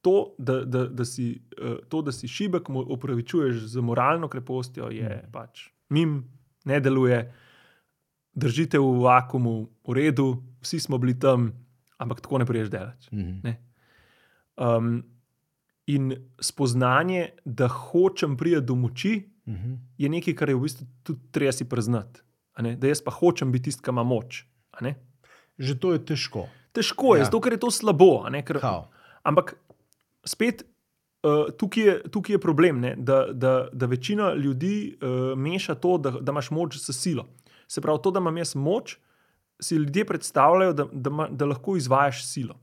To 0.00 0.34
da, 0.38 0.60
da, 0.60 0.86
da 0.86 1.04
si, 1.04 1.28
uh, 1.54 1.78
to, 1.88 2.02
da 2.02 2.12
si 2.12 2.28
šibek, 2.28 2.68
mu 2.68 2.82
opravičuješ 2.88 3.54
z 3.66 3.80
moralno 3.80 4.28
krepostjo, 4.28 4.90
je 4.90 5.08
Mhm. 5.16 5.30
pač 5.32 5.68
mim, 5.90 6.24
ne 6.64 6.80
deluje, 6.80 7.32
držite 8.34 8.78
v 8.78 9.00
vakumu, 9.00 9.54
v 9.84 9.92
redu, 9.92 10.26
vsi 10.60 10.80
smo 10.80 10.98
bili 10.98 11.14
tam, 11.14 11.52
ampak 11.98 12.20
tako 12.20 12.38
ne 12.38 12.46
priješ 12.46 12.68
delati. 12.68 13.08
Mhm. 13.12 13.38
Ne. 13.42 13.54
Um, 14.56 15.02
in 15.86 16.08
spoznanje, 16.40 17.28
da 17.44 17.68
hočem 17.68 18.36
priti 18.36 18.60
do 18.60 18.74
moči, 18.74 19.22
Mhm. 19.46 19.74
je 19.98 20.08
nekaj, 20.08 20.34
kar 20.34 20.48
je 20.48 20.54
v 20.54 20.60
bistvu 20.60 20.86
tudi 21.02 21.20
treba 21.30 21.52
si 21.52 21.64
priznati. 21.64 22.20
Ne, 22.58 22.76
Da 22.76 22.86
jaz 22.86 23.00
pa 23.00 23.10
hočem 23.10 23.50
biti 23.50 23.64
tisti, 23.64 23.82
ki 23.82 23.90
ima 23.90 24.02
moč. 24.02 24.44
Že 25.58 25.74
to 25.74 25.92
je 25.92 25.98
težko. 26.00 26.48
Težko 26.72 27.14
je, 27.14 27.20
Ja. 27.20 27.24
zato 27.24 27.40
ker 27.40 27.52
je 27.52 27.58
to 27.58 27.70
slabo. 27.70 28.28
ne, 28.28 28.42
Ker, 28.42 28.58
ampak 29.22 29.54
spet. 30.24 30.64
Uh, 31.22 31.48
tukaj, 31.50 31.82
je, 31.82 32.02
tukaj 32.04 32.34
je 32.34 32.38
problem, 32.38 32.80
ne, 32.80 32.96
da, 32.96 33.32
da, 33.32 33.68
da 33.72 33.86
večina 33.86 34.34
ljudi 34.34 34.92
uh, 34.94 35.32
meša 35.34 35.74
to, 35.74 35.96
da, 35.96 36.10
da 36.12 36.32
imaš 36.32 36.50
moč 36.50 36.76
s 36.76 36.92
silo. 36.92 37.24
Se 37.66 37.80
pravi, 37.80 37.98
to, 38.02 38.10
da 38.10 38.20
imam 38.20 38.36
jaz 38.36 38.52
moč, 38.54 38.98
si 39.56 39.74
ljudje 39.76 40.04
predstavljajo, 40.04 40.72
da, 40.72 40.84
da, 40.92 41.10
ma, 41.10 41.28
da 41.28 41.46
lahko 41.46 41.76
izvajaš 41.76 42.26
silo. 42.26 42.58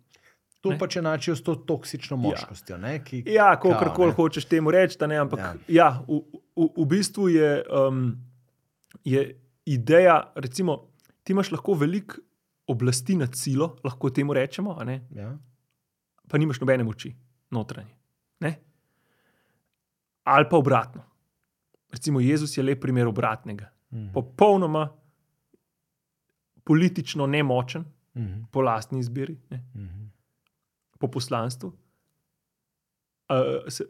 To 0.62 0.69
Ne. 0.69 0.77
pa 0.77 0.86
če 0.86 0.99
enačijo 0.99 1.34
s 1.36 1.41
to 1.41 1.56
toksično 1.58 2.17
moškostjo. 2.17 2.77
Ne, 2.77 2.99
ki, 3.01 3.23
Ja, 3.25 3.56
kako 3.58 4.06
ne. 4.06 4.13
hočeš 4.13 4.45
temu 4.45 4.69
reči, 4.69 4.97
ne, 5.01 5.17
ampak 5.17 5.39
ja. 5.39 5.45
Ja. 5.45 5.56
Ja, 5.67 6.06
v, 6.08 6.21
v, 6.56 6.69
v 6.77 6.86
bistvu 6.86 7.30
je, 7.30 7.63
um, 7.67 8.13
je 9.04 9.25
ideja, 9.65 10.32
recimo, 10.36 10.88
ti 11.24 11.34
imaš 11.34 11.52
lahko 11.52 11.74
veliko 11.74 12.15
oblasti 12.67 13.15
nad 13.15 13.36
silo, 13.36 13.76
lahko 13.84 14.10
temu 14.10 14.34
rečemo, 14.34 14.78
Ja. 15.12 15.38
pa 16.30 16.38
nimaš 16.38 16.60
nobene 16.60 16.84
moči, 16.84 17.15
notranje. 17.52 17.95
Ne? 18.39 18.60
Ali 20.24 20.45
pa 20.50 20.58
obratno. 20.58 21.04
Recimo, 21.91 22.19
Jezus 22.19 22.58
je 22.58 22.63
lep 22.63 22.82
primer 22.82 23.08
obratnega. 23.08 23.69
Mhm. 23.91 24.12
Popolnoma 24.13 24.89
politično 26.63 27.26
nemočen, 27.28 27.86
Mhm. 28.15 28.41
po 28.52 28.62
lastni 28.62 29.00
izbiri, 29.00 29.38
ne? 29.50 29.58
Mhm. 29.76 30.02
po 31.00 31.08
poslanstvu, 31.08 31.67
uh, 31.67 31.76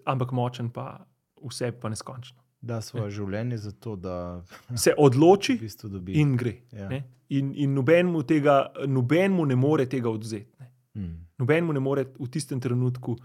ampak 0.05 0.31
močen 0.31 0.69
pa 0.69 1.05
vse 1.43 1.71
pa 1.71 1.89
neskončno. 1.89 2.37
Da 2.61 2.79
svoje 2.79 3.11
življenje 3.11 3.57
za 3.57 3.71
to, 3.73 3.95
da 3.95 4.43
Se 4.75 4.93
odloči 4.95 5.55
v 5.57 5.61
bistvu 5.61 5.89
dobi. 5.89 6.13
in 6.13 6.35
gre. 6.35 6.57
Ja. 6.71 6.89
ne. 6.89 7.03
In, 7.29 7.53
in 7.55 7.73
noben 7.73 8.05
mu 8.07 8.23
tega, 8.23 8.57
noben 8.87 9.31
mu 9.31 9.45
ne 9.45 9.55
more 9.55 9.85
tega 9.85 10.09
odvzeti. 10.09 10.51
Ne. 10.59 10.67
Mhm. 10.95 11.15
Noben 11.37 11.63
mu 11.63 11.73
ne 11.73 11.79
more 11.79 12.03
v 12.15 12.27
tistem 12.27 12.59
trenutku 12.59 13.15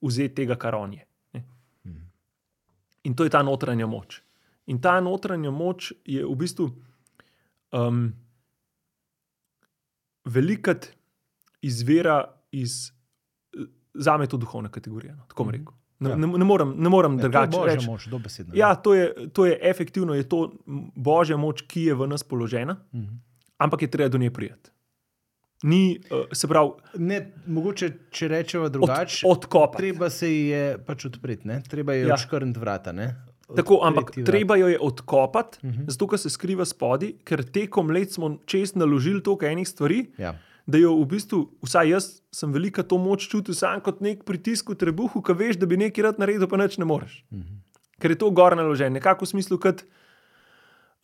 vzeti 0.00 0.34
tega, 0.36 0.54
kar 0.56 0.74
on 0.74 0.92
je. 0.92 1.04
Mhm. 1.34 2.02
In 3.04 3.14
to 3.14 3.24
je 3.24 3.30
ta 3.30 3.42
notranja 3.42 3.86
moč. 3.86 4.20
In 4.66 4.78
ta 4.78 5.00
notranja 5.00 5.50
moč 5.50 5.92
je 6.04 6.22
v 6.22 6.34
bistvu 6.34 6.70
um, 7.72 8.12
velikrat 10.26 10.92
izvira 11.60 12.20
iz, 12.52 12.92
za 13.94 14.16
me 14.16 14.26
to 14.26 14.36
duhovna 14.36 14.68
kategorija. 14.70 15.14
No, 15.14 15.24
tako 15.26 15.44
Mhm. 15.44 15.50
rekel. 15.52 15.72
Ne, 16.04 16.10
Ja. 16.10 16.16
ne, 16.16 16.26
ne 16.28 16.44
morem, 16.44 16.74
ne 16.76 16.88
morem 16.88 17.12
Ja, 17.12 17.22
drugače 17.22 17.58
reči. 17.66 17.86
moč, 17.86 18.06
dobesedno. 18.06 18.52
Ja, 18.54 18.74
to 18.76 18.94
je, 18.94 19.04
to 19.30 19.44
je 19.44 19.58
efektivno, 19.62 20.14
je 20.14 20.22
to 20.24 20.52
božja 20.94 21.36
moč, 21.38 21.62
ki 21.64 21.84
je 21.84 21.94
v 21.94 22.06
nas 22.06 22.22
položena, 22.24 22.76
Mhm. 22.92 23.14
ampak 23.58 23.82
je 23.82 23.88
treba 23.88 24.08
do 24.08 24.18
nje 24.18 24.30
prijeti. 24.32 24.70
Ni, 25.64 25.82
uh, 26.04 26.28
se 26.30 26.44
pravi, 26.44 26.70
Ne, 26.98 27.18
mogoče, 27.46 27.86
če 28.10 28.28
rečemo 28.28 28.68
drugače, 28.68 29.24
od, 29.24 29.30
odkopati. 29.38 29.76
treba 29.78 30.10
se 30.10 30.28
je 30.30 30.64
pač 30.78 31.06
odpreti, 31.06 31.46
ne? 31.46 31.62
treba 31.64 31.94
je 31.94 32.02
Ja. 32.02 32.08
ja. 32.08 32.14
odškrniti 32.14 32.60
vrata. 32.60 32.92
Ne? 32.92 33.14
Tako, 33.48 33.80
ampak 33.82 34.10
vrata. 34.10 34.24
treba 34.24 34.56
jo 34.56 34.68
je 34.68 34.78
odkopati, 34.80 35.58
uh 35.58 35.64
Mhm. 35.64 35.78
-huh. 35.78 35.88
zato 35.88 36.06
ker 36.06 36.18
se 36.18 36.30
skriva 36.30 36.64
spodaj, 36.64 37.12
ker 37.24 37.42
tekom 37.44 37.90
let 37.90 38.12
smo 38.12 38.38
čez 38.44 38.74
naložili 38.74 39.22
toliko 39.22 39.46
enih 39.46 39.64
stvari, 39.66 40.06
Ja. 40.18 40.34
Da 40.66 40.78
jo 40.80 40.94
v 40.96 41.06
bistvu, 41.12 41.38
vsaj 41.62 41.90
jaz 41.92 42.04
sem 42.32 42.52
velika 42.52 42.82
to 42.82 42.96
moč 42.98 43.28
čutil 43.28 43.54
sam 43.54 43.80
kot 43.84 44.00
nek 44.00 44.24
pritisk 44.24 44.70
v 44.72 44.78
trebuhu, 44.80 45.20
ki 45.22 45.32
veš, 45.36 45.58
da 45.60 45.66
bi 45.68 45.76
nekaj 45.76 46.04
rad 46.08 46.18
naredil, 46.18 46.48
pa 46.48 46.56
neč 46.56 46.78
ne 46.80 46.84
moreš. 46.88 47.20
Mhm. 47.32 47.60
Ker 48.00 48.10
je 48.10 48.18
to 48.18 48.30
gor 48.34 48.56
naložen, 48.56 48.92
nekako 48.92 49.24
v 49.24 49.28
smislu, 49.36 49.58
kot. 49.60 49.84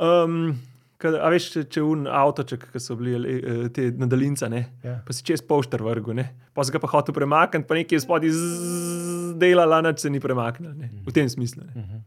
Um, 0.01 0.59
Kad, 1.01 1.15
a 1.17 1.31
veš, 1.33 1.47
če, 1.55 1.61
če 1.73 1.81
un 1.81 2.03
avtoček, 2.05 2.67
ki 2.75 2.81
so 2.83 2.93
bili 3.01 3.17
eh, 3.17 3.61
te 3.73 3.87
nadaljnice, 3.89 4.51
ne, 4.53 4.59
Ja. 4.85 4.99
pa 5.01 5.15
si 5.17 5.25
čez 5.25 5.41
pošter 5.41 5.81
vrgu, 5.81 6.13
ne, 6.13 6.27
pa 6.53 6.61
si 6.61 6.75
ga 6.75 6.81
pa 6.83 6.91
hotel 6.93 7.17
premakniti, 7.17 7.65
pa 7.65 7.79
nekaj 7.79 8.03
spodaj 8.05 8.29
delala, 9.41 9.79
nič 9.81 10.05
se 10.05 10.11
ni 10.13 10.21
premaknil, 10.21 10.75
ne, 10.77 10.91
v 11.07 11.15
tem 11.17 11.25
smislu. 11.25 11.65
Ne. 11.65 11.73
Mhm. 11.73 12.03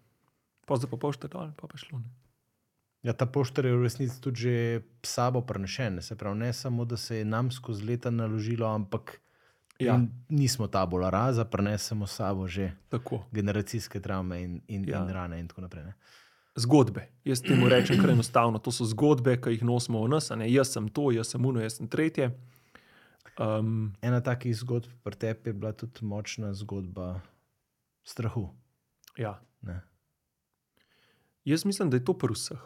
Pa 0.69 0.77
zdaj 0.77 0.91
pa 0.93 0.97
pošter 1.01 1.25
dol, 1.33 1.49
pa 1.57 1.65
pa 1.65 1.73
šlo. 1.81 2.03
Ne. 2.05 2.11
Ja, 3.03 3.13
ta 3.13 3.25
poštar 3.25 3.65
je 3.65 3.75
v 3.75 3.83
resnici 3.83 4.15
tudi 4.17 4.39
že 4.39 4.53
sabo 5.01 5.41
prenešen. 5.41 6.01
Se 6.01 6.15
pravi, 6.15 6.39
ne 6.39 6.53
samo, 6.53 6.85
da 6.85 6.97
se 6.97 7.17
je 7.17 7.25
nam 7.25 7.51
skozi 7.51 7.83
leta 7.85 8.09
naložilo, 8.09 8.65
ampak 8.65 9.19
Ja. 9.79 9.99
nismo 10.29 10.67
tabula 10.67 11.09
raza, 11.09 11.43
prenesemo 11.43 12.07
sabo 12.07 12.47
že 12.47 12.71
Tako. 12.89 13.25
generacijske 13.31 13.99
travme 13.99 14.41
in, 14.41 14.61
in, 14.67 14.85
Ja. 14.87 15.01
in 15.01 15.09
rane 15.09 15.39
in 15.39 15.47
tako 15.47 15.61
naprej. 15.61 15.83
Ne? 15.83 15.93
Zgodbe. 16.55 17.09
Jaz 17.23 17.41
temu 17.41 17.67
rečem 17.67 17.97
kar 17.97 18.09
enostavno. 18.09 18.59
To 18.59 18.71
so 18.71 18.85
zgodbe, 18.85 19.35
ki 19.35 19.49
jih 19.49 19.63
nosimo 19.63 19.99
v 19.99 20.09
nas. 20.09 20.29
Ne? 20.29 20.45
Jaz 20.47 20.69
sem 20.69 20.87
to, 20.87 21.11
jaz 21.11 21.27
sem 21.27 21.41
uno, 21.41 21.59
jaz 21.59 21.73
sem 21.73 21.87
tretje. 21.87 22.29
Um, 23.35 23.93
Ena 23.99 24.21
takih 24.21 24.53
zgodb 24.53 24.85
pri 25.03 25.15
tebi 25.15 25.49
je 25.49 25.53
bila 25.53 25.71
tudi 25.73 26.05
močna 26.05 26.53
zgodba 26.53 27.21
strahu. 28.03 28.53
ja. 29.17 29.41
Ne? 29.61 29.81
Jaz 31.43 31.65
mislim, 31.65 31.89
da 31.89 31.97
je 31.97 32.05
to 32.05 32.13
pri 32.13 32.33
vseh. 32.33 32.61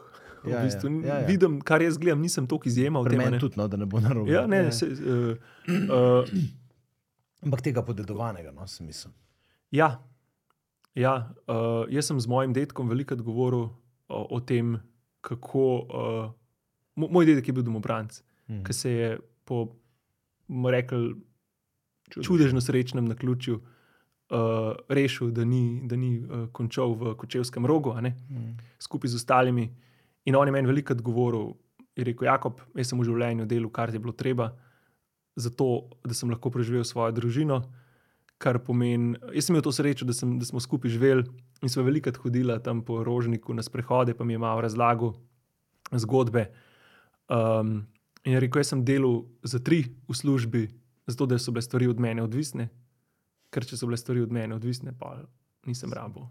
Ja, 0.48 0.56
v 0.56 0.60
ja, 0.60 0.64
bistvu, 0.64 0.90
ja, 1.02 1.16
ja. 1.16 1.26
Vidim, 1.26 1.60
kar 1.62 1.82
jaz 1.82 1.98
gledam, 1.98 2.20
nisem 2.20 2.46
toliko 2.46 2.68
izjema 2.68 3.00
a 3.00 3.04
meni 3.06 3.32
ne. 3.32 3.40
tudi, 3.40 3.56
no, 3.56 3.68
da 3.68 3.78
ne 3.78 3.86
bo 3.86 4.00
narobe. 4.00 4.30
Ja, 4.30 4.46
ne, 4.46 4.72
se, 4.72 4.88
uh, 4.88 5.36
uh, 5.68 6.38
Ampak 7.40 7.62
tega 7.62 7.82
podedovanega, 7.82 8.52
no, 8.52 8.66
sem 8.66 8.86
mislil. 8.86 9.14
ja, 9.72 10.02
ja 10.96 11.14
uh, 11.44 11.56
jaz 11.88 12.06
sem 12.06 12.18
z 12.18 12.28
mojim 12.28 12.52
dedkom 12.52 12.88
veliko 12.88 13.16
govoril 13.18 13.70
o, 14.08 14.20
o 14.30 14.40
tem, 14.42 14.80
kako. 15.22 15.66
Uh, 15.82 16.26
mo- 16.96 17.10
moj 17.10 17.26
dedek 17.26 17.48
je 17.48 17.54
bil 17.54 17.64
domobranc, 17.64 18.22
Mhm. 18.48 18.64
ki 18.64 18.74
se 18.74 18.90
je 18.92 19.08
po, 19.44 19.76
Čudež. 22.08 22.24
čudežno 22.24 22.62
srečnem 22.62 23.06
naključju 23.06 23.56
uh, 23.56 24.38
rešil, 24.88 25.32
da 25.32 25.44
ni, 25.44 25.62
da 25.84 25.96
ni 25.96 26.18
uh, 26.18 26.48
končal 26.50 26.94
v 26.94 27.14
Kočevskem 27.14 27.66
rogu, 27.66 27.92
Mhm. 27.92 28.56
skupaj 28.80 29.10
z 29.10 29.16
ostalimi. 29.16 29.68
In 30.28 30.36
on 30.36 30.48
je 30.48 30.52
meni 30.52 30.68
veliko 30.68 30.96
govoril, 31.00 31.54
je 31.96 32.04
rekel: 32.04 32.28
Jakob, 32.28 32.62
jaz 32.76 32.92
sem 32.92 33.00
v 33.00 33.08
življenju 33.08 33.48
delal, 33.48 33.72
kar 33.74 33.94
je 33.94 34.02
bilo 34.02 34.14
treba, 34.14 34.52
zato 35.40 35.88
da 36.06 36.16
sem 36.18 36.30
lahko 36.30 36.52
preživel 36.54 36.84
svojo 36.86 37.16
družino. 37.16 37.62
Kar 38.38 38.60
pomeni, 38.62 39.16
jaz 39.34 39.48
sem 39.48 39.56
imel 39.56 39.64
to 39.66 39.74
srečo, 39.74 40.06
da, 40.06 40.14
sem, 40.14 40.36
da 40.38 40.46
smo 40.46 40.62
skupaj 40.62 40.92
živeli 40.94 41.24
in 41.66 41.72
smo 41.74 41.82
veliko 41.88 42.12
hodili 42.22 42.54
tam 42.62 42.84
po 42.86 43.00
Rožniku 43.04 43.56
na 43.58 43.64
sprehode, 43.66 44.14
pa 44.14 44.28
mi 44.28 44.36
je 44.36 44.42
malo 44.44 44.62
razlagal 44.62 45.16
zgodbe. 45.90 46.52
Um, 47.34 47.88
in 48.24 48.36
je 48.36 48.42
rekel, 48.44 48.62
jaz 48.62 48.76
sem 48.76 48.84
delal 48.86 49.24
za 49.42 49.58
tri 49.58 49.88
v 50.06 50.14
službi, 50.14 50.68
zato 51.08 51.26
da 51.26 51.40
so 51.40 51.52
bile 51.52 51.64
stvari 51.66 51.88
od 51.90 52.00
mene 52.04 52.22
odvisne, 52.22 52.68
ker 53.50 53.66
če 53.66 53.80
so 53.80 53.90
bile 53.90 53.98
stvari 53.98 54.22
od 54.22 54.36
mene 54.36 54.54
odvisne, 54.54 54.94
pa 54.94 55.16
nisem 55.66 55.94
rabo. 55.96 56.28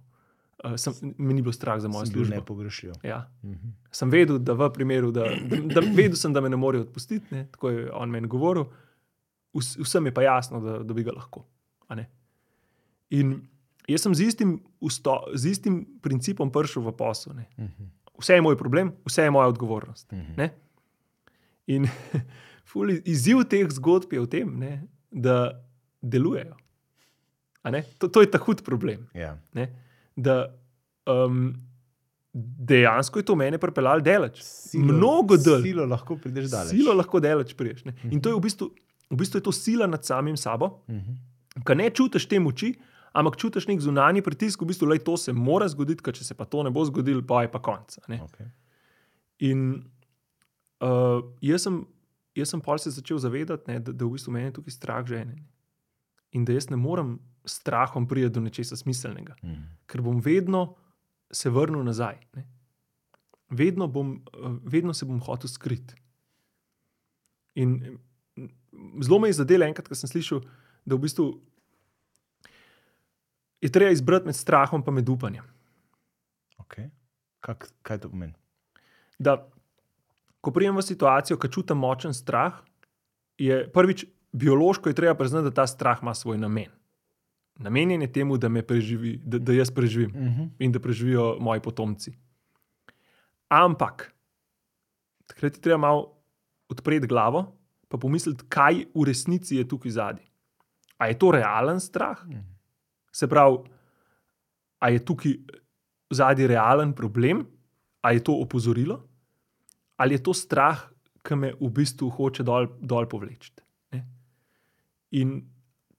Uh, 0.65 0.73
sem, 0.81 0.95
me 1.19 1.35
ni 1.35 1.43
bilo 1.43 1.53
strah 1.53 1.81
za 1.81 1.89
mojo 1.89 2.07
Sem 2.07 2.15
službo. 2.15 2.35
nepogrešljiv. 2.35 2.93
Ja. 3.05 3.31
Mhm. 3.45 3.75
Sem 3.93 4.11
vedel, 4.11 4.39
da 4.39 4.53
v 4.57 4.71
primeru, 4.73 5.11
da, 5.13 5.27
da, 5.51 5.57
da 5.75 5.81
vedel 5.81 6.17
sem, 6.17 6.33
da 6.33 6.41
me 6.41 6.49
ne 6.49 6.57
morejo 6.57 6.87
odpustiti, 6.87 7.27
ne, 7.31 7.47
tako 7.53 7.71
je 7.71 7.91
on 7.93 8.11
meni 8.11 8.29
govoril, 8.29 8.65
Vs, 9.57 9.77
vsem 9.81 10.07
je 10.07 10.15
pa 10.15 10.23
jasno, 10.23 10.61
da, 10.61 10.79
da 10.85 10.95
bi 10.95 11.03
ga 11.03 11.13
lahko. 11.17 11.45
In 13.11 13.37
jaz 13.89 14.03
sem 14.03 14.15
z 14.15 14.27
istim, 14.27 14.57
usto, 14.81 15.15
z 15.35 15.53
istim 15.55 15.77
principom 16.03 16.51
prišel 16.53 16.83
v 16.83 16.93
posel. 16.93 17.37
Ne. 17.39 17.47
Mhm. 17.59 17.93
Vse 18.19 18.35
je 18.35 18.43
moj 18.43 18.57
problem, 18.57 18.93
vse 19.07 19.23
je 19.23 19.31
moja 19.31 19.49
odgovornost. 19.49 20.13
Mhm. 20.13 20.33
Ne? 20.37 20.51
In 21.67 21.87
ful, 22.69 22.91
izziv 23.05 23.45
teh 23.49 23.69
zgodb 23.71 24.13
je 24.13 24.21
v 24.21 24.27
tem, 24.27 24.59
ne, 24.59 24.73
da 25.13 25.63
delujejo. 26.03 26.57
To, 27.99 28.09
to 28.09 28.23
je 28.23 28.31
ta 28.31 28.39
hud 28.39 28.63
problem. 28.63 29.09
Ja. 29.15 29.37
Ne? 29.55 29.69
Da 30.17 30.47
um, 31.07 31.55
dejansko 32.63 33.19
je 33.19 33.25
to 33.25 33.35
mene 33.35 33.59
pripeljalo 33.59 34.01
daleč. 34.01 34.41
Mnogo 34.75 35.37
dlje. 35.37 35.63
Silo 35.63 35.87
lahko 35.87 36.17
prideš 36.17 36.51
daleč. 36.51 36.71
Silo 36.71 36.93
lahko 36.93 37.21
daleč 37.21 37.55
priješ. 37.55 37.85
Ne? 37.85 37.95
In 38.05 38.21
to 38.21 38.29
je 38.29 38.35
v 38.35 38.41
bistvu, 38.41 38.69
v 39.07 39.17
bistvu 39.17 39.39
je 39.39 39.43
to 39.43 39.53
sila 39.53 39.87
nad 39.87 40.05
samim 40.05 40.37
sabo, 40.37 40.83
Mhm. 40.89 41.17
ki 41.63 41.75
ne 41.75 41.91
čutiš 41.91 42.27
te 42.27 42.39
moči, 42.39 42.75
ampak 43.15 43.37
čutiš 43.37 43.67
nek 43.67 43.81
zunanji 43.81 44.21
pritisk, 44.23 44.61
v 44.61 44.67
bistvu, 44.67 44.89
da 44.89 44.99
to 44.99 45.17
se 45.17 45.33
mora 45.33 45.65
zgoditi, 45.67 46.03
ker 46.03 46.13
če 46.13 46.25
se 46.25 46.35
pa 46.35 46.45
to 46.45 46.63
ne 46.63 46.71
bo 46.71 46.85
zgodilo, 46.85 47.23
pa 47.23 47.43
je 47.43 47.49
pa 47.49 47.59
konc. 47.59 47.99
ne. 48.09 48.21
Okay. 48.21 48.49
In 49.41 49.85
uh, 50.81 51.21
jaz 51.41 51.63
sem, 51.63 51.87
jaz 52.35 52.49
sem 52.49 52.61
pol 52.61 52.79
se 52.79 52.91
začel 52.91 53.19
zavedati, 53.19 53.65
ne, 53.67 53.81
da, 53.81 53.93
da 53.93 54.05
v 54.05 54.13
bistvu 54.13 54.33
meni 54.33 54.47
je 54.47 54.53
tukaj 54.53 54.73
strah 54.73 55.05
žene. 55.05 55.37
In 56.37 56.45
da 56.45 56.53
jaz 56.53 56.69
ne 56.71 56.77
morem 56.77 57.17
s 57.47 57.61
strahom 57.61 58.05
priti 58.09 58.29
do 58.35 58.43
nečesa 58.45 58.77
smiselnega, 58.77 59.37
Mhm. 59.43 59.63
ker 59.87 60.03
bom 60.03 60.21
vedno 60.21 60.75
se 61.33 61.51
vrnil 61.51 61.83
nazaj. 61.85 62.19
Ne. 62.35 62.45
Vedno, 63.51 63.87
bom, 63.89 64.21
vedno 64.65 64.93
se 64.95 65.07
bom 65.07 65.21
hotel 65.21 65.49
skriti. 65.49 65.95
In 67.55 67.99
mm, 68.37 69.03
zelo 69.03 69.19
me 69.19 69.29
je 69.29 69.39
zadelo 69.39 69.65
enkrat, 69.65 69.89
ko 69.89 69.95
sem 69.95 70.11
slišal, 70.11 70.43
da 70.85 70.95
v 70.95 70.99
bistvu 71.01 71.29
je 73.61 73.71
treba 73.73 73.91
izbrati 73.91 74.27
med 74.27 74.37
strahom 74.37 74.83
in 74.87 74.95
med 74.95 75.09
upanjem. 75.09 75.45
Okay. 76.59 76.91
Kak, 77.41 77.71
kaj 77.83 77.99
to 77.99 78.11
pomeni? 78.11 78.35
da 79.19 79.49
ko 80.41 80.51
prijem 80.51 80.77
v 80.77 80.83
situacijo, 80.83 81.39
ki 81.39 81.49
čutim 81.49 81.79
močen 81.79 82.15
strah, 82.15 82.61
je 83.39 83.65
prvič 83.73 84.05
biološko 84.37 84.89
je 84.89 84.95
treba 84.95 85.15
priznati, 85.15 85.45
da 85.45 85.51
ta 85.51 85.67
strah 85.67 85.99
ima 86.03 86.15
svoj 86.15 86.39
namen. 86.39 86.71
Namenjen 87.57 88.03
je 88.03 88.13
temu, 88.13 88.37
da, 88.37 88.49
me 88.49 88.63
preživi, 88.63 89.17
da, 89.25 89.39
da 89.39 89.53
jaz 89.53 89.71
preživim 89.71 90.11
Mhm. 90.11 90.43
in 90.59 90.73
da 90.73 90.81
preživijo 90.81 91.37
moji 91.41 91.61
potomci. 91.61 92.13
Ampak 93.49 94.13
takrat 95.27 95.55
je 95.55 95.61
treba 95.61 95.79
malo 95.79 96.13
odpreti 96.69 97.07
glavo 97.07 97.53
in 97.93 98.01
pomisliti, 98.01 98.45
kaj 98.49 98.85
v 98.95 99.05
resnici 99.07 99.57
je 99.57 99.69
tukaj 99.69 99.91
zadaj. 99.91 100.25
A 100.99 101.07
je 101.07 101.19
to 101.19 101.31
realen 101.31 101.81
strah? 101.81 102.27
Mhm. 102.27 102.41
Se 103.13 103.29
pravi, 103.29 103.59
a 104.79 104.89
je 104.89 105.05
tukaj 105.05 105.33
zadaj 106.11 106.47
realen 106.47 106.93
problem, 106.93 107.47
a 108.03 108.13
je 108.13 108.25
to 108.25 108.33
opozorilo, 108.33 109.01
ali 109.97 110.15
je 110.15 110.23
to 110.23 110.35
strah, 110.35 110.91
ki 111.25 111.35
me 111.35 111.53
v 111.61 111.71
bistvu 111.71 112.11
hoče 112.11 112.43
dol, 112.43 112.67
dol 112.81 113.09
povleči. 113.09 113.51
In 115.11 115.43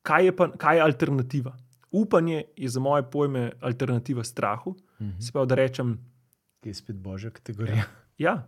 kaj 0.01 0.26
je, 0.26 0.36
pa, 0.36 0.51
kaj 0.58 0.78
je 0.78 0.84
alternativa? 0.84 1.58
Upanje 1.91 2.43
je 2.58 2.70
za 2.70 2.80
moje 2.80 3.03
pojme 3.12 3.51
alternativa 3.62 4.24
strahu. 4.24 4.76
Mhm. 5.01 5.20
Se 5.20 5.32
pravi, 5.32 5.47
da 5.47 5.55
rečem, 5.55 5.97
Ki 6.62 6.70
je 6.70 6.74
spet 6.74 6.95
božja 6.95 7.30
kategorija. 7.30 7.84
Ja. 8.18 8.47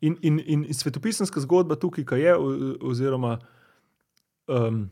In, 0.00 0.16
in, 0.24 0.40
in 0.46 0.64
svetopisanska 0.74 1.40
zgodba 1.44 1.76
tukaj, 1.76 2.04
ki 2.08 2.16
je, 2.16 2.32
oziroma 2.80 3.34
um, 4.48 4.86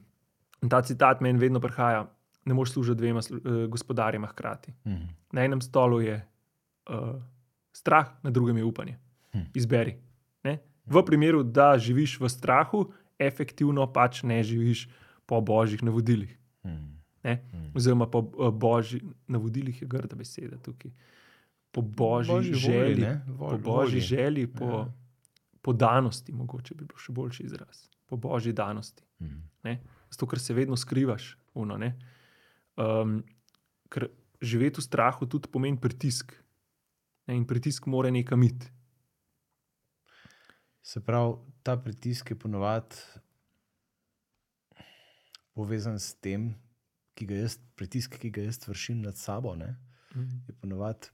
ta 0.69 0.83
citat 0.85 1.23
meni 1.25 1.41
vedno 1.41 1.61
prihaja, 1.61 2.03
ne 2.45 2.55
moreš 2.55 2.75
služiti 2.75 2.99
dvema 2.99 3.23
uh, 3.25 3.65
gospodarjema 3.73 4.29
hkrati. 4.29 4.75
Mhm. 4.85 5.09
Na 5.33 5.45
enem 5.45 5.61
stolu 5.61 6.03
je 6.05 6.19
uh, 6.91 7.17
strah, 7.73 8.13
na 8.23 8.31
drugem 8.31 8.57
je 8.57 8.65
upanje. 8.65 8.99
Hm. 9.33 9.47
Izberi. 9.55 9.97
Ne? 10.45 10.59
V 10.87 11.03
primeru, 11.07 11.43
da 11.43 11.79
živiš 11.79 12.19
v 12.21 12.29
strahu, 12.29 12.91
efektivno 13.21 13.85
pač 13.87 14.23
ne 14.23 14.41
živiš 14.43 14.89
po 15.27 15.41
božjih 15.41 15.83
navodilih. 15.83 16.33
Mhm. 16.65 16.89
Ne? 17.23 17.35
Mhm. 17.47 17.71
Oziroma, 17.75 18.07
po 18.07 18.19
uh, 18.21 18.49
božjih 18.51 19.03
navodilih 19.27 19.77
je 19.77 19.89
grda 19.89 20.17
beseda 20.17 20.57
tukaj. 20.59 20.91
Po 21.71 21.83
božji, 21.83 22.33
Božji 22.33 22.51
božji 22.51 22.69
volji, 22.69 22.95
želji, 22.95 23.03
ne? 23.03 23.13
po 23.29 23.33
Vol- 23.45 23.61
božji 23.61 23.63
volji. 23.93 24.01
želji, 24.01 24.47
po, 24.49 24.65
Ja. 24.67 24.93
po 25.61 25.73
danosti, 25.73 26.33
mogoče 26.33 26.75
bi 26.75 26.85
bil 26.85 26.97
še 26.97 27.13
boljši 27.13 27.43
izraz. 27.45 27.85
Po 28.07 28.17
božji 28.17 28.53
danosti. 28.53 29.05
Mhm. 29.21 29.39
Ne? 29.63 29.77
Zato, 30.11 30.27
ker 30.27 30.41
se 30.41 30.55
vedno 30.55 30.77
skrivaš. 30.77 31.37
Uno, 31.55 31.77
ne? 31.77 31.93
um, 32.77 33.21
ker 33.89 34.09
živeti 34.41 34.81
v 34.81 34.83
strahu 34.83 35.27
tudi 35.27 35.49
pomeni 35.49 35.77
pritisk. 35.77 36.33
Ne? 37.27 37.37
In 37.37 37.45
pritisk 37.45 37.87
mora 37.87 38.11
nekam 38.11 38.43
iti. 38.43 38.67
Se 40.83 41.01
pravi, 41.01 41.35
ta 41.63 41.77
pritisk 41.77 42.31
je 42.31 42.39
ponovadi 42.39 42.97
povezan 45.55 45.99
s 45.99 46.15
tem, 46.15 46.55
ki 47.15 47.27
ga 47.27 47.41
jaz, 47.43 47.59
pritisk, 47.77 48.17
ki 48.21 48.31
ga 48.31 48.47
jaz 48.47 48.61
vršim 48.69 49.03
nad 49.03 49.17
sabo, 49.17 49.55
ne, 49.55 49.75
je 50.49 50.55
ponovadi 50.61 51.11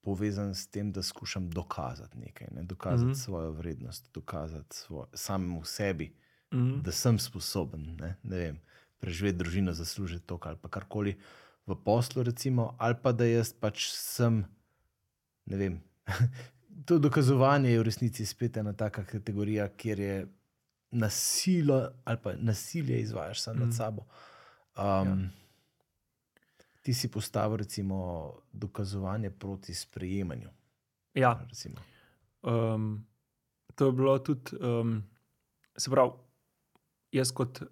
povezan 0.00 0.54
s 0.54 0.66
tem, 0.68 0.92
da 0.92 1.02
skušam 1.02 1.50
dokazati 1.50 2.18
nekaj, 2.18 2.48
ne, 2.50 2.62
dokazati 2.62 3.08
mm. 3.08 3.12
-hmm. 3.12 3.24
svojo 3.24 3.52
vrednost, 3.52 4.10
dokazati 4.14 4.76
svoj, 4.76 5.06
samemu 5.14 5.64
sebi, 5.64 6.12
Mm. 6.52 6.82
da 6.82 6.92
sem 6.92 7.18
sposoben 7.18 7.96
ne, 8.00 8.16
ne 8.22 8.36
vem, 8.36 8.56
preživeti 8.98 9.38
družino, 9.38 9.72
zaslužiti 9.72 10.26
to 10.26 10.38
ali 10.42 10.58
karkoli 10.70 11.14
v 11.66 11.76
poslu, 11.84 12.22
recimo, 12.22 12.74
ali 12.78 12.96
pa 13.02 13.12
da 13.12 13.24
jaz 13.24 13.52
pač 13.52 13.86
sem. 13.94 14.44
Ne 15.46 15.56
vem. 15.56 15.80
To 16.84 16.98
dokazovanje 16.98 17.70
je 17.70 17.78
v 17.78 17.82
resnici 17.82 18.26
spet 18.26 18.56
ena 18.56 18.72
taka 18.72 19.04
kategorija, 19.04 19.68
kjer 19.68 20.00
je 20.00 20.26
nasilo 20.90 21.88
ali 22.04 22.18
pa 22.22 22.32
nasilje 22.36 23.00
izvajaš 23.00 23.42
sam 23.42 23.56
mm. 23.56 23.60
Nad 23.60 23.76
sabo. 23.76 24.02
Um, 24.76 25.08
ja. 25.08 25.16
Ti 26.82 26.94
si 26.94 27.10
postavil, 27.10 27.56
recimo, 27.56 28.32
dokazovanje 28.52 29.30
proti 29.30 29.74
sprejemanju. 29.74 30.48
Ja, 31.14 31.46
Recimo. 31.48 31.76
um, 32.42 33.06
to 33.74 33.86
je 33.86 33.92
bilo 33.92 34.18
tudi, 34.18 34.56
um, 34.60 35.02
se 35.76 35.90
pravi, 35.90 36.10
jaz 37.12 37.32
kot 37.32 37.62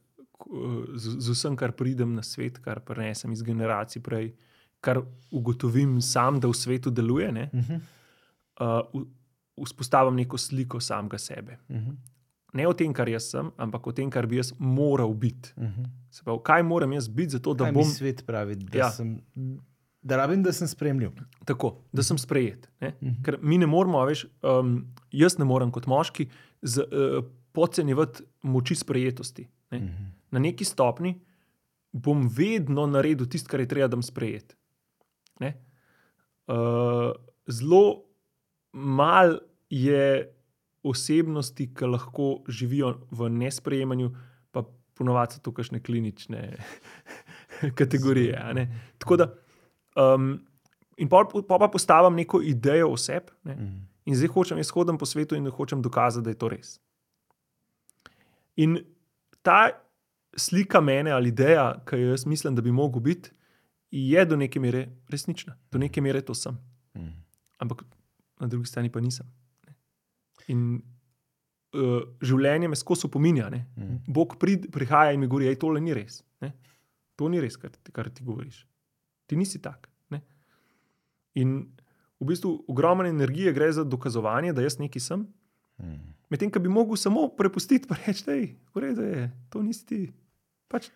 z, 0.94 1.16
z 1.18 1.30
vsem, 1.30 1.56
kar 1.56 1.72
pridem 1.72 2.14
na 2.14 2.22
svet, 2.22 2.58
kar 2.58 2.80
prenesem 2.80 3.32
iz 3.32 3.42
generacij 3.42 4.02
prej, 4.02 4.32
kar 4.80 5.00
ugotovim 5.30 6.00
sam, 6.02 6.40
da 6.40 6.48
v 6.48 6.54
svetu 6.54 6.90
deluje, 6.90 7.32
ne, 7.32 7.50
Uh 7.52 7.60
-huh. 7.60 7.80
Uh, 8.60 9.02
vzpostavim 9.64 10.14
neko 10.14 10.38
sliko 10.38 10.80
samega 10.80 11.18
sebe. 11.18 11.58
Uh 11.68 11.76
-huh. 11.76 11.96
Ne 12.52 12.68
o 12.68 12.72
tem, 12.72 12.92
kar 12.92 13.08
jaz 13.08 13.30
sem, 13.30 13.50
ampak 13.56 13.86
o 13.86 13.92
tem, 13.92 14.10
kar 14.10 14.26
bi 14.26 14.36
jaz 14.36 14.52
moral 14.58 15.14
biti. 15.14 15.52
Uh 15.56 15.64
-huh. 15.64 15.88
Se 16.10 16.24
pravi, 16.24 16.38
kaj 16.44 16.62
moram 16.62 16.92
jaz 16.92 17.08
biti, 17.08 17.30
zato 17.30 17.54
da 17.54 17.64
Kaj 17.64 17.72
bom. 17.72 17.84
svet 17.84 18.26
pravi, 18.26 18.56
da 18.56 18.78
ja. 18.78 18.90
Sem 18.90 19.20
Da 20.02 20.16
rabim, 20.16 20.42
da 20.42 20.52
sem 20.52 20.68
spremljiv. 20.68 21.10
Tako, 21.44 21.78
da 21.92 22.02
sem 22.02 22.18
sprejet. 22.18 22.68
Ne? 22.80 22.94
Mhm. 23.02 23.22
Ker 23.24 23.38
mi 23.42 23.58
ne 23.58 23.66
moramo, 23.66 24.04
veš, 24.06 24.26
um, 24.42 24.86
jaz 25.10 25.38
ne 25.38 25.44
morem 25.44 25.70
kot 25.70 25.86
moški 25.86 26.28
z, 26.62 26.78
uh, 26.86 27.24
podcenjevati 27.52 28.22
moči 28.42 28.74
sprejetosti. 28.74 29.48
Ne? 29.70 29.78
Mhm. 29.78 30.04
Na 30.30 30.38
neki 30.38 30.64
stopni 30.64 31.20
bom 31.92 32.28
vedno 32.28 32.86
naredil 32.86 33.26
tisto, 33.26 33.50
kar 33.50 33.60
je 33.60 33.68
treba, 33.68 33.88
da 33.88 33.96
bom 33.96 34.02
sprejet. 34.02 34.56
Ne? 35.40 35.54
Uh, 36.46 37.12
zelo 37.46 38.07
malo 38.72 39.38
je 39.70 40.34
osebnosti, 40.82 41.68
ki 41.74 41.84
lahko 41.84 42.42
živijo 42.48 42.94
v 43.10 43.28
nesprejemanju, 43.28 44.10
pa 44.50 44.62
ponovadi 44.94 45.36
so 45.36 45.42
to 45.42 45.52
kakšne 45.52 45.82
klinične 45.82 46.56
kategorije. 47.78 48.68
Tako 48.98 49.16
da, 49.16 49.28
um, 49.96 50.38
in 50.96 51.08
pol, 51.08 51.28
pol 51.28 51.58
pa 51.58 51.68
postavim 51.68 52.16
neko 52.16 52.42
idejo 52.42 52.92
o 52.92 52.96
sebi, 52.96 53.32
ne. 53.44 53.54
Mhm. 53.54 53.76
in 54.08 54.16
zdaj 54.16 54.28
hočem, 54.32 54.58
jaz 54.58 54.70
hodim 54.72 54.98
po 54.98 55.06
svetu 55.06 55.36
in 55.36 55.50
hočem 55.50 55.82
dokazati, 55.82 56.24
da 56.24 56.30
je 56.30 56.38
to 56.38 56.48
res. 56.48 56.78
In 58.56 58.78
ta 59.42 59.68
slika 60.36 60.80
mene 60.80 61.10
ali 61.10 61.28
ideja, 61.28 61.74
ki 61.86 61.96
jo 61.96 62.14
jaz 62.14 62.26
mislim, 62.26 62.54
da 62.54 62.62
bi 62.62 62.72
mogel 62.72 63.00
biti, 63.00 63.30
je 63.90 64.24
do 64.24 64.36
neke 64.36 64.60
mere 64.60 64.88
resnična, 65.08 65.56
do 65.70 65.78
neke 65.78 66.00
mere 66.00 66.20
to 66.20 66.34
sem. 66.34 66.58
Mhm. 66.96 67.12
Ampak 67.58 67.84
na 68.40 68.46
drugi 68.46 68.66
strani 68.66 68.90
pa 68.92 69.00
nisem. 69.00 69.26
ne. 69.66 69.74
In 70.48 70.62
uh, 71.76 72.02
življenje 72.22 72.68
me 72.68 72.76
skozi 72.76 73.06
opominja. 73.06 73.48
ne. 73.50 73.66
Mhm. 73.76 73.96
Bog 74.06 74.36
prid, 74.38 74.70
prihaja 74.72 75.12
in 75.12 75.20
mi 75.20 75.26
govori, 75.26 75.48
da 75.48 75.50
je 75.56 75.58
tole 75.58 75.80
ni 75.80 75.94
res. 75.94 76.22
Ne? 76.40 76.52
To 77.16 77.28
ni 77.28 77.40
res, 77.40 77.56
kar 77.56 77.70
kar 77.92 78.10
ti 78.10 78.24
govoriš. 78.24 78.66
Ti 79.26 79.36
nisi 79.36 79.60
tak. 79.62 79.88
Ne? 80.10 80.22
In 81.34 81.58
v 82.20 82.26
bistvu 82.26 82.64
ogromno 82.68 83.04
energije 83.06 83.52
gre 83.52 83.72
za 83.72 83.84
dokazovanje, 83.84 84.52
da 84.52 84.62
jaz 84.62 84.78
nekaj 84.78 85.00
sem. 85.02 85.26
Mhm. 85.80 86.14
Medtem, 86.28 86.50
ko 86.52 86.60
bi 86.60 86.68
mogel 86.68 86.96
samo 87.00 87.28
prepustiti 87.32 87.88
in 87.88 87.96
reči, 88.04 88.24
da 88.94 89.02
je, 89.02 89.30
to 89.48 89.62
nisi 89.62 89.86
ti. 89.86 90.12
Pač, 90.68 90.90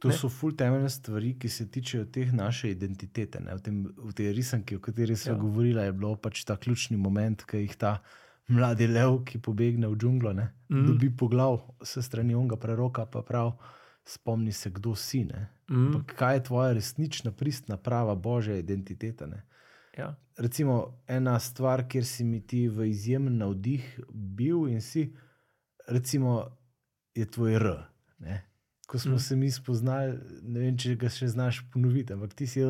To 0.00 0.08
Ne. 0.08 0.14
so 0.14 0.28
ful 0.28 0.52
temeljne 0.52 0.90
stvari, 0.90 1.34
ki 1.34 1.48
se 1.48 1.64
tičejo 1.66 2.04
teh 2.06 2.32
naše 2.32 2.70
identitete. 2.70 3.40
Ne? 3.40 3.54
V, 3.54 3.60
tem, 3.60 3.76
v 3.98 4.12
tej 4.12 4.32
risanki, 4.32 4.76
o 4.76 4.80
kateri 4.80 5.16
smo 5.16 5.32
Ja. 5.32 5.38
govorili, 5.38 5.80
je 5.80 5.92
bilo 5.92 6.16
pač 6.16 6.44
ta 6.44 6.56
ključni 6.56 6.96
moment, 6.96 7.44
ki 7.44 7.56
jih 7.58 7.76
ta 7.76 8.02
mladi 8.46 8.86
lev, 8.86 9.24
ki 9.24 9.38
pobegne 9.38 9.88
v 9.88 9.96
džunglo, 9.96 10.32
ne? 10.32 10.52
Mhm. 10.70 10.86
dobi 10.86 11.10
poglav 11.10 11.56
se 11.82 12.02
strani 12.02 12.34
onega 12.34 12.56
preroka, 12.56 13.06
pa 13.06 13.22
prav 13.22 13.56
spomni 14.04 14.52
se, 14.52 14.70
kdo 14.70 14.94
si. 14.94 15.24
Ne? 15.24 15.48
mm, 15.70 15.92
Pa 15.92 16.14
kaj 16.14 16.34
je 16.34 16.42
tvoja 16.42 16.72
resnična, 16.72 17.32
pristna, 17.32 17.76
prava 17.76 18.14
božja 18.14 18.56
identiteta? 18.56 19.26
Ne? 19.26 19.42
ja. 19.98 20.14
Recimo, 20.36 20.74
ena 21.08 21.40
stvar, 21.40 21.88
kjer 21.88 22.04
si 22.04 22.24
mi 22.24 22.40
ti 22.40 22.68
v 22.68 22.84
izjemen 22.84 23.38
navdih 23.38 23.80
bil 24.10 24.68
in 24.68 24.80
si, 24.80 25.08
recimo, 25.88 26.44
je 27.14 27.24
tvoj 27.26 27.54
R. 27.54 27.66
Ne? 28.18 28.44
Ko 28.86 28.98
smo 28.98 29.10
Mm. 29.10 29.14
mm. 29.14 29.18
se 29.18 29.36
mi 29.36 29.50
spoznali, 29.50 30.18
ne 30.42 30.60
vem, 30.60 30.76
če 30.78 30.94
ga 30.94 31.08
še 31.10 31.26
znaš 31.28 31.58
ponoviti, 31.72 32.12
ampak 32.14 32.34
ti 32.38 32.46
si 32.46 32.62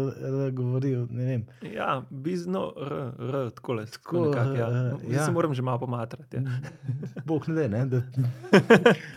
govoril. 0.53 1.05
Ne 1.11 1.45
ja, 1.75 2.03
bizno, 2.11 2.73
r, 2.73 2.95
r, 3.21 3.51
tako 3.53 3.77
le. 3.77 3.85
Tako, 3.87 4.25
Nekako, 4.31 4.55
ja. 4.57 4.71
No, 4.73 5.01
ja. 5.13 5.27
se 5.27 5.33
moram 5.33 5.55
že 5.55 5.63
malo 5.63 5.79
pomatrati. 5.79 6.37
Ja. 6.37 6.61
Bog 7.25 7.49
ne 7.49 7.55
da, 7.69 7.69
ne, 7.69 7.85
da, 7.87 8.01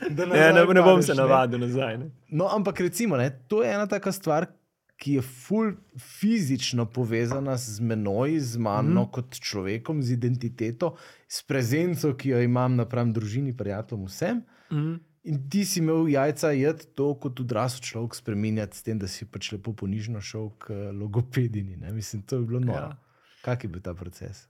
da 0.10 0.26
Ne, 0.26 0.54
ne, 0.54 0.66
ne 0.74 0.82
bom 0.82 1.02
se 1.02 1.16
navadil 1.16 1.60
nazaj. 1.60 1.97
Ne. 1.97 2.12
No, 2.30 2.50
ampak 2.52 2.80
recimo, 2.80 3.18
ne, 3.18 3.32
to 3.47 3.64
je 3.64 3.72
ena 3.74 3.88
taka 3.88 4.12
stvar, 4.12 4.52
ki 5.00 5.14
je 5.14 5.22
ful 5.24 5.72
fizično 5.97 6.86
povezana 6.91 7.56
z 7.58 7.80
menoj, 7.80 8.36
z 8.39 8.60
mano 8.60 9.06
mm. 9.06 9.12
kot 9.16 9.39
človekom, 9.39 10.04
z 10.04 10.18
identiteto, 10.18 10.97
s 11.28 11.43
prezenco, 11.47 12.12
ki 12.20 12.34
jo 12.34 12.41
imam 12.43 12.76
napram 12.76 13.14
družini, 13.16 13.56
prijateljem, 13.56 14.10
vsem. 14.12 14.41
Mm, 14.72 14.97
In 15.24 15.50
ti 15.52 15.66
si 15.68 15.82
imel 15.82 16.08
jajca 16.08 16.52
jed 16.56 16.86
to 16.96 17.10
kot 17.20 17.40
odrasel 17.44 17.84
človek 17.84 18.16
spremenjati, 18.16 18.78
s 18.78 18.86
tem, 18.86 19.00
da 19.00 19.08
si 19.08 19.28
pač 19.28 19.52
lepo 19.52 19.74
ponižno 19.76 20.22
šel 20.24 20.54
k 20.64 20.78
logopedini. 20.96 21.76
Ne? 21.78 21.92
Mislim, 21.94 22.22
to 22.24 22.40
je 22.40 22.48
bilo 22.48 22.60
noro. 22.64 22.94
ja. 22.94 22.98
Kak 23.44 23.64
je 23.64 23.70
bil 23.70 23.82
ta 23.84 23.94
proces? 23.94 24.48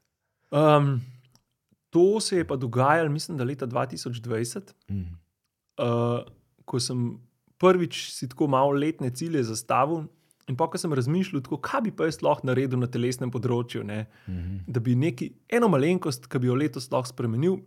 um, 0.52 1.02
to 1.90 2.20
se 2.20 2.38
je 2.38 2.48
pa 2.48 2.56
dogajalo, 2.56 3.10
mislim, 3.10 3.38
da 3.38 3.44
leta 3.44 3.68
2020. 3.68 4.74
Mm. 4.90 5.18
uh, 5.78 6.26
ko 6.66 6.80
sem 6.80 7.18
prvič 7.58 8.12
si 8.14 8.30
tako 8.30 8.48
malo 8.48 8.72
letne 8.72 9.10
cilje 9.10 9.44
zastavil, 9.44 10.06
in 10.50 10.58
pa 10.58 10.70
ko 10.70 10.78
sem 10.78 10.94
razmišljal, 10.94 11.42
tako, 11.46 11.58
kaj 11.62 11.82
bi 11.86 11.92
pa 11.92 12.08
jaz 12.10 12.22
lahko 12.26 12.48
naredil 12.50 12.80
na 12.82 12.88
telesnem 12.90 13.32
področju, 13.32 13.84
ne, 13.84 14.08
Mm 14.28 14.34
-hmm. 14.34 14.60
da 14.68 14.80
bi 14.80 14.96
neki, 14.96 15.32
eno 15.50 15.68
malenkost, 15.68 16.28
ki 16.28 16.40
bi 16.40 16.48
jo 16.48 16.56
letos 16.56 16.92
lahko 16.92 17.08
spremenil 17.08 17.60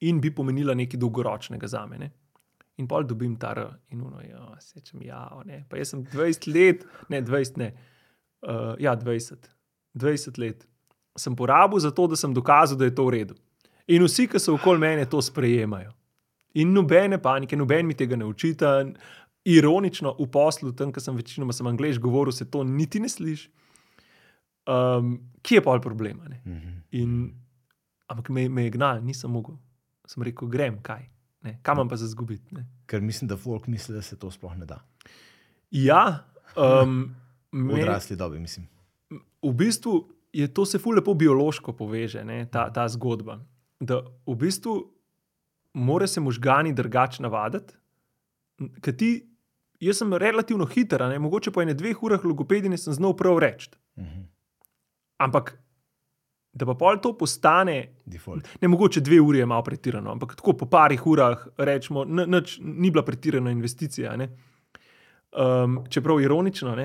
in 0.00 0.20
bi 0.20 0.34
pomenila 0.34 0.74
nekaj 0.74 1.00
dolgoročnega 1.00 1.66
za 1.66 1.86
me. 1.86 2.10
In 2.76 2.88
pol 2.90 3.04
dobim 3.06 3.36
ta 3.38 3.52
R, 3.54 3.68
in 3.94 4.00
uno, 4.02 4.20
ja, 4.20 4.56
sečem, 4.60 5.02
ja, 5.02 5.28
ne. 5.46 5.64
Pa 5.70 5.78
jaz 5.78 5.92
sem 5.94 6.04
20 6.04 6.48
let, 6.50 6.86
ne 7.08 7.20
20, 7.22 7.58
ne, 7.62 7.72
uh, 8.42 8.74
ja, 8.82 8.96
20, 8.98 9.50
20 9.94 10.40
let 10.42 10.66
sem 11.16 11.36
porabil 11.36 11.78
za 11.78 11.90
to, 11.90 12.06
da 12.06 12.16
sem 12.16 12.34
dokazal, 12.34 12.78
da 12.78 12.84
je 12.84 12.94
to 12.94 13.06
v 13.06 13.10
redu. 13.10 13.34
In 13.86 14.02
vsi, 14.02 14.26
ki 14.28 14.40
so 14.40 14.56
okoli 14.56 14.80
mene, 14.80 15.06
to 15.06 15.22
sprejemajo. 15.22 15.92
In 16.58 16.72
nobene 16.74 17.18
panike, 17.22 17.56
noben 17.56 17.86
mi 17.86 17.94
tega 17.94 18.16
ne 18.16 18.26
učita. 18.26 18.76
Ironično, 19.44 20.14
v 20.18 20.26
poslu, 20.32 20.72
tam, 20.72 20.92
ki 20.92 21.02
sem 21.02 21.16
večinoma 21.16 21.52
sem 21.52 21.66
angliš 21.68 22.00
govoril, 22.00 22.32
se 22.32 22.48
to 22.50 22.64
niti 22.64 23.02
ne 23.02 23.10
sliši. 23.10 23.50
Um, 24.64 25.18
kje 25.44 25.58
je 25.58 25.62
pa 25.62 25.78
problem? 25.78 26.20
a 26.24 26.28
ne? 26.28 26.40
Mm 26.44 26.52
-hmm. 26.52 26.80
In, 26.90 27.34
ampak 28.08 28.28
me, 28.28 28.48
me 28.48 28.64
je 28.64 28.70
gnal, 28.70 29.02
nisem 29.04 29.30
mogel. 29.30 29.56
Sem 30.06 30.22
rekel, 30.22 30.48
grem, 30.48 30.82
kaj. 30.82 31.08
Ne? 31.44 31.58
Kam 31.62 31.76
imam 31.76 31.88
pa 31.88 31.96
za 31.96 32.08
zgubiti? 32.08 32.54
ne? 32.54 32.66
Ker 32.86 33.00
mislim, 33.00 33.28
da 33.28 33.36
folk 33.36 33.66
misli, 33.66 33.94
da 33.94 34.02
se 34.02 34.18
to 34.18 34.30
sploh 34.30 34.56
ne 34.56 34.66
da. 34.66 34.80
Ja, 35.70 36.24
um, 36.56 37.14
V 37.54 37.74
odrasli 37.74 38.16
dobi, 38.16 38.38
mislim. 38.38 38.66
v 39.42 39.52
bistvu 39.52 40.08
je 40.32 40.48
to 40.54 40.64
se 40.66 40.78
ful 40.78 40.94
lepo 40.94 41.14
biološko 41.14 41.72
poveže, 41.72 42.24
ne, 42.24 42.46
ta, 42.50 42.66
ta 42.72 42.88
zgodba. 42.88 43.38
Da 43.80 44.00
v 44.26 44.34
bistvu 44.34 44.74
mora 45.74 46.06
se 46.06 46.20
možgani 46.20 46.72
drugače 46.74 47.22
navaditi. 47.22 47.74
Ker 48.82 48.96
ti, 48.96 49.10
jaz 49.80 50.00
sem 50.02 50.14
relativno 50.18 50.66
hiter, 50.66 51.06
ne, 51.10 51.18
mogoče 51.22 51.52
po 51.54 51.62
ene 51.62 51.74
dveh 51.78 52.02
urah 52.02 52.24
logopedine 52.24 52.78
sem 52.78 52.94
znal 52.94 53.14
prav 53.16 53.38
reči. 53.38 53.70
Mm 53.96 54.04
-hmm. 54.04 54.26
Ampak 55.18 55.58
da 56.54 56.66
pa 56.66 56.74
pol 56.78 57.00
to 57.02 57.12
postane, 57.18 57.88
Default. 58.06 58.48
ne 58.60 58.68
mogoče 58.68 59.00
dve 59.00 59.20
uri 59.20 59.38
je 59.38 59.46
malo 59.46 59.62
pretirano, 59.62 60.12
ampak 60.12 60.36
tako 60.36 60.52
po 60.52 60.66
parih 60.66 61.06
urah 61.06 61.46
rečemo, 61.58 62.04
nič, 62.04 62.58
ni 62.62 62.90
bila 62.90 63.04
pretirana 63.04 63.50
investicija. 63.50 64.16
ne. 64.16 64.28
Um, 65.34 65.80
čeprav 65.90 66.20
ironično, 66.20 66.76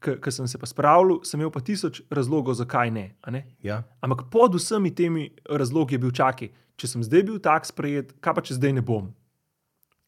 ker 0.00 0.32
sem 0.32 0.46
se 0.48 0.58
pa 0.58 0.66
spravil, 0.66 1.20
sem 1.26 1.40
imel 1.40 1.50
pa 1.50 1.60
tisoč 1.60 2.02
razlogov, 2.10 2.54
zakaj 2.54 2.90
ne. 2.90 3.14
ne. 3.30 3.46
Ja. 3.62 3.82
Ampak 4.00 4.28
pod 4.30 4.54
vsemi 4.54 4.94
temi 4.94 5.30
razlogi 5.50 5.94
je 5.94 5.98
bil 5.98 6.12
čakaj, 6.14 6.52
če 6.76 6.88
sem 6.88 7.02
zdaj 7.02 7.24
bil 7.26 7.40
tak 7.42 7.66
sprejet, 7.66 8.14
kaj 8.22 8.36
pa 8.36 8.44
če 8.46 8.56
zdaj 8.60 8.78
ne 8.78 8.84
bom. 8.84 9.10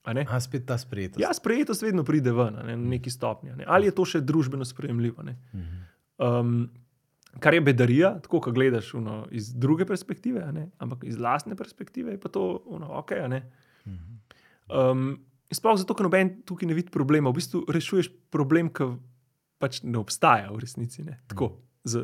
A 0.05 0.15
ne? 0.17 0.25
A 0.27 0.41
spet 0.43 0.65
ta 0.67 0.79
sprejetost. 0.79 1.21
Ja, 1.23 1.31
sprejetost 1.35 1.83
vedno 1.83 2.03
pride 2.05 2.33
ven, 2.35 2.57
ne, 2.67 2.77
na 2.77 2.91
neki 2.95 3.11
stopnji. 3.11 3.53
Ne? 3.61 3.67
Ali 3.71 3.87
je 3.87 3.95
to 3.95 4.07
še 4.09 4.23
družbeno 4.27 4.67
sprejemljivo? 4.67 5.23
Ne? 5.23 5.37
Um, 6.19 6.71
kar 7.41 7.55
je 7.55 7.61
bedarija, 7.61 8.18
tako 8.22 8.41
kot 8.41 8.55
gledaš 8.55 8.95
uno, 8.95 9.26
iz 9.30 9.55
druge 9.55 9.87
perspektive, 9.87 10.45
ampak 10.78 11.05
iz 11.05 11.18
lastne 11.18 11.57
perspektive 11.57 12.12
je 12.12 12.20
pa 12.20 12.28
to 12.28 12.62
uno, 12.66 12.99
ok. 12.99 13.12
Mhm. 13.87 14.18
Um, 14.72 15.18
sploh 15.53 15.78
zato, 15.78 15.95
ker 15.95 16.07
noben 16.09 16.43
tukaj 16.49 16.68
ne 16.68 16.76
vidi 16.76 16.91
problema. 16.91 17.30
V 17.30 17.41
bistvu 17.41 17.64
rešuješ 17.68 18.11
problem, 18.33 18.70
ki 18.72 18.95
pač 19.62 19.83
ne 19.85 19.99
obstaja 20.01 20.51
v 20.53 20.62
resnici. 20.62 21.05
Ne? 21.07 21.20
Tako, 21.30 21.53
z, 21.85 22.03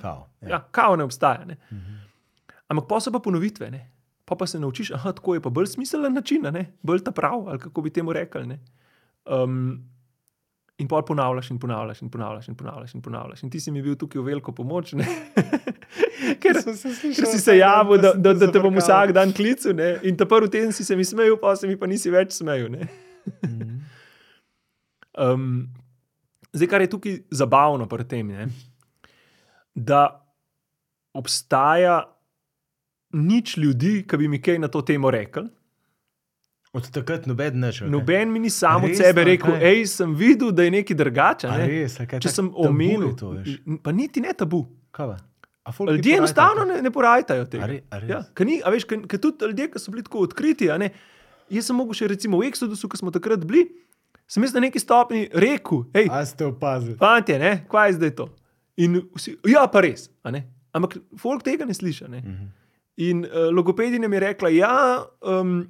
Kao, 0.00 0.28
ja. 0.40 0.48
ja, 0.48 0.60
kao 0.70 0.96
ne 0.96 1.04
obstaja. 1.04 1.44
Ne? 1.44 1.58
Mhm. 1.72 2.02
Ampak 2.72 2.88
pa 2.88 3.00
so 3.00 3.12
pa 3.12 3.20
ponovitve. 3.20 3.70
Ne? 3.70 3.82
Pa, 4.24 4.38
pa 4.40 4.46
se 4.46 4.60
naučiš, 4.60 4.94
da 5.04 5.12
je 5.12 5.40
pa 5.40 5.50
bolj 5.50 5.66
smiselen 5.66 6.14
način, 6.14 6.46
bolj 6.82 7.04
ta 7.04 7.12
prav, 7.12 7.48
ali 7.48 7.58
kako 7.60 7.82
bi 7.82 7.90
temu 7.90 8.12
rekli. 8.12 8.58
Um, 9.28 9.84
in 10.78 10.88
pol 10.90 11.04
ponavljaš 11.06 11.50
in 11.50 11.58
ponavljaš 11.58 12.02
in 12.02 12.10
ponavljaš 12.10 12.48
in 12.48 12.56
ponavljaš 12.56 12.94
in 12.94 13.02
ponavljaš. 13.02 13.42
In 13.42 13.50
ti 13.50 13.60
si 13.60 13.70
mi 13.70 13.82
bil 13.82 13.94
tukaj 13.98 14.20
v 14.20 14.24
veliko 14.26 14.52
pomoč, 14.52 14.92
ne? 14.98 15.06
ker, 16.42 16.58
se 16.58 16.74
ker 16.74 16.94
slišal 16.96 17.30
si 17.30 17.40
se 17.40 17.56
javil, 17.58 18.00
da, 18.02 18.14
da, 18.18 18.34
da 18.34 18.50
te 18.50 18.62
bom 18.62 18.74
vsak 18.80 19.14
dan 19.14 19.32
klical. 19.32 19.76
ne. 19.76 19.94
In 20.02 20.18
ta 20.18 20.26
prvi 20.26 20.50
teden 20.50 20.72
si 20.72 20.84
se 20.84 20.96
mi 20.96 21.06
smejal, 21.06 21.38
pa 21.40 21.54
se 21.56 21.70
mi 21.70 21.78
pa 21.78 21.86
nisi 21.86 22.10
več 22.10 22.34
smejal. 22.40 22.70
ne. 22.74 22.88
Mhm. 23.42 23.76
Um, 25.14 25.68
zdaj, 26.50 26.68
kar 26.68 26.82
je 26.82 26.90
tukaj 26.90 27.18
zabavno 27.30 27.86
pri 27.86 28.04
tem, 28.10 28.30
je, 28.30 28.48
da 29.74 30.00
obstaja 31.14 32.00
nič 33.14 33.56
ljudi, 33.56 34.00
ki 34.10 34.18
bi 34.18 34.28
mi 34.28 34.40
kaj 34.42 34.58
na 34.58 34.68
to 34.68 34.82
temo 34.82 35.10
rekli, 35.14 35.46
Od 36.74 36.90
takrat 36.90 37.26
noben 37.26 37.60
neč. 37.60 37.78
Okay. 37.78 37.88
Noben 37.88 38.32
mi 38.32 38.40
ni 38.40 38.50
sam 38.50 38.82
od 38.82 38.96
sebe 38.96 39.22
rekel, 39.24 39.52
kaj? 39.52 39.60
hej, 39.60 39.84
sem 39.86 40.10
videl, 40.12 40.50
da 40.50 40.62
je 40.62 40.72
nekaj 40.72 40.96
drugače. 40.96 41.46
Ne? 41.48 41.66
res, 41.68 41.94
kaj 42.00 42.18
Če 42.18 42.32
sem 42.32 42.48
omenil, 42.52 43.12
to, 43.14 43.30
veš? 43.32 43.60
pa 43.78 43.92
niti 43.92 44.18
ne 44.20 44.32
tabu. 44.34 44.64
Kaj 44.90 45.06
pa? 45.06 45.16
A 45.62 45.72
folk 45.72 45.88
ti 45.88 45.96
Ljudje 45.96 46.16
enostavno 46.18 46.64
ne, 46.64 46.82
ne 46.82 46.90
porajtajo 46.90 47.42
A 47.42 47.46
tega. 47.46 47.66
re- 47.66 47.82
a 47.88 47.98
res? 47.98 48.08
Ja, 48.10 48.18
ker 48.34 48.44
ni, 48.44 48.58
veš, 48.60 48.84
ker, 48.84 49.06
ker 49.06 49.18
tudi 49.18 49.46
ljudje, 49.46 49.68
ki 49.70 49.78
so 49.78 49.90
bili 49.90 50.02
tako 50.02 50.18
odkriti. 50.20 50.68
ne, 50.74 50.90
Jaz 51.48 51.66
sem 51.66 51.76
mogel 51.76 51.94
še 51.94 52.08
recimo 52.08 52.38
v 52.38 52.48
Exodusu, 52.48 52.88
ko 52.88 52.96
smo 52.96 53.10
takrat 53.10 53.44
bili, 53.44 53.68
sem 54.26 54.42
jaz 54.42 54.52
na 54.52 54.60
neki 54.60 54.76
stopni 54.76 55.28
rekel, 55.30 55.84
hej, 55.94 56.08
A 56.10 56.24
ste 56.24 56.44
opazili? 56.44 56.96
fantje, 56.96 57.38
ne, 57.38 57.64
kaj 57.64 57.88
je 57.88 57.94
zdaj 57.94 58.12
to? 58.12 58.26
In 58.76 58.98
vsi, 59.14 59.36
ja, 59.46 59.64
pa 59.66 59.80
res. 59.80 60.10
ne. 60.26 60.42
Ampak 60.72 60.98
folk 61.14 61.42
tega 61.42 61.64
ne 61.64 61.72
sliši. 61.72 62.08
Ne? 62.08 62.18
Mhm. 62.18 62.46
In 62.98 63.24
uh, 63.24 63.48
logopedinja 63.48 64.08
mi 64.08 64.16
je 64.16 64.24
rekla, 64.24 64.48
ja, 64.50 64.74
um, 65.22 65.62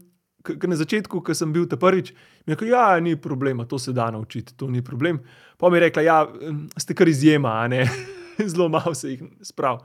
k, 0.44 0.58
k 0.60 0.68
na 0.68 0.76
začetku, 0.76 1.24
ko 1.24 1.34
sem 1.34 1.52
bil 1.52 1.64
ta 1.64 1.80
prvič, 1.80 2.12
mi 2.44 2.52
je 2.52 2.56
rekla, 2.58 2.68
ja, 2.68 2.84
ni 3.00 3.16
problema, 3.16 3.64
to 3.64 3.80
se 3.80 3.96
da 3.96 4.10
naučiti, 4.12 4.52
to 4.56 4.68
ni 4.68 4.84
problem. 4.84 5.22
Pa 5.56 5.72
mi 5.72 5.80
je 5.80 5.88
rekla, 5.88 6.04
ja, 6.04 6.18
em, 6.28 6.68
ste 6.76 6.94
kar 6.94 7.08
izjema, 7.08 7.64
zelo 8.52 8.68
malo 8.68 8.94
se 8.94 9.14
jih 9.14 9.24
sprav. 9.40 9.80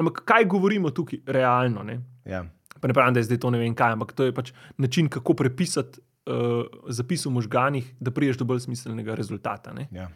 Ampak 0.00 0.24
kaj 0.26 0.48
govorimo 0.50 0.90
tukaj, 0.90 1.20
realno? 1.26 1.84
Ne? 1.84 2.00
Ja. 2.24 2.42
Pa 2.80 2.88
ne 2.88 2.96
pravim, 2.96 3.14
da 3.14 3.20
je 3.20 3.28
zdaj 3.28 3.38
to 3.44 3.52
ne 3.52 3.60
vem 3.60 3.76
kaj, 3.76 3.94
ampak 3.94 4.16
to 4.16 4.26
je 4.26 4.34
pač 4.34 4.50
način, 4.80 5.08
kako 5.08 5.36
prepisati 5.38 6.00
uh, 6.26 6.64
zapis 6.88 7.26
v 7.26 7.36
možganih, 7.36 7.94
da 8.00 8.10
priješ 8.10 8.40
do 8.40 8.48
bolj 8.48 8.64
smiselnega 8.66 9.14
rezultata. 9.14 9.72
Ne? 9.72 9.88
Ja. 9.92 10.08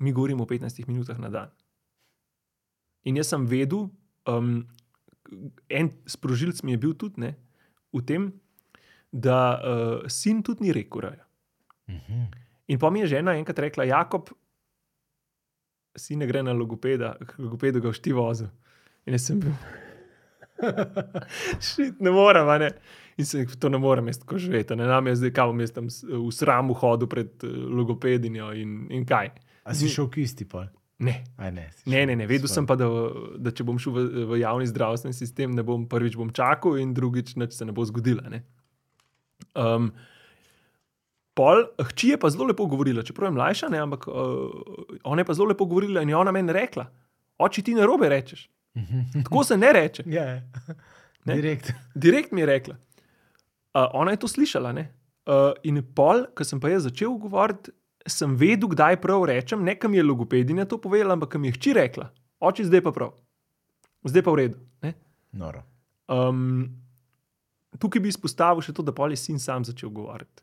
mi 0.00 0.12
govorimo 0.12 0.42
o 0.42 0.46
15 0.46 0.88
minutah 0.88 1.18
na 1.20 1.28
dan. 1.28 1.50
In 3.04 3.16
jaz 3.16 3.28
sem 3.28 3.44
vedel, 3.46 3.90
um, 4.28 4.64
en 5.68 5.90
sprožilc 6.08 6.62
mi 6.64 6.72
je 6.72 6.80
bil 6.80 6.94
tudi 6.96 7.20
ne, 7.20 7.34
v 7.92 8.00
tem, 8.06 8.30
da 9.12 9.38
uh, 9.56 10.08
sin 10.08 10.42
tudi 10.42 10.62
ni 10.62 10.72
rekel 10.72 11.00
raja. 11.02 11.24
Mhm. 11.86 12.24
In 12.66 12.78
pa 12.78 12.90
mi 12.90 13.00
je 13.00 13.06
žena 13.08 13.34
enkrat 13.34 13.58
rekla, 13.60 13.84
Jakob, 13.84 14.28
si 15.96 16.14
ne 16.14 16.24
gre 16.24 16.42
na 16.42 16.52
logopeda, 16.52 17.08
logopedu 17.36 17.80
ga 17.80 17.90
všti 17.90 18.12
vozil. 18.12 18.46
In 19.04 19.12
jaz 19.12 19.24
sem 19.24 19.40
bil. 19.40 19.54
Šit, 21.60 22.00
ne 22.00 22.10
morem, 22.10 22.46
ne. 22.58 22.70
In 23.16 23.26
se 23.26 23.46
to 23.56 23.68
ne 23.68 23.78
morem 23.78 24.06
jaz 24.06 24.18
tako 24.18 24.38
živeti. 24.38 24.76
Ne 24.76 24.86
nam 24.86 25.06
je 25.06 25.16
zdaj, 25.16 25.32
kaj 25.32 25.46
bom 25.46 25.60
jaz 25.60 25.72
tam 25.72 25.88
s- 25.88 26.04
v 26.04 26.30
sramu 26.30 26.74
hodil 26.74 27.08
pred 27.08 27.32
uh, 27.42 27.50
logopedinjo 27.72 28.52
in, 28.54 28.86
in 28.90 29.04
kaj. 29.04 29.32
A 29.64 29.74
si 29.74 29.88
šel 29.88 30.06
k 30.06 30.22
isti 30.22 30.46
pol? 30.46 30.68
Ne, 31.00 31.24
Aj 31.38 31.50
ne. 31.50 31.66
Ne, 31.86 32.04
ne, 32.04 32.14
ne. 32.14 32.26
Vedel 32.26 32.44
svoj. 32.44 32.54
sem 32.54 32.66
pa, 32.66 32.76
da, 32.76 32.86
da 33.38 33.50
če 33.50 33.64
bom 33.64 33.78
šel 33.80 33.92
v, 33.92 34.00
v 34.26 34.40
javni 34.40 34.66
zdravstveni 34.66 35.16
sistem, 35.16 35.50
ne 35.50 35.64
bom 35.64 35.86
prvič 35.88 36.14
bom 36.14 36.28
čakal, 36.30 36.76
in 36.76 36.92
drugič 36.92 37.34
nič 37.34 37.56
se 37.56 37.64
ne 37.64 37.72
bo 37.72 37.84
zgodilo. 37.84 38.20
Ne. 38.28 38.42
Um, 39.54 39.90
pol, 41.34 41.64
hči 41.92 42.14
je 42.14 42.20
pa 42.20 42.30
zelo 42.30 42.46
lepo 42.50 42.66
govorila, 42.70 43.02
čeprav 43.06 43.30
je 43.30 43.36
mlajša, 43.38 43.70
ne, 43.72 43.82
ampak 43.82 44.06
uh, 44.08 44.14
ona 45.04 45.24
je 45.24 45.28
pa 45.28 45.36
zelo 45.36 45.50
lepo 45.50 45.66
govorila 45.66 46.02
in 46.02 46.12
je 46.12 46.16
ona 46.16 46.32
meni 46.32 46.52
rekla: 46.52 46.86
Oči 47.38 47.64
ti 47.64 47.74
na 47.74 47.88
robe 47.88 48.08
rečeš. 48.08 48.48
Tako 49.24 49.44
se 49.44 49.56
ne 49.56 49.72
reče. 49.72 50.04
Ja, 50.06 50.24
ja. 50.24 50.42
Ne? 51.24 51.34
direkt. 51.34 51.72
Direkt 51.94 52.32
mi 52.32 52.40
je 52.40 52.46
rekla. 52.46 52.74
Uh, 53.74 53.86
ona 53.92 54.10
je 54.10 54.16
to 54.16 54.28
slišala. 54.28 54.72
ne. 54.72 54.88
Uh, 55.26 55.52
in 55.62 55.82
pol, 55.94 56.24
ko 56.34 56.44
sem 56.44 56.60
pa 56.60 56.70
jaz 56.72 56.88
začel 56.88 57.12
govoriti, 57.20 57.70
sem 58.08 58.32
vedel, 58.36 58.70
kdaj 58.72 58.96
prav 59.02 59.24
rečem. 59.28 59.64
Ne, 59.64 59.76
kam 59.78 59.94
je 59.94 60.02
logopedinja 60.02 60.64
to 60.64 60.80
povedala, 60.80 61.14
ampak 61.14 61.36
kam 61.36 61.44
je 61.44 61.52
hči 61.52 61.74
rekla. 61.76 62.08
Oči, 62.40 62.64
zdaj 62.64 62.82
pa 62.86 62.92
prav. 62.96 63.12
Zdaj 64.08 64.24
pa 64.24 64.32
v 64.32 64.40
redu. 64.40 64.58
Ne? 64.82 64.94
Noro. 65.36 65.62
Um, 66.08 66.72
tukaj 67.78 68.02
bi 68.02 68.08
izpostavil 68.08 68.64
še 68.64 68.72
to, 68.72 68.82
da 68.82 68.92
pol 68.96 69.12
je 69.14 69.20
sin 69.20 69.38
sam 69.38 69.64
začel 69.64 69.92
govoriti. 69.94 70.42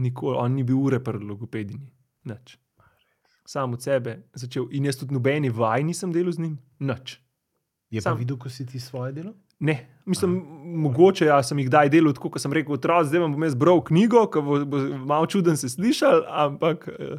Nikoli, 0.00 0.36
on 0.38 0.54
ni 0.54 0.62
bil 0.64 0.78
ure 0.78 1.00
pri 1.02 1.18
logopedini. 1.18 1.90
Nič. 2.30 2.56
Sam 3.46 3.74
od 3.74 3.82
sebe 3.82 4.22
začel. 4.38 4.68
In 4.76 4.86
jaz 4.86 5.00
tudi 5.00 5.16
nobeni 5.16 5.50
vaj 5.50 5.82
nisem 5.84 6.12
delal 6.14 6.32
z 6.32 6.44
njim. 6.46 6.58
Nič. 6.78 7.18
Je 7.90 7.98
pa 8.00 8.10
Sam- 8.10 8.18
videl, 8.20 8.38
ko 8.38 8.48
si 8.48 8.66
ti 8.66 8.80
svoje 8.80 9.12
delo? 9.12 9.34
Ne, 9.60 10.00
mislim, 10.06 10.38
mogoče 10.80 11.26
ja, 11.26 11.42
sem 11.42 11.58
jih 11.58 11.66
kdaj 11.68 11.90
delal 11.92 12.14
tako, 12.16 12.30
kot 12.32 12.40
sem 12.40 12.52
rekel, 12.56 12.78
otroci, 12.78 13.10
zdaj 13.10 13.20
vam 13.20 13.34
bom 13.34 13.42
jaz 13.44 13.56
bral 13.60 13.82
knjigo, 13.84 14.22
ki 14.32 14.40
bo, 14.40 14.60
bo 14.64 14.78
malo 15.04 15.26
čuden 15.28 15.58
se 15.60 15.68
slišal, 15.68 16.22
ampak 16.32 16.86
eh, 16.88 17.18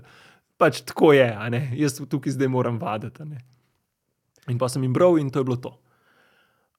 pač 0.57 0.80
tako 0.82 1.12
je, 1.14 1.28
jaz 1.78 1.99
tukaj 2.09 2.34
zdaj 2.34 2.49
moram 2.49 2.80
vaditi. 2.82 3.28
In 4.49 4.57
pa 4.57 4.72
sem 4.74 4.82
jim 4.82 4.93
bral 4.95 5.20
in 5.22 5.30
to 5.30 5.43
je 5.43 5.45
bilo 5.51 5.59
to. 5.62 5.76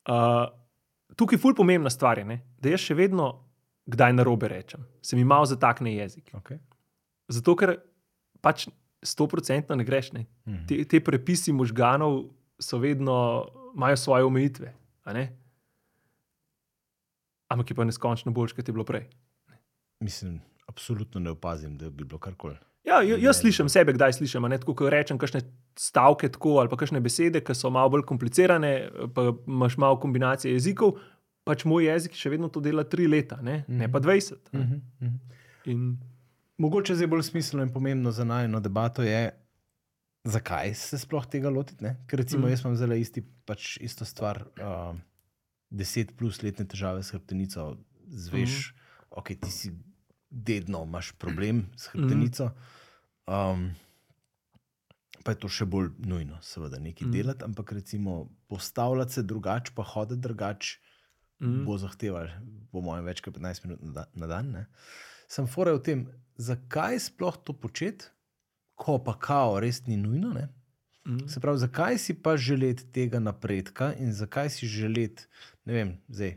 Uh, 0.02 0.50
tukaj 1.16 1.36
je 1.36 1.42
ful 1.42 1.54
pomembna 1.54 1.90
stvar, 1.90 2.18
je, 2.18 2.24
ne, 2.24 2.40
da 2.60 2.72
jaz 2.72 2.84
še 2.84 2.96
vedno 2.98 3.32
kdaj 3.86 4.12
na 4.14 4.22
robe 4.22 4.48
rečem, 4.48 4.84
se 5.02 5.16
mi 5.16 5.24
malo 5.24 5.46
zatakne 5.46 5.94
jezik. 5.94 6.30
Okay. 6.38 6.60
Zato, 7.32 7.56
ker 7.58 7.76
pač 8.40 8.68
sto 9.02 9.26
procentno 9.26 9.74
ne 9.74 9.84
greš. 9.84 10.12
Ne. 10.12 10.26
Mhm. 10.46 10.66
Te, 10.68 10.84
te 10.84 11.00
prepisi 11.04 11.52
možganov 11.52 12.30
so 12.62 12.78
vedno, 12.78 13.46
imajo 13.74 13.96
svoje 13.96 14.24
omejitve. 14.24 14.74
Ampak 17.52 17.70
je 17.70 17.76
pa 17.76 17.84
neskončno 17.84 18.32
boljš, 18.32 18.54
kot 18.56 18.68
je 18.68 18.72
bilo 18.72 18.84
prej. 18.84 19.08
Mislim, 20.00 20.40
absolutno 20.66 21.20
ne 21.20 21.30
opazim, 21.30 21.76
da 21.78 21.90
bi 21.90 22.04
bilo 22.04 22.18
karkoli. 22.18 22.56
Ja, 22.84 23.02
jaz 23.02 23.38
slišim 23.38 23.68
sebe, 23.68 23.92
kdaj 23.92 24.12
slišim. 24.12 24.42
ko 24.64 24.90
rečem 24.90 25.18
kakšne 25.18 25.40
stavke 25.78 26.28
tako, 26.28 26.58
ali 26.60 26.68
pa 26.68 26.76
kakšne 26.76 27.00
besede, 27.00 27.40
ki 27.44 27.54
so 27.54 27.70
malo 27.70 27.90
bolj 27.96 28.04
komplicirane, 28.08 28.72
pa 29.14 29.32
imaš 29.46 29.76
malo 29.76 29.98
kombinacije 30.00 30.52
jezikov. 30.54 30.98
Pač 31.44 31.64
moj 31.66 31.88
jezik 31.88 32.14
še 32.14 32.30
vedno 32.30 32.46
to 32.48 32.60
dela 32.62 32.84
tri 32.86 33.08
leta, 33.10 33.40
ne, 33.42 33.64
ne 33.68 33.88
pa 33.90 33.98
20. 34.00 34.34
a 34.52 34.58
ne. 34.58 34.64
Mhm. 34.64 34.80
Mhm. 35.00 35.38
In, 35.72 35.84
Mogoče 36.58 36.94
zdaj 36.94 37.08
bolj 37.10 37.22
smiselno 37.22 37.64
in 37.64 37.72
pomembno 37.72 38.10
za 38.14 38.24
najno 38.24 38.60
debato 38.60 39.02
je, 39.02 39.30
zakaj 40.24 40.74
se 40.78 40.98
sploh 40.98 41.24
tega 41.26 41.50
lotiti. 41.50 41.82
ne? 41.84 41.96
Ker 42.06 42.18
recimo 42.20 42.42
Mhm. 42.42 42.48
mm. 42.48 42.52
jaz 42.52 42.60
imam 42.64 42.76
zelo 42.76 42.94
isti, 42.94 43.22
pač 43.44 43.76
isto 43.80 44.04
stvar, 44.04 44.44
uh, 44.60 44.94
deset 45.70 46.16
plus 46.16 46.42
letne 46.42 46.64
težave 46.68 47.02
s 47.02 47.10
hrbtenico, 47.10 47.76
zveš, 48.06 48.74
mm. 48.74 48.78
ok, 49.10 49.28
ti 49.40 49.50
si 49.50 49.72
dedno, 50.30 50.84
imaš 50.84 51.12
problem 51.18 51.66
s 51.76 51.88
hrbtenico. 51.92 52.50
Um, 53.26 53.72
pa 55.24 55.34
je 55.34 55.42
to 55.44 55.50
še 55.50 55.66
bolj 55.68 55.90
nujno, 55.98 56.38
seveda, 56.44 56.80
nekaj 56.82 57.06
mm. 57.06 57.12
delati, 57.12 57.44
ampak 57.44 57.72
recimo 57.72 58.30
postavljati 58.50 59.18
se 59.18 59.22
drugače, 59.22 59.72
pa 59.76 59.84
hoditi 59.86 60.20
drugače, 60.20 60.78
mm, 61.42 61.62
bo 61.66 61.76
zahteval, 61.78 62.30
po 62.72 62.82
mojem, 62.84 63.06
več 63.06 63.22
kot 63.24 63.38
15 63.38 63.66
minut 63.66 63.84
na, 63.94 64.06
na 64.14 64.30
dan. 64.30 64.50
Ne? 64.54 64.66
Sem 65.30 65.46
fora 65.50 65.74
v 65.76 65.82
tem, 65.86 66.06
zakaj 66.36 67.00
sploh 67.08 67.38
to 67.44 67.54
početi, 67.56 68.10
ko 68.74 68.98
pa 68.98 69.14
kao 69.20 69.60
res 69.62 69.84
ni 69.86 69.96
nujno. 70.00 70.32
Ne? 70.34 70.48
mm, 71.06 71.28
Se 71.28 71.40
pravi, 71.40 71.62
zakaj 71.62 71.98
si 71.98 72.14
pa 72.14 72.36
želeti 72.36 72.88
tega 72.92 73.20
napredka 73.22 73.92
in 73.98 74.12
zakaj 74.12 74.50
si 74.50 74.66
želeti, 74.66 75.26
ne 75.64 75.74
vem, 75.74 75.96
zdaj, 76.08 76.36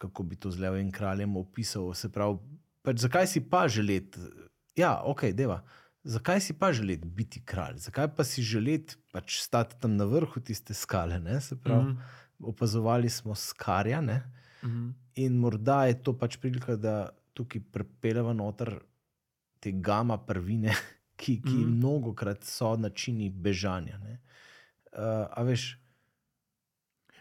kako 0.00 0.22
bi 0.22 0.36
to 0.36 0.50
z 0.50 0.60
levim 0.60 0.92
kraljem 0.92 1.36
opisal. 1.36 1.92
Se 1.94 2.08
pravi, 2.12 2.38
pač 2.82 3.04
zakaj 3.04 3.26
si 3.26 3.44
pa 3.44 3.66
želeti, 3.68 4.20
ja, 4.76 5.00
ok, 5.04 5.30
deva. 5.36 5.60
Zakaj 6.04 6.40
si 6.40 6.54
pa 6.56 6.72
želeti 6.72 7.08
biti 7.08 7.42
kralj? 7.44 7.76
Zakaj 7.78 8.08
pa 8.16 8.24
si 8.24 8.42
želeti 8.42 8.96
pač 9.12 9.40
stati 9.42 9.76
tam 9.80 9.96
na 9.96 10.04
vrhu 10.04 10.40
tiste 10.40 10.74
skale? 10.74 11.18
Ne? 11.20 11.40
Se 11.40 11.56
pravi, 11.60 11.92
mm. 11.92 11.98
opazovali 12.40 13.10
smo 13.10 13.34
skarja, 13.34 14.00
ne? 14.00 14.22
mm, 14.62 14.94
In 15.14 15.36
morda 15.36 15.84
je 15.86 16.02
to 16.02 16.16
pač 16.18 16.36
prilika, 16.36 16.76
da 16.76 17.10
tukaj 17.34 17.60
prepeljemo 17.72 18.32
noter 18.32 18.78
te 19.60 19.72
gama 19.72 20.16
prvine, 20.18 20.72
ki, 21.20 21.40
ki 21.42 21.56
mm. 21.56 21.76
mnogo 21.76 22.14
krat 22.14 22.44
so 22.44 22.76
načini 22.76 23.30
bežanja. 23.30 23.98
ne. 23.98 24.20
Uh, 24.92 25.28
a 25.30 25.42
veš, 25.42 25.76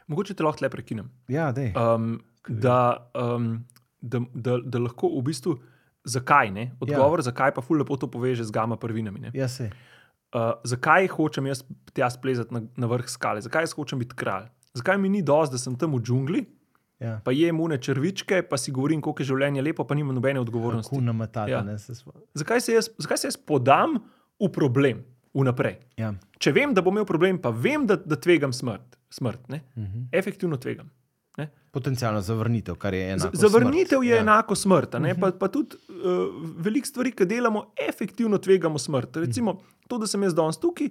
Mogoče 0.09 0.33
te 0.33 0.43
lahko 0.43 0.65
le 0.65 0.69
prekinem. 0.73 1.11
ja, 1.29 1.51
dej. 1.51 1.73
Um, 1.77 2.21
da, 2.47 3.11
um, 3.13 3.65
da, 4.01 4.21
da, 4.33 4.57
da 4.57 4.79
lahko 4.79 5.11
v 5.19 5.21
bistvu, 5.27 5.59
zakaj 6.03 6.51
ne? 6.51 6.71
Odgovor, 6.79 7.19
ja. 7.19 7.23
zakaj 7.23 7.53
pa 7.53 7.61
fulno 7.61 7.83
to 7.83 8.07
poveže 8.07 8.43
z 8.43 8.51
gama 8.51 8.77
prvinami. 8.77 9.19
Ne? 9.19 9.31
ja, 9.33 9.47
se. 9.47 9.69
Uh, 10.29 10.53
zakaj 10.63 11.07
hočem 11.07 11.45
jaz 11.49 11.63
tja 11.93 12.09
splezati 12.09 12.53
na, 12.53 12.61
na 12.77 12.87
vrh 12.87 13.09
skale, 13.09 13.41
zakaj 13.41 13.65
jaz 13.65 13.73
hočem 13.73 13.99
biti 13.99 14.15
kralj? 14.15 14.45
Zakaj 14.73 14.97
mi 14.97 15.09
ni 15.09 15.21
dosti, 15.21 15.53
da 15.53 15.57
sem 15.57 15.75
tam 15.75 15.95
v 15.97 16.01
džungli, 16.01 16.45
Ja. 16.99 17.21
pa 17.23 17.31
jem 17.31 17.59
une 17.63 17.77
črvičke, 17.79 18.41
pa 18.43 18.57
si 18.57 18.71
govorim, 18.75 18.99
koliko 19.01 19.23
je 19.23 19.27
življenje 19.31 19.61
lepo, 19.63 19.85
pa 19.87 19.95
nimam 19.95 20.11
nobene 20.15 20.39
odgovornosti. 20.39 20.99
Matata, 20.99 21.47
Ja. 21.47 21.57
ja. 21.57 21.63
ne 21.63 21.77
se 21.79 21.95
smo. 21.95 22.11
Zakaj 22.35 22.61
se, 22.61 22.73
jaz, 22.73 22.89
zakaj 22.97 23.17
se 23.17 23.27
jaz 23.27 23.37
podam 23.37 23.95
v 24.35 24.49
problem 24.51 25.05
vnaprej? 25.33 25.77
Ja. 25.97 26.13
Če 26.37 26.51
vem, 26.51 26.73
da 26.75 26.81
bom 26.83 26.91
imel 26.93 27.05
problem, 27.07 27.39
pa 27.39 27.49
vem, 27.55 27.87
da, 27.87 27.95
da 27.95 28.19
tvegam 28.19 28.51
smrt, 28.51 28.99
smrt 29.09 29.47
ne? 29.49 29.61
Mhm. 29.77 30.09
efektivno 30.11 30.57
tvegam. 30.59 30.91
Potencijalno 31.71 32.21
zavrnitev, 32.21 32.75
kar 32.81 32.93
je 32.93 33.11
enako. 33.13 33.37
Zavrnitev 33.37 33.99
smrt. 33.99 34.07
je 34.07 34.15
ja. 34.15 34.21
enako 34.21 34.55
smrt, 34.55 34.95
a 34.95 34.99
ne? 34.99 35.13
pa, 35.19 35.29
pa 35.31 35.47
tudi 35.53 35.77
uh, 35.89 36.29
veliko 36.57 36.89
stvari, 36.89 37.11
ki 37.13 37.27
delamo, 37.29 37.67
efektivno 37.89 38.37
tvegamo 38.41 38.79
smrt. 38.81 39.19
Recimo 39.21 39.59
to, 39.87 39.99
da 40.01 40.07
sem 40.09 40.23
jaz 40.25 40.33
danes 40.33 40.57
tukaj, 40.57 40.89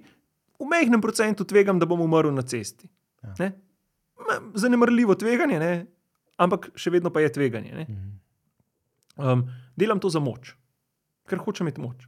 v 0.59 0.67
majhnem 0.67 1.01
procentu 1.03 1.43
tvegam, 1.47 1.79
da 1.79 1.87
bom 1.87 2.01
umrl 2.03 2.31
na 2.35 2.43
cesti. 2.47 2.87
Ja. 3.23 3.33
Ne? 3.39 3.49
Ma, 4.27 4.39
Zanemrljivo 4.55 5.15
tveganje, 5.19 5.59
ne? 5.59 5.73
ampak 6.39 6.69
še 6.79 6.93
vedno 6.95 7.11
pa 7.11 7.23
je 7.23 7.33
tveganje. 7.35 7.73
ne. 7.75 7.85
Mhm. 7.89 8.15
Um, 9.19 9.43
delam 9.75 9.99
to 9.99 10.07
za 10.09 10.21
moč, 10.23 10.53
ker 11.27 11.41
hočem 11.43 11.67
imeti 11.67 11.83
moč. 11.83 12.07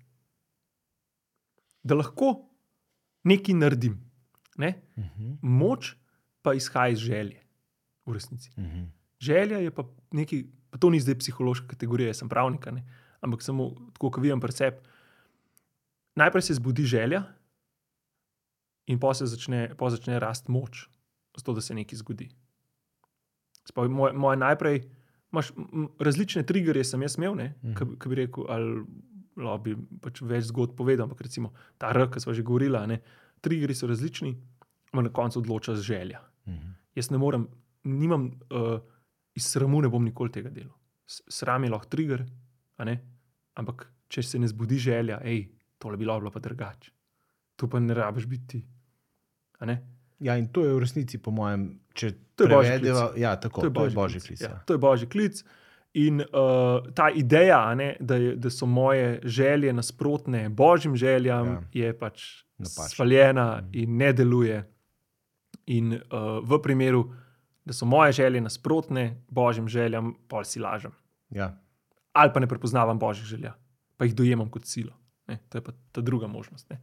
Da 1.84 1.98
lahko 1.98 2.38
nekaj 3.28 3.58
naredim. 3.58 3.98
Ne? 4.58 4.76
Mhm. 4.96 5.34
Moč 5.42 5.96
pa 6.42 6.54
izhaja 6.56 6.96
iz 6.96 7.04
želje, 7.04 7.41
v 8.12 8.14
resnici. 8.14 8.52
Mhm. 8.58 8.90
Želja 9.20 9.58
je 9.60 9.72
pa 9.72 9.84
nekaj, 10.12 10.40
pa 10.70 10.78
to 10.78 10.90
ni 10.90 11.00
zdaj 11.00 11.16
psihološka 11.16 11.68
kategorija, 11.68 12.08
jaz 12.08 12.18
sem 12.18 12.30
pravnik, 12.30 12.66
ampak 13.22 13.42
samo 13.42 13.70
tako, 13.94 14.10
kot 14.10 14.22
vidim 14.22 14.40
pri 14.40 14.52
sebi. 14.52 14.78
Najprej 16.16 16.42
se 16.42 16.54
zbudi 16.56 16.84
želja, 16.84 17.24
in 18.86 19.00
pa 19.00 19.14
se 19.14 19.26
začne, 19.26 19.76
pol 19.76 19.90
začne 19.90 20.20
rasti 20.20 20.52
moč, 20.52 20.88
zato 21.32 21.54
da 21.54 21.62
se 21.62 21.74
nekaj 21.74 21.98
zgodi. 21.98 22.30
Spaj, 23.64 23.88
moje, 23.88 24.14
moje 24.14 24.38
najprej, 24.38 24.82
imaš 25.32 25.52
različne 26.00 26.44
triggerje, 26.44 26.84
sem 26.84 27.02
jaz 27.02 27.16
imel, 27.16 27.36
Mhm. 27.36 27.96
ki 27.96 28.10
bi 28.10 28.16
rekel, 28.18 28.46
ali 28.50 28.84
lahko 29.38 29.64
bi 29.64 29.76
pač 30.02 30.22
več 30.22 30.46
zgodb 30.46 30.76
povedal, 30.76 31.06
ampak 31.06 31.22
recimo 31.22 31.54
ta 31.78 31.90
R, 31.90 32.10
ki 32.10 32.20
smo 32.20 32.34
že 32.34 32.44
govorili, 32.44 32.88
ne, 32.88 33.00
triggerji 33.42 33.76
so 33.76 33.88
različni, 33.88 34.34
ampak 34.92 35.04
na 35.04 35.10
koncu 35.12 35.40
odloča 35.40 35.76
želja. 35.76 36.20
Mhm. 36.48 36.74
Jaz 36.96 37.12
ne 37.12 37.18
morem, 37.18 37.48
nimam, 37.84 38.26
uh, 38.50 38.80
iz 39.34 39.46
sramu 39.46 39.82
ne 39.82 39.90
bom 39.90 40.04
nikoli 40.04 40.32
tega 40.32 40.50
delal. 40.50 40.76
Sram 41.06 41.64
je 41.64 41.70
lahko 41.70 41.88
trigger, 41.88 42.26
ampak 43.56 43.84
če 44.08 44.24
se 44.24 44.40
ne 44.40 44.48
zbudi 44.48 44.78
želja, 44.78 45.20
hej, 45.20 45.46
tole 45.78 45.98
bi 45.98 46.06
lahko 46.06 46.22
bilo 46.22 46.32
pa 46.32 46.40
drugače. 46.40 46.92
Tu 47.56 47.68
pa 47.68 47.80
ne 47.80 47.94
rabiš 47.94 48.26
biti? 48.28 48.62
Ja, 50.20 50.36
in 50.36 50.48
to 50.48 50.62
je 50.62 50.74
v 50.74 50.80
resnici, 50.80 51.18
po 51.18 51.32
mojem, 51.32 51.64
če 51.92 52.12
To 52.36 52.44
je 52.44 52.50
prevedeva, 52.50 53.08
klic. 53.08 53.18
ja, 53.18 53.36
tako, 53.38 53.62
to 53.62 53.66
je 53.66 53.72
božji, 53.72 53.96
božji 53.96 54.20
klic. 54.22 54.42
Ja, 54.42 54.50
Ja. 54.50 54.58
to 54.60 54.74
je 54.74 54.80
božji 54.80 55.08
klic. 55.08 55.44
In 55.94 56.22
uh, 56.22 56.28
ta 56.92 57.10
ideja, 57.10 57.76
ne, 57.76 57.98
da, 58.00 58.16
je, 58.16 58.36
da 58.36 58.50
so 58.50 58.66
moje 58.66 59.20
želje 59.26 59.74
nasprotne 59.74 60.50
božjim 60.50 60.96
željam, 60.96 61.48
Ja. 61.48 61.62
je 61.76 61.94
pač 61.94 62.24
Napačna. 62.58 62.88
svaljena 62.88 63.48
Mhm. 63.58 63.70
in 63.74 63.98
ne 63.98 64.14
deluje. 64.14 64.64
In 65.68 65.94
uh, 65.94 66.00
v 66.42 66.60
primeru, 66.60 67.12
da 67.66 67.74
so 67.74 67.86
moje 67.86 68.12
želje 68.12 68.42
nasprotne 68.42 69.24
božjim 69.30 69.68
željam, 69.68 70.14
pol 70.28 70.44
si 70.44 70.60
lažem. 70.60 70.92
Ja. 71.30 71.58
Ali 72.14 72.34
pa 72.34 72.40
ne 72.40 72.48
prepoznavam 72.48 73.00
božjih 73.00 73.26
želja, 73.26 73.54
pa 73.98 74.06
jih 74.06 74.16
dojemam 74.16 74.50
kot 74.50 74.66
silo. 74.66 74.94
Ne, 75.28 75.38
to 75.50 75.58
je 75.58 75.64
pa 75.64 75.72
ta 75.92 76.02
druga 76.02 76.28
možnost. 76.28 76.70
Ne. 76.70 76.82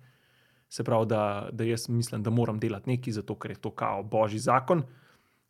Se 0.69 0.85
pravi, 0.85 1.07
da, 1.07 1.49
da 1.53 1.65
jaz 1.65 1.89
mislim, 1.89 2.23
da 2.23 2.31
moram 2.31 2.59
delati 2.59 2.91
nekaj, 2.91 3.13
zato 3.13 3.35
ker 3.35 3.51
je 3.51 3.61
to 3.61 3.71
kao 3.71 4.03
božji 4.03 4.39
zakon, 4.39 4.83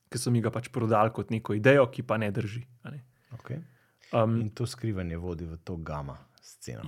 ki 0.09 0.19
so 0.19 0.31
mi 0.31 0.41
ga 0.41 0.51
pač 0.51 0.71
prodali 0.73 1.13
kot 1.13 1.31
neko 1.31 1.55
idejo, 1.55 1.87
ki 1.93 2.03
pa 2.03 2.17
ne 2.17 2.31
drži. 2.31 2.65
Ne. 2.85 3.05
Okay. 3.39 3.61
Um, 4.13 4.41
In 4.41 4.51
to 4.51 4.67
skrivanje 4.67 5.19
vodi 5.21 5.45
v 5.45 5.59
to 5.65 5.77
gama 5.77 6.17
sceno. 6.41 6.83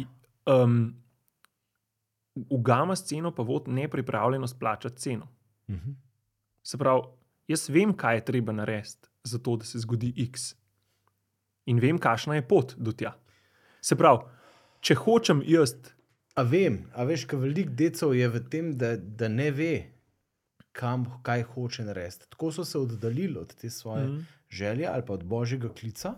Um, 0.49 0.95
v 2.35 2.61
gama 2.65 2.97
sceno 2.97 3.35
pa 3.35 3.43
vod 3.43 3.69
nepripravljenost 3.69 4.59
plačati 4.59 4.97
ceno. 4.97 5.29
Mhm. 5.69 5.91
Se 6.63 6.79
pravi, 6.79 7.03
jaz 7.51 7.67
vem, 7.69 7.93
kaj 7.97 8.21
je 8.21 8.27
treba 8.31 8.55
narediti, 8.55 9.11
zato 9.27 9.57
da 9.61 9.67
se 9.67 9.83
zgodi 9.83 10.13
X. 10.29 10.53
In 11.67 11.83
vem, 11.83 11.99
kakšna 11.99 12.39
je 12.39 12.47
pot 12.49 12.75
do 12.79 12.95
tja. 12.97 13.17
Se 13.85 13.97
pravi, 13.99 14.25
če 14.81 14.97
hočem 15.03 15.43
jaz, 15.47 15.75
A 16.39 16.43
vem, 16.43 16.85
a 16.95 17.05
veš, 17.05 17.27
kaj 17.29 17.41
veliko 17.43 17.75
decev 17.77 18.15
je 18.15 18.29
v 18.31 18.41
tem, 18.49 18.71
da, 18.79 18.95
da 18.97 19.29
ne 19.29 19.51
ve, 19.51 19.75
kam, 20.73 21.05
kaj 21.27 21.43
hoče 21.53 21.85
narediti. 21.85 22.29
Tako 22.31 22.53
so 22.55 22.65
se 22.65 22.79
oddaljili 22.79 23.39
od 23.39 23.55
te 23.55 23.71
svoje 23.71 24.07
mm. 24.07 24.13
Mhm. 24.13 24.23
želje 24.49 24.87
ali 24.87 25.07
pa 25.07 25.13
od 25.13 25.25
božjega 25.25 25.69
klica, 25.75 26.15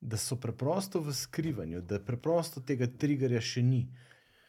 da 0.00 0.16
so 0.16 0.36
preprosto 0.36 1.00
v 1.00 1.12
skrivanju, 1.12 1.80
da 1.82 1.98
preprosto 2.00 2.60
tega 2.60 2.86
triggerja 2.86 3.40
še 3.40 3.62
ni. 3.62 3.82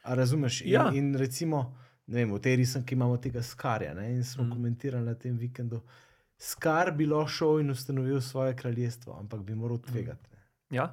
A 0.03 0.15
razumeš? 0.15 0.61
In, 0.61 0.71
Ja. 0.71 0.91
in 0.95 1.15
recimo, 1.15 1.59
ne 1.59 1.90
vem, 2.11 2.33
v 2.33 2.39
tej 2.39 2.55
risanki 2.61 2.95
imamo 2.95 3.17
tega 3.17 3.43
skarja 3.43 3.93
ne? 3.93 4.09
in 4.13 4.23
smo 4.23 4.43
mm. 4.43 4.51
Komentirali 4.51 5.05
na 5.05 5.15
tem 5.15 5.37
vikendu. 5.37 5.81
Skar 6.41 6.91
bi 6.97 7.05
lahko 7.05 7.29
šel 7.29 7.61
in 7.61 7.71
ustanovil 7.71 8.21
svoje 8.21 8.55
kraljestvo, 8.57 9.15
ampak 9.19 9.43
bi 9.45 9.55
moral 9.55 9.77
tvegati. 9.77 10.29
ne. 10.31 10.77
ja, 10.77 10.89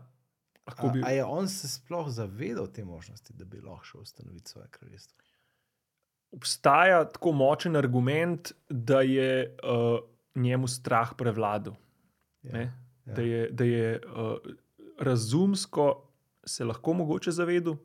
lahko 0.67 0.87
A, 0.87 0.93
bi. 0.93 1.03
a 1.05 1.11
je 1.11 1.25
on 1.25 1.49
se 1.49 1.69
sploh 1.69 2.09
zavedal 2.09 2.69
te 2.73 2.85
možnosti, 2.85 3.33
da 3.33 3.45
bi 3.45 3.61
lahko 3.61 3.85
šel 3.85 4.01
ustanoviti 4.01 4.51
svoje 4.51 4.69
kraljestvo? 4.71 5.17
Obstaja 6.33 7.05
tako 7.09 7.33
močen 7.33 7.77
argument, 7.77 8.53
da 8.69 9.01
je 9.01 9.57
uh, 9.65 9.99
njemu 10.35 10.69
strah 10.69 11.15
prevladal. 11.17 11.75
Ja, 12.43 12.59
Ja, 12.59 12.61
ja. 12.61 13.15
da 13.15 13.23
je, 13.23 13.51
da 13.51 13.65
je 13.65 14.01
uh, 14.07 14.37
razumsko 14.99 16.05
se 16.45 16.65
lahko 16.65 16.93
mogoče 16.93 17.31
zavedal, 17.31 17.77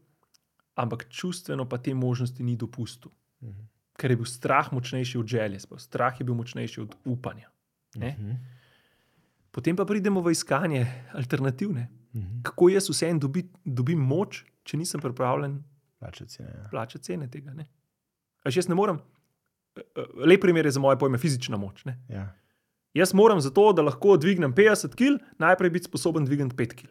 ampak 0.75 1.07
čustveno 1.09 1.69
pa 1.69 1.77
te 1.77 1.93
možnosti 1.93 2.43
ni 2.43 2.55
dopustil. 2.55 3.11
Mhm. 3.43 3.67
Ker 3.97 4.11
je 4.11 4.17
bil 4.17 4.25
strah 4.25 4.71
močnejši 4.73 5.17
od 5.19 5.27
želje, 5.27 5.59
strah 5.77 6.19
je 6.19 6.25
bil 6.25 6.33
močnejši 6.35 6.81
od 6.81 6.95
upanja. 7.05 7.49
Ne? 7.95 8.15
Mhm. 8.19 8.31
Potem 9.51 9.75
pa 9.75 9.85
pridemo 9.85 10.21
v 10.21 10.31
iskanje 10.31 10.87
alternativne. 11.13 11.89
Mhm. 12.13 12.41
Kako 12.43 12.69
jaz 12.69 12.89
vseeno 12.89 13.19
dobi, 13.19 13.43
dobim 13.65 13.99
moč, 13.99 14.43
če 14.63 14.77
nisem 14.77 15.01
pripravljen 15.01 15.63
Plačati 15.99 16.31
cene, 16.31 16.49
ja. 16.49 16.67
plačati 16.71 17.03
cene 17.03 17.27
tega. 17.31 17.53
Ne? 17.53 17.67
Až 18.43 18.57
jaz 18.57 18.67
ne 18.67 18.75
morem. 18.75 18.97
eh, 19.75 19.81
eh, 19.95 20.25
Lep 20.25 20.41
primer 20.41 20.65
je 20.65 20.71
za 20.71 20.79
moje 20.79 20.99
pojme 20.99 21.17
fizična 21.17 21.57
moč. 21.57 21.85
Ne? 21.85 21.99
Ja. 22.09 22.33
Jaz 22.93 23.13
moram 23.13 23.41
za 23.41 23.49
to, 23.49 23.73
da 23.73 23.81
lahko 23.81 24.17
dvignem 24.17 24.53
50 24.53 24.95
kg, 24.95 25.23
najprej 25.39 25.69
biti 25.69 25.85
sposoben 25.85 26.25
dvigniti 26.25 26.55
5 26.55 26.75
kg. 26.75 26.89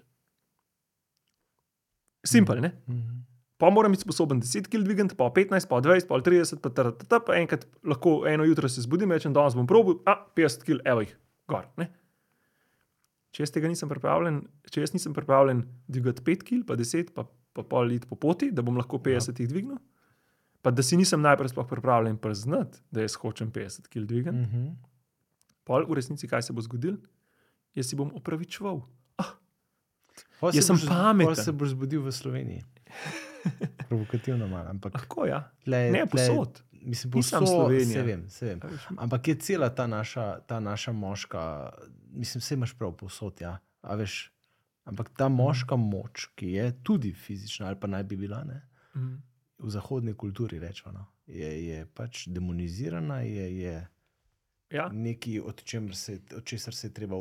Simpel, 2.24 2.61
ne? 2.61 2.72
Mhm. 2.88 3.22
Pa 3.62 3.70
moram 3.70 3.94
biti 3.94 4.02
sposoben 4.02 4.40
10 4.42 4.66
kg 4.66 4.82
dvigniti, 4.82 5.14
pa 5.14 5.28
15, 5.30 5.68
pa 5.70 5.78
20, 5.78 6.08
pa 6.10 6.18
30, 6.18 6.58
pa, 6.58 6.70
tar, 6.70 6.88
tar, 6.92 7.06
tar, 7.06 7.20
pa 7.22 7.36
enkrat 7.38 7.62
lahko 7.84 8.24
eno 8.26 8.42
jutro 8.42 8.66
se 8.66 8.82
zbudim, 8.82 9.12
rečem, 9.14 9.30
danes 9.32 9.54
bom 9.54 9.68
probil, 9.70 10.00
a 10.02 10.16
50 10.34 10.66
kg, 10.66 10.80
evo 10.84 11.04
jih, 11.04 11.12
gor. 11.46 11.68
Ne? 11.78 11.86
Če 13.30 13.44
jaz 13.44 13.52
tega 13.54 13.70
nisem 13.70 13.86
pripravljen, 13.88 14.40
če 14.66 14.82
jaz 14.82 14.92
nisem 14.92 15.14
pripravljen 15.14 15.62
dvigati 15.86 16.24
5 16.26 16.42
kg, 16.42 16.64
pa 16.66 16.74
10, 16.76 17.14
pa, 17.14 17.22
pa 17.54 17.62
pol 17.64 17.94
iti 17.94 18.10
po 18.10 18.18
poti, 18.18 18.50
da 18.50 18.66
bom 18.66 18.74
lahko 18.76 18.98
50 18.98 19.38
jih 19.40 19.48
dvignil, 19.48 19.78
pa 20.60 20.74
da 20.74 20.82
si 20.82 20.98
nisem 20.98 21.22
najprej 21.22 21.54
sploh 21.54 21.70
pripravljen 21.70 22.18
priznati, 22.18 22.82
da 22.90 23.06
jaz 23.06 23.14
hočem 23.16 23.54
50 23.54 23.86
kg 23.86 24.04
dvigati, 24.04 24.42
Mhm. 24.42 24.66
pol 25.64 25.86
v 25.86 25.94
resnici 25.94 26.26
kaj 26.26 26.42
se 26.42 26.52
bo 26.52 26.60
zgodil, 26.60 26.98
jaz 27.74 27.86
si 27.86 27.94
bom 27.94 28.10
opravičeval. 28.10 28.82
Pol 30.42 30.50
Jaz 30.50 30.66
se 30.66 30.74
sem 30.74 30.88
pameten. 30.88 31.26
pol 31.26 31.34
se 31.38 31.52
boš 31.52 31.68
zbudil 31.70 32.02
v 32.02 32.10
Sloveniji. 32.12 32.60
Provokativno 33.88 34.49
malo, 34.49 34.70
ampak 34.70 34.95
Lahko 34.95 35.26
ja, 35.26 35.53
tle, 35.64 35.90
ne 35.90 36.07
posod. 36.07 36.62
Mislim, 36.82 37.22
samo 37.22 37.47
povsod, 37.47 37.49
Slovenija. 37.49 37.93
Se 37.93 38.03
vem, 38.03 38.30
se 38.30 38.47
vem. 38.47 38.61
Ampak 38.99 39.28
je 39.28 39.34
cela 39.34 39.68
ta 39.74 39.86
naša, 39.86 40.40
ta 40.40 40.61
naša 40.61 40.93
moška, 40.93 41.70
mislim, 42.11 42.40
vse 42.40 42.55
imaš 42.55 42.74
prav 42.78 42.97
posod. 42.97 43.40
Ja. 43.40 43.59
A 43.82 43.95
veš, 43.95 44.32
ampak 44.84 45.11
ta 45.16 45.28
moška 45.28 45.76
moč, 45.76 46.26
ki 46.34 46.53
je 46.53 46.72
tudi 46.82 47.12
fizična, 47.12 47.66
ali 47.66 47.80
pa 47.80 47.86
naj 47.86 48.03
bi 48.05 48.16
bila 48.16 48.45
ne, 48.45 48.62
Mhm. 48.95 49.14
v 49.59 49.70
zahodni 49.70 50.14
kulturi, 50.14 50.59
rečemo, 50.59 50.93
no, 50.93 51.07
je, 51.26 51.66
je 51.66 51.86
pač 51.95 52.26
demonizirana, 52.28 53.20
je, 53.20 53.59
je 53.59 53.88
Ja, 54.72 54.88
nekaj, 54.93 55.40
od, 55.40 55.62
se, 55.93 56.20
od 56.36 56.45
česar 56.45 56.74
se 56.74 56.86
je 56.86 56.95
treba 56.95 57.16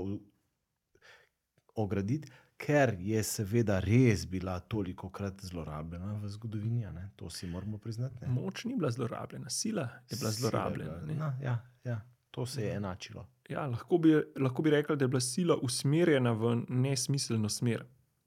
ograditi, 1.76 2.32
ker 2.62 2.96
je 3.02 3.24
seveda 3.24 3.80
res 3.82 4.28
bila 4.28 4.60
toliko 4.62 5.10
krat 5.10 5.42
zlorabljena 5.42 6.14
v 6.16 6.28
zgodovini. 6.30 6.82
ne, 6.84 7.10
To 7.16 7.30
si 7.30 7.48
moramo 7.48 7.78
priznati. 7.78 8.16
ne. 8.22 8.28
moč 8.30 8.66
ni 8.66 8.76
bila 8.76 8.92
zlorabljena, 8.92 9.50
sila 9.52 9.82
je 9.82 9.88
bila 10.12 10.18
Sila 10.18 10.30
je 10.30 10.34
zlorabljena. 10.34 10.92
bila- 10.92 11.08
ne. 11.08 11.14
No, 11.16 11.34
ja, 11.42 11.56
ja, 11.84 12.02
to 12.32 12.46
se 12.46 12.62
je 12.62 12.76
enačilo. 12.76 13.28
Ja, 13.50 13.66
lahko, 13.68 13.98
bi, 13.98 14.10
lahko 14.38 14.62
bi 14.62 14.70
rekli, 14.72 14.98
da 14.98 15.04
je 15.04 15.10
bila 15.10 15.20
sila 15.22 15.56
usmerjena 15.58 16.32
v 16.34 16.44
nesmiselno 16.70 17.50
smer. 17.50 17.86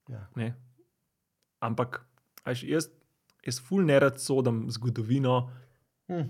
Ja. 0.08 0.26
Ne? 0.36 0.54
Ampak 1.60 2.00
a 2.44 2.50
veš, 2.50 2.62
jaz, 2.64 2.88
jaz 3.42 3.60
ful 3.60 3.84
ne 3.84 4.00
rad 4.00 4.20
sodim 4.20 4.66
zgodovino, 4.68 5.50
Hm. 6.08 6.22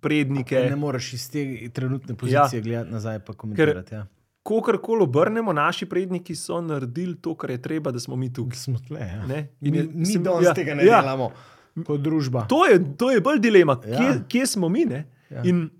prednike. 0.00 0.56
Ne 0.60 0.76
moreš 0.76 1.12
iz 1.12 1.30
te 1.30 1.40
trenutne 1.70 2.14
pozicije 2.14 2.40
ja. 2.54 2.60
gledati 2.60 2.90
nazaj 2.90 3.16
in 3.18 3.22
komentirati. 3.34 3.94
Ja. 3.94 4.06
Kogarkoli 4.42 5.02
obrnemo, 5.02 5.52
naši 5.52 5.86
predniki 5.86 6.34
so 6.34 6.60
naredili 6.60 7.14
to, 7.16 7.34
kar 7.34 7.50
je 7.50 7.58
treba, 7.58 7.90
da 7.90 8.00
smo 8.00 8.16
mi 8.16 8.26
tukaj. 8.28 8.56
Smo 8.56 8.78
tle. 8.80 9.00
Ja. 9.00 9.26
Ne? 9.26 9.48
Mi, 9.60 9.68
In 9.68 9.74
je- 9.74 9.88
mi 9.94 10.06
sem- 10.06 10.22
danes 10.22 10.44
ja, 10.44 10.54
tega 10.54 10.74
ne 10.74 10.84
ja. 10.84 11.00
delamo 11.00 11.30
kot 11.78 12.00
družba. 12.00 12.46
To 12.46 12.66
je, 12.66 12.96
to 12.96 13.10
je 13.10 13.20
bolj 13.20 13.38
dilema, 13.40 13.78
Ja. 13.82 13.98
kje, 13.98 14.08
kje 14.28 14.46
smo 14.48 14.68
mi. 14.68 14.84
ne? 14.84 15.04
Ja. 15.30 15.42
In, 15.42 15.70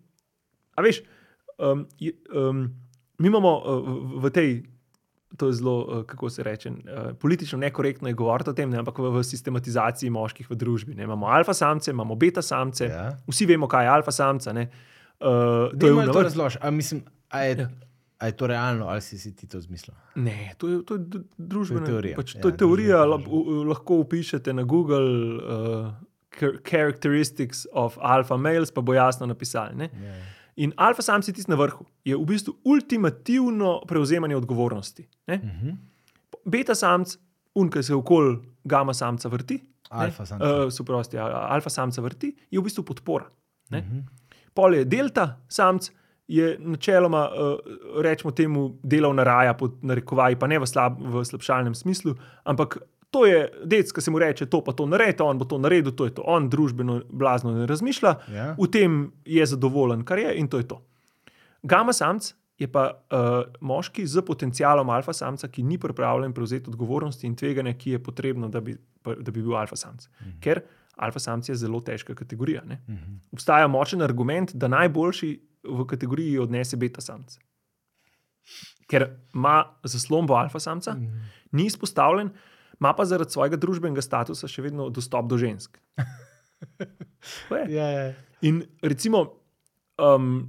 a 0.72 0.82
veš, 0.82 1.02
um, 1.58 1.86
je- 1.98 2.14
um, 2.32 2.70
mi 3.18 3.28
imamo 3.28 3.50
uh, 3.56 3.88
v- 4.18 4.30
tej, 4.30 4.62
to 5.36 5.46
je 5.46 5.52
zelo, 5.54 5.74
uh, 5.80 6.04
kako 6.04 6.30
se 6.30 6.42
reče, 6.42 6.70
uh, 6.70 6.76
politično 7.14 7.58
nekorektno 7.58 8.08
je 8.08 8.14
govoriti 8.14 8.50
o 8.50 8.54
tem, 8.54 8.70
ne, 8.70 8.78
ampak 8.78 8.96
v, 8.96 9.10
v 9.10 9.24
sistematizaciji 9.24 10.10
moških 10.10 10.46
v 10.46 10.54
družbi. 10.54 10.94
Ne. 10.94 11.02
Imamo 11.02 11.26
alfa 11.26 11.52
samce, 11.52 11.90
imamo 11.90 12.14
beta 12.14 12.42
samce, 12.42 12.84
Ja. 12.84 13.10
vsi 13.26 13.46
vemo, 13.46 13.66
kaj 13.66 13.84
je 13.84 13.90
alfa 13.90 14.10
samca. 14.12 14.52
ne. 14.52 14.70
Uh, 15.20 15.26
to 15.68 15.86
je 15.86 15.90
Dajmo 15.90 16.00
ono 16.00 16.12
to 16.12 16.18
vrh. 16.18 16.24
razložiti. 16.24 16.62
A, 16.62 16.70
mislim, 16.70 17.02
a, 17.28 17.40
je, 17.40 17.56
Ja. 17.58 17.68
Ja. 18.22 18.24
A 18.24 18.26
je 18.26 18.36
to 18.36 18.46
realno, 18.46 18.86
ali 18.86 19.00
si, 19.00 19.18
si 19.18 19.34
ti 19.34 19.46
to 19.46 19.60
zmislil? 19.60 19.94
Ne, 20.14 20.54
to 20.58 20.68
je, 20.68 20.82
to 20.84 20.94
je 20.94 21.00
družbena 21.38 21.86
teorija. 21.86 22.16
Pač, 22.16 22.34
Ja, 22.34 22.40
to 22.40 22.48
je 22.48 22.56
teorija, 22.56 22.96
družbena 22.96 23.06
la, 23.06 23.18
teorija. 23.18 23.58
u- 23.58 23.64
lahko 23.64 23.94
upišete 23.96 24.52
na 24.52 24.62
Google 24.62 25.08
uh, 25.36 25.92
char- 26.30 26.58
characteristics 26.62 27.66
of 27.72 27.98
alpha 28.00 28.36
males, 28.36 28.70
pa 28.70 28.80
bo 28.80 28.94
jasno 28.94 29.26
napisali. 29.26 29.74
Ne? 29.76 29.90
Ja. 29.94 30.14
In 30.56 30.72
alfa 30.76 31.02
samci 31.02 31.32
tisti 31.32 31.50
na 31.50 31.56
vrhu 31.56 31.84
je 32.04 32.16
v 32.16 32.24
bistvu 32.24 32.54
ultimativno 32.64 33.80
prevzemanje 33.88 34.36
odgovornosti. 34.36 35.08
Ne? 35.26 35.34
Uh 35.34 35.40
-huh. 35.42 35.76
Beta 36.44 36.74
samc, 36.74 37.16
unka 37.54 37.82
se 37.82 37.94
okoli 37.94 38.38
gama 38.64 38.94
samca 38.94 39.28
vrti. 39.28 39.60
Alfa 39.90 40.26
samca. 40.26 40.64
Uh, 40.64 40.72
suprosti, 40.72 41.18
alfa 41.18 41.70
samca 41.70 42.00
vrti, 42.00 42.36
je 42.50 42.60
v 42.60 42.62
bistvu 42.62 42.82
podpora. 42.84 43.26
Ne? 43.70 43.78
Uh 43.78 43.84
-huh. 43.84 44.02
Pol 44.54 44.74
je 44.74 44.84
delta 44.84 45.40
samc, 45.48 45.90
je 46.32 46.54
načeloma, 46.58 47.26
uh, 47.28 47.74
rečemo 48.04 48.30
temu, 48.32 48.64
delovna 48.82 49.24
raja, 49.26 49.52
pod 49.54 49.74
narekovaji, 49.84 50.38
pa 50.40 50.48
ne 50.48 50.58
v, 50.62 50.66
slab, 50.66 50.96
v 51.00 51.24
slabšalnem 51.28 51.74
smislu, 51.76 52.14
ampak 52.48 52.78
to 53.12 53.26
je 53.28 53.42
dec, 53.68 53.90
ki 53.92 54.00
se 54.00 54.10
mu 54.10 54.18
reče: 54.22 54.46
to 54.48 54.62
pa 54.64 54.72
to 54.72 54.86
naredi, 54.88 55.20
on 55.22 55.36
bo 55.38 55.44
to 55.44 55.58
naredil, 55.60 55.92
to 55.92 56.06
je 56.08 56.14
to. 56.16 56.22
On 56.24 56.46
družbeno 56.48 57.02
blazno 57.12 57.52
ne 57.52 57.66
razmišlja, 57.68 58.14
Ja. 58.32 58.46
v 58.56 58.68
tem 58.72 59.12
je 59.28 59.44
zadovoljen, 59.46 60.04
kar 60.08 60.18
je 60.18 60.32
in 60.40 60.48
to 60.48 60.56
je 60.62 60.68
to. 60.68 60.80
Gama 61.62 61.92
samc 61.92 62.32
je 62.58 62.68
pa 62.72 62.86
uh, 62.88 63.42
moški 63.60 64.06
z 64.06 64.22
potencialom 64.24 64.88
alfa 64.90 65.12
samca, 65.12 65.48
ki 65.48 65.62
ni 65.62 65.78
pripravljen 65.78 66.32
prevzeti 66.32 66.70
odgovornosti 66.70 67.26
in 67.26 67.36
tveganja, 67.36 67.74
ki 67.74 67.90
je 67.96 68.02
potrebno, 68.02 68.48
da 68.48 68.60
bi, 68.60 68.76
da 69.04 69.30
bi 69.30 69.42
bil 69.42 69.56
alfa 69.56 69.76
samc. 69.76 70.08
Mhm. 70.20 70.38
Ker 70.40 70.62
alfa 70.96 71.18
samc 71.18 71.48
je 71.48 71.54
zelo 71.54 71.80
težka 71.80 72.14
kategorija. 72.14 72.62
Ne? 72.64 72.80
Mhm. 72.88 73.16
Obstaja 73.32 73.68
močen 73.68 74.02
argument, 74.02 74.54
da 74.54 74.68
najboljši 74.68 75.32
v 75.64 75.86
kategoriji 75.86 76.38
odnese 76.38 76.76
beta 76.76 77.00
samca. 77.00 77.40
Ker 78.88 79.04
ima 79.34 79.64
zaslombo 79.84 80.34
alfa 80.34 80.58
samca, 80.60 80.94
Mhm. 80.94 81.20
ni 81.52 81.66
izpostavljen, 81.66 82.30
ima 82.80 82.92
pa 82.92 83.04
zaradi 83.04 83.30
svojega 83.30 83.56
družbenega 83.56 84.02
statusa 84.02 84.48
še 84.48 84.62
vedno 84.62 84.90
dostop 84.90 85.28
do 85.28 85.38
žensk. 85.38 85.78
Ja, 87.68 87.86
ja. 87.88 88.14
In 88.42 88.62
recimo, 88.82 89.20
um, 89.98 90.48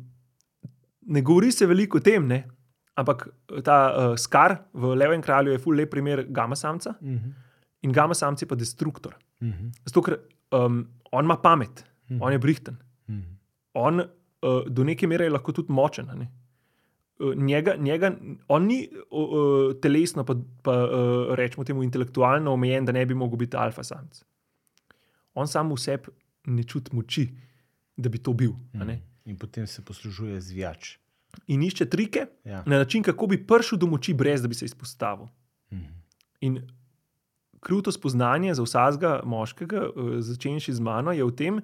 ne 1.02 1.22
govori 1.22 1.52
se 1.52 1.66
veliko 1.66 1.98
o 1.98 2.02
tem, 2.02 2.28
ne? 2.28 2.44
ampak 2.96 3.28
ta 3.64 3.76
uh, 3.90 4.16
skar 4.16 4.60
v 4.74 4.92
Levem 4.96 5.22
kralju 5.22 5.52
je 5.52 5.58
ful 5.60 5.74
lep 5.74 5.90
primer 5.90 6.24
gama 6.26 6.56
samca 6.56 6.90
Uh 7.02 7.08
-huh. 7.10 7.34
in 7.82 7.92
gama 7.92 8.14
samc 8.14 8.42
je 8.42 8.48
pa 8.48 8.56
destruktor. 8.56 9.16
Uh 9.42 9.48
-huh. 9.48 9.72
Zato, 9.86 10.02
ker 10.02 10.18
um, 10.52 10.88
on 11.12 11.26
ima 11.26 11.38
pamet, 11.38 11.86
Mhm. 12.10 12.22
on 12.22 12.32
je 12.32 12.40
brihten, 12.40 12.78
Uh 13.08 13.16
-huh. 13.16 13.24
on 13.74 14.02
uh, 14.44 14.64
do 14.68 14.84
neke 14.84 15.08
mere 15.08 15.26
je 15.26 15.30
lahko 15.30 15.52
tudi 15.52 15.72
močen. 15.74 16.06
ne. 16.16 16.28
Uh, 17.20 17.36
Njega, 17.36 17.76
njega, 17.80 18.12
on 18.48 18.66
ni 18.66 18.90
uh, 19.12 19.30
uh, 19.30 19.74
telesno, 19.82 20.26
pa, 20.26 20.36
pa 20.62 20.84
uh, 20.84 21.36
rečemo 21.36 21.64
temu 21.64 21.84
intelektualno 21.84 22.54
omejen, 22.54 22.86
da 22.86 22.92
ne 22.92 23.06
bi 23.06 23.14
mogel 23.14 23.38
biti 23.38 23.58
alfa 23.58 23.84
samc. 23.84 24.24
On 25.34 25.48
sam 25.48 25.72
v 25.72 25.78
sebi 25.78 26.12
ne 26.46 26.64
čuti 26.64 26.96
moči, 26.96 27.30
da 27.98 28.10
bi 28.10 28.18
to 28.18 28.34
bil. 28.34 28.52
ne. 28.74 29.02
In 29.26 29.38
potem 29.38 29.68
se 29.68 29.82
poslužuje 29.82 30.42
zvijač. 30.42 30.98
In 31.48 31.64
išče 31.64 31.86
trike 31.90 32.26
Ja. 32.46 32.64
na 32.66 32.78
način, 32.78 33.04
kako 33.04 33.28
bi 33.28 33.48
prišel 33.48 33.78
do 33.78 33.88
moči, 33.88 34.14
brez 34.14 34.42
da 34.42 34.48
bi 34.48 34.54
se 34.56 34.66
izpostavil. 34.66 35.26
-huh. 35.72 35.86
In 36.42 36.68
kruto 37.60 37.92
spoznanje 37.92 38.54
za 38.54 38.64
vsakega 38.64 39.22
moškega, 39.26 39.78
eh, 39.78 40.22
začenši 40.22 40.74
z 40.74 40.80
mano, 40.80 41.12
je 41.12 41.24
v 41.24 41.32
tem, 41.32 41.56
da 41.56 41.62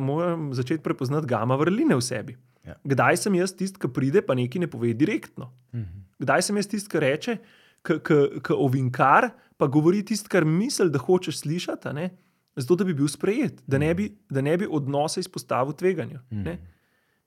moram 0.00 0.54
začeti 0.54 0.82
prepoznati 0.82 1.26
gama 1.26 1.56
vrline 1.56 1.94
v 1.96 2.02
sebi. 2.02 2.36
Ja. 2.66 2.76
Kdaj 2.84 3.16
sem 3.16 3.34
jaz 3.34 3.54
tisti, 3.56 3.78
ki 3.78 3.90
pride, 3.90 4.22
pa 4.22 4.34
nekaj 4.38 4.60
ne 4.60 4.70
pove 4.70 4.92
direktno? 4.94 5.52
-huh. 5.72 5.84
Kdaj 6.18 6.42
sem 6.42 6.56
jaz 6.56 6.66
tisti, 6.66 6.90
ki 6.90 7.00
reče, 7.00 7.36
ki 7.82 8.54
ovinkar, 8.54 9.30
pa 9.56 9.66
govori 9.66 10.04
tisto, 10.04 10.28
kar 10.28 10.44
misli, 10.44 10.90
da 10.90 10.98
hočeš 10.98 11.38
slišati, 11.38 12.08
zato 12.56 12.76
da 12.76 12.84
bi 12.84 12.94
bil 12.94 13.08
sprejet, 13.08 13.62
da 13.66 13.78
ne 13.78 13.94
bi, 13.94 14.12
da 14.30 14.40
ne 14.40 14.56
bi 14.58 14.66
odnose 14.70 15.20
izpostavil 15.20 15.72
tveganju. 15.72 16.18
ne. 16.30 16.58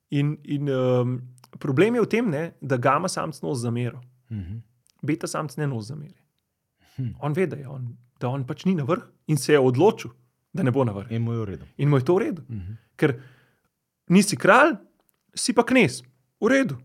In, 0.09 0.37
in 0.43 0.69
um, 0.69 1.21
problem 1.59 1.95
je 1.95 2.01
v 2.01 2.05
tem, 2.05 2.29
ne, 2.29 2.51
da 2.61 2.77
gama 2.77 3.07
samc 3.07 3.41
nos 3.41 3.57
zamero, 3.59 3.99
-huh. 4.29 4.61
beta 5.01 5.27
samc 5.27 5.57
ne 5.57 5.67
nos 5.67 5.85
zameri. 5.85 6.21
Hm. 6.95 7.13
On 7.19 7.33
ve, 7.33 7.47
da, 7.47 7.55
je 7.55 7.67
on, 7.67 7.97
da 8.19 8.29
on 8.29 8.45
pač 8.47 8.65
ni 8.65 8.75
na 8.75 8.83
vrh 8.83 9.03
in 9.27 9.37
se 9.37 9.53
je 9.53 9.59
odločil, 9.59 10.11
da 10.55 10.63
ne 10.63 10.71
bo 10.71 10.85
na 10.87 10.95
vrh. 10.95 11.11
In 11.11 11.21
mu 11.21 11.33
je 11.33 11.39
v 11.39 11.45
redu. 11.51 11.65
In 11.77 11.89
mu 11.89 11.99
je 11.99 12.05
to 12.07 12.15
v 12.15 12.19
redu. 12.23 12.41
Uh 12.47 12.55
-huh. 12.55 12.75
Ker 12.95 13.15
nisi 14.07 14.37
kralj, 14.37 14.75
si 15.35 15.53
pa 15.53 15.63
knes, 15.63 16.01
v 16.39 16.47
redu. 16.47 16.77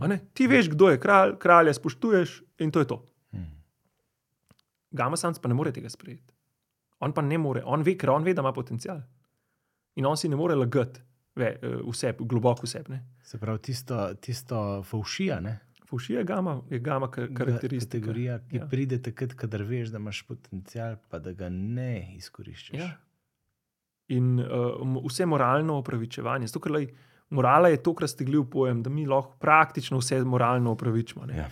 a 0.00 0.06
ne. 0.06 0.20
Ti 0.34 0.46
veš, 0.46 0.68
kdo 0.68 0.88
je 0.88 1.00
kralj, 1.00 1.36
kralja 1.38 1.72
spoštuješ 1.72 2.42
in 2.58 2.70
to 2.70 2.78
je 2.78 2.86
to. 2.86 2.94
Uh 3.32 3.40
-huh. 3.40 3.46
Gama 4.90 5.16
samc 5.16 5.38
pa 5.38 5.48
ne 5.48 5.54
more 5.54 5.72
tega 5.72 5.88
sprejeti. 5.88 6.34
On 7.00 7.12
pa 7.12 7.22
ne 7.22 7.38
more, 7.38 7.62
on 7.64 7.82
ve, 7.82 7.94
ker 7.94 8.10
on 8.10 8.24
ve, 8.24 8.34
da 8.34 8.42
ima 8.42 8.52
potencial. 8.52 9.02
In 9.94 10.06
on 10.06 10.16
si 10.16 10.28
ne 10.28 10.36
more 10.36 10.54
lagati 10.54 11.00
ve, 11.36 11.58
eh, 11.62 11.76
vse, 11.90 12.14
globoko 12.18 12.66
vse. 12.66 12.82
Se 13.22 13.38
pravi, 13.38 13.58
tisto, 13.58 14.14
tisto 14.14 14.82
faušija, 14.82 15.40
ne? 15.40 15.58
Fušija 15.88 16.18
je 16.18 16.24
gama, 16.24 16.62
je 16.70 16.78
gama 16.78 17.06
ka- 17.06 17.34
karakteristika. 17.34 17.98
Kategorija, 17.98 18.38
ki 18.38 18.56
ja. 18.56 18.66
pride 18.66 19.02
takrat, 19.02 19.32
kadar 19.34 19.62
veš, 19.62 19.88
da 19.88 19.96
imaš 19.96 20.22
potencial, 20.22 20.96
pa 21.08 21.18
da 21.18 21.32
ga 21.32 21.48
ne 21.48 22.14
izkoriščaš. 22.16 22.80
Ja. 22.80 22.90
In 24.08 24.38
uh, 24.40 24.46
vse 25.04 25.26
moralno 25.26 25.74
opravičevanje. 25.76 26.46
Zato, 26.46 26.60
ker 26.60 26.72
lej, 26.72 26.86
morala 27.30 27.68
je 27.68 27.76
tako 27.78 28.00
raztegljiv 28.00 28.44
pojem, 28.46 28.82
da 28.82 28.90
mi 28.90 29.06
lahko 29.06 29.36
praktično 29.38 29.98
vse 29.98 30.22
moralno 30.24 30.72
opravičimo. 30.72 31.26
ne. 31.26 31.36
Ja. 31.36 31.48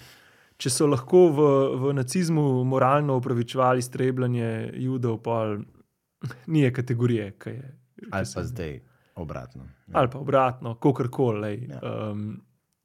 Če 0.57 0.71
so 0.71 0.87
lahko 0.87 1.27
v, 1.29 1.41
v 1.79 1.93
nacizmu 1.93 2.43
moralno 2.65 3.15
opravičevali 3.15 3.83
strebljanje 3.83 4.49
judov, 4.77 5.19
pa 5.19 5.57
ni 6.47 6.61
je 6.61 6.73
kategorije, 6.73 7.31
ki 7.35 7.51
je. 7.51 7.69
ki 7.97 8.09
Ali 8.11 8.27
se- 8.27 8.35
pa 8.35 8.45
zdaj 8.45 8.81
obratno. 9.17 9.63
Ja. 9.87 9.93
Ali 9.95 10.09
pa 10.09 10.19
obratno, 10.19 10.75
kakorkoli. 10.77 11.69
Ja. 11.69 11.81
Um, 12.11 12.41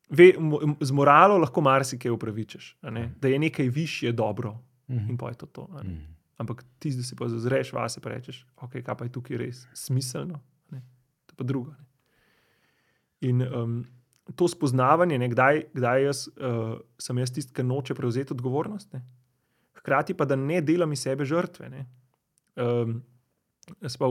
ve, 0.09 0.33
mo- 0.35 0.59
z 0.81 0.91
moralo 0.91 1.37
lahko 1.37 1.61
marsikaj 1.61 2.11
upravičiš? 2.11 2.77
Ja. 2.83 2.91
da 3.15 3.27
je 3.27 3.39
nekaj 3.39 3.67
višje 3.69 4.11
dobro 4.13 4.57
Mhm. 4.89 5.09
in 5.09 5.17
pa 5.17 5.29
je 5.29 5.35
to. 5.35 5.45
to 5.47 5.67
a 5.71 5.83
ne. 5.83 5.95
Ampak 6.41 6.63
ti, 6.81 6.89
da 6.97 7.05
si 7.05 7.15
pa 7.15 7.27
zazreš 7.29 7.73
vase 7.75 8.01
in 8.01 8.09
rečeš, 8.09 8.41
okay, 8.65 8.81
kaj 8.81 8.97
pa 8.97 9.05
je 9.05 9.13
tukaj 9.13 9.37
res 9.37 9.65
smiselno, 9.77 10.41
ne? 10.73 10.81
to 11.29 11.37
pa 11.37 11.45
drugo. 11.45 11.75
Ne? 11.77 11.85
In 13.29 13.45
um, 13.45 13.75
to 14.35 14.47
spoznavanje, 14.49 15.19
ne, 15.21 15.29
kdaj, 15.29 15.67
kdaj 15.77 16.03
jaz, 16.03 16.25
uh, 16.33 16.79
sem 16.97 17.21
jaz 17.21 17.33
tisti, 17.35 17.53
ki 17.53 17.65
noče 17.67 17.97
prevzeti 17.97 18.33
odgovornost, 18.33 18.93
ne? 18.97 19.03
hkrati 19.81 20.17
pa 20.17 20.25
da 20.25 20.37
ne 20.37 20.61
delam 20.65 20.91
iz 20.93 21.05
sebe 21.05 21.25
žrtve. 21.25 21.69
ne. 21.69 21.85
Um, 22.61 23.01
pa 23.79 24.07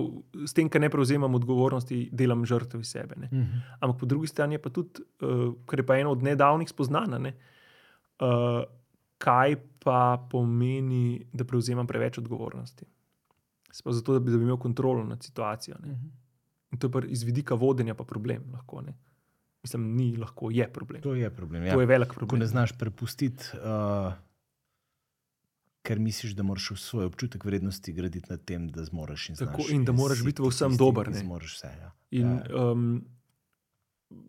s 0.47 0.55
tem, 0.57 0.71
ker 0.71 0.81
ne 0.81 0.91
prevzemam 0.91 1.35
odgovornosti, 1.35 2.09
delam 2.13 2.47
žrtev 2.47 2.81
iz 2.81 2.93
sebe. 2.95 3.19
Ne? 3.19 3.29
Mhm. 3.33 3.63
Ampak 3.81 4.01
po 4.01 4.07
drugi 4.07 4.31
strani 4.31 4.55
je 4.55 4.63
pa 4.63 4.71
tudi, 4.71 5.03
uh, 5.27 5.55
kar 5.67 5.83
je 5.83 5.87
pa 5.87 5.99
eno 5.99 6.15
od 6.15 6.23
nedavnih 6.23 6.69
spoznanj, 6.69 7.19
ne, 7.19 7.35
uh, 8.23 8.63
kaj 9.21 9.55
pa 9.79 10.01
pomeni, 10.31 11.03
da 11.33 11.45
prevzemam 11.45 11.87
preveč 11.87 12.19
odgovornosti. 12.19 12.87
Pa 13.85 13.93
zato, 13.93 14.13
da 14.13 14.21
bi, 14.21 14.33
da 14.33 14.39
bi 14.39 14.45
imel 14.45 14.57
kontrolo 14.59 15.05
nad 15.05 15.23
situacijo. 15.23 15.77
Ne. 15.83 15.93
Mhm. 15.93 16.09
In 16.73 16.79
to 16.79 16.87
je 16.87 16.93
pa 16.93 17.01
iz 17.07 17.23
vidika 17.23 17.55
vodenja 17.55 17.95
pa 17.95 18.05
problem. 18.05 18.45
Lahko, 18.53 18.81
ne. 18.81 18.95
Mislim, 19.63 19.91
ni 19.93 20.17
lahko, 20.17 20.49
je 20.51 20.69
problem. 20.73 21.03
To 21.03 21.15
je 21.15 21.31
problem. 21.31 21.65
Ja. 21.65 21.75
To 21.75 21.81
je 21.81 21.87
velik 21.87 22.09
Ko 22.09 22.15
problem. 22.15 22.41
ne 22.41 22.47
znaš 22.47 22.73
prepustiti, 22.73 23.45
uh, 23.55 24.13
ker 25.83 25.99
misliš, 25.99 26.33
da 26.33 26.43
moraš 26.43 26.71
svoj 26.77 27.05
občutek 27.05 27.45
vrednosti 27.45 27.93
graditi 27.93 28.31
na 28.31 28.37
tem, 28.37 28.69
da 28.69 28.85
zmoriš 28.85 29.29
in 29.29 29.37
Tako, 29.37 29.63
znaš. 29.63 29.71
in 29.71 29.85
da 29.85 29.93
moraš 29.93 30.25
biti 30.25 30.43
v 30.43 30.49
vsem 30.49 30.77
dober, 30.77 31.11
ne. 31.11 31.19
Zmoriš 31.19 31.57
vse. 31.57 31.73
Ja. 31.81 31.91
In 32.11 32.29
Ja, 32.31 32.71
um, 32.71 33.05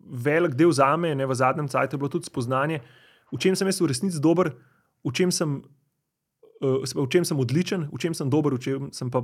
velik 0.04 0.54
del 0.54 0.70
za 0.72 0.96
me, 0.96 1.14
ne 1.14 1.26
v 1.26 1.34
zadnjem 1.34 1.68
času, 1.68 1.94
je 1.94 1.98
bilo 1.98 2.08
tudi 2.08 2.26
spoznanje, 2.26 2.80
v 3.32 3.38
čem 3.38 3.56
sem 3.56 3.66
jaz 3.66 3.80
v 3.80 3.86
resnici 3.86 4.20
dober, 4.20 4.52
v 5.02 5.12
čem 5.12 5.30
sem, 5.30 5.62
uh, 6.60 6.82
v 6.84 7.08
čem 7.08 7.24
sem 7.24 7.36
odličen, 7.36 7.88
v 7.88 7.98
čem 7.98 8.12
sem 8.12 8.26
dober, 8.26 8.52
v 8.52 8.60
čem 8.60 8.90
sem 8.90 9.08
pa. 9.08 9.22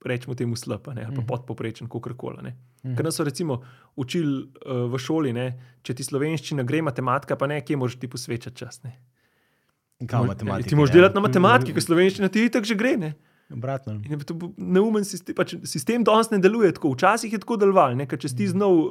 Rečemo 0.00 0.32
temu 0.32 0.56
slab, 0.56 0.80
ne, 0.88 1.04
ali 1.04 1.12
pa 1.12 1.20
Mhm. 1.20 1.28
podpoprečen, 1.28 1.84
kako 1.84 2.16
koli. 2.16 2.54
Mhm. 2.80 2.96
Ker 2.96 3.04
nas 3.04 3.12
so 3.12 3.20
recimo 3.20 3.60
učili 3.94 4.32
uh, 4.64 4.88
v 4.88 4.96
šoli, 4.96 5.28
ne, 5.30 5.44
če 5.82 5.92
ti 5.92 6.00
slovenščina 6.00 6.64
gre, 6.64 6.80
matematika, 6.80 7.36
pa 7.36 7.44
ne, 7.44 7.60
kje 7.60 7.76
moraš 7.76 7.96
ti 7.96 8.08
posvečati 8.08 8.56
čas. 8.56 8.80
Ne. 8.80 8.96
Mož- 10.00 10.24
matematika. 10.26 10.64
Ti 10.64 10.74
moraš 10.74 10.88
ja. 10.88 10.94
delati 10.94 11.14
na 11.14 11.20
matematiki, 11.20 11.74
ker 11.74 11.82
slovenščina 11.82 12.28
ti 12.28 12.48
tako 12.48 12.64
že 12.64 12.74
gre. 12.74 12.96
Ne. 12.96 13.12
Obratno. 13.50 14.00
Je 14.00 14.16
to 14.20 14.32
bo- 14.32 14.54
neumen 14.56 15.04
sistem, 15.04 15.34
pač 15.34 15.52
sistem 15.64 16.00
danes 16.00 16.30
ne 16.30 16.38
deluje 16.38 16.72
tako. 16.72 16.94
Včasih 16.94 17.28
je 17.28 17.38
tako 17.38 17.58
deloval, 17.58 17.92
ker 18.00 18.16
če 18.16 18.28
si 18.30 18.48
znal 18.48 18.72
uh, 18.72 18.88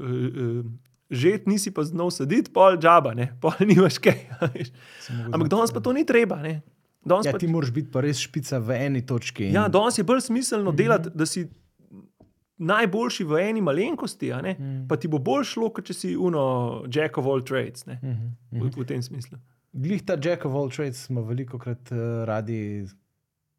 uh, 0.00 0.64
žet, 1.10 1.46
nisi 1.46 1.70
pa 1.70 1.82
znal 1.82 2.10
sedeti, 2.10 2.50
pol 2.50 2.76
džaba, 2.76 3.14
ne? 3.14 3.32
pol 3.38 3.52
nimaš 3.66 3.98
kaj. 3.98 4.18
Ampak 5.28 5.48
danes 5.48 5.70
pa 5.70 5.80
to 5.80 5.92
ni 5.92 6.04
treba. 6.04 6.36
Ne? 6.38 6.62
Danes 7.02 7.26
Ja, 7.26 7.32
pa, 7.32 7.38
ti 7.38 7.46
moraš 7.46 7.70
biti 7.70 7.90
pa 7.90 8.00
res 8.00 8.16
špica 8.18 8.58
v 8.58 8.70
eni 8.78 9.02
točki. 9.02 9.44
in- 9.44 9.54
ja, 9.54 9.68
danes 9.68 9.98
je 9.98 10.04
bolj 10.04 10.20
smiselno 10.22 10.70
Mhm. 10.70 10.76
delati, 10.76 11.10
da 11.10 11.26
si 11.26 11.44
najboljši 12.56 13.24
v 13.24 13.38
eni 13.40 13.60
malenkosti, 13.60 14.30
Mm. 14.30 14.86
pa 14.88 14.96
ti 14.96 15.08
bo 15.08 15.18
bolj 15.18 15.44
šlo, 15.44 15.70
kot 15.70 15.84
če 15.84 15.94
si 15.94 16.16
uno 16.16 16.42
Jack 16.88 17.18
of 17.18 17.26
all 17.26 17.42
trades. 17.42 17.86
Ne, 17.86 17.94
Mhm, 17.94 18.28
v, 18.52 18.56
mhm. 18.58 18.70
v 18.76 18.86
tem 18.86 19.02
smislu. 19.02 19.38
Glih 19.74 20.00
ta 20.00 20.16
Jack 20.16 20.44
of 20.44 20.54
all 20.54 20.70
trades 20.70 20.96
smo 20.98 21.22
veliko 21.22 21.58
krat 21.58 21.90
uh, 21.90 21.98
radi, 22.24 22.86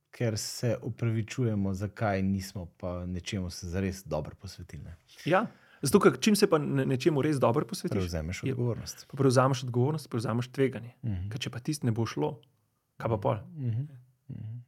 ker 0.10 0.38
se 0.38 0.78
upravičujemo, 0.82 1.74
zakaj 1.74 2.22
nismo 2.24 2.70
pa 2.78 3.06
nečemu 3.06 3.50
se 3.50 3.68
zares 3.68 4.02
dobro 4.02 4.32
posvetili. 4.34 4.88
Ja, 5.26 5.46
zato, 5.86 6.00
ker 6.00 6.18
čim 6.20 6.36
se 6.36 6.48
pa 6.48 6.58
ne, 6.58 6.86
nečemu 6.86 7.22
res 7.22 7.38
dobro 7.38 7.66
posvetiš, 7.66 7.96
Prevzemeš 7.96 8.42
Je- 8.42 8.52
odgovornost. 8.52 9.06
pa 9.06 9.16
prevzameš 9.16 9.64
odgovornost, 9.64 10.10
prevzameš 10.10 10.50
tveganje. 10.50 10.94
Mhm. 11.02 11.30
Ker 11.30 11.40
če 11.40 11.50
pa 11.50 11.60
tisti 11.62 11.86
ne 11.86 11.94
bo 11.94 12.06
šlo, 12.06 12.40
kaj 12.98 13.10
pa 13.10 13.18
pol. 13.20 13.38
Mhm. 13.56 13.86
Mhm. 14.28 14.60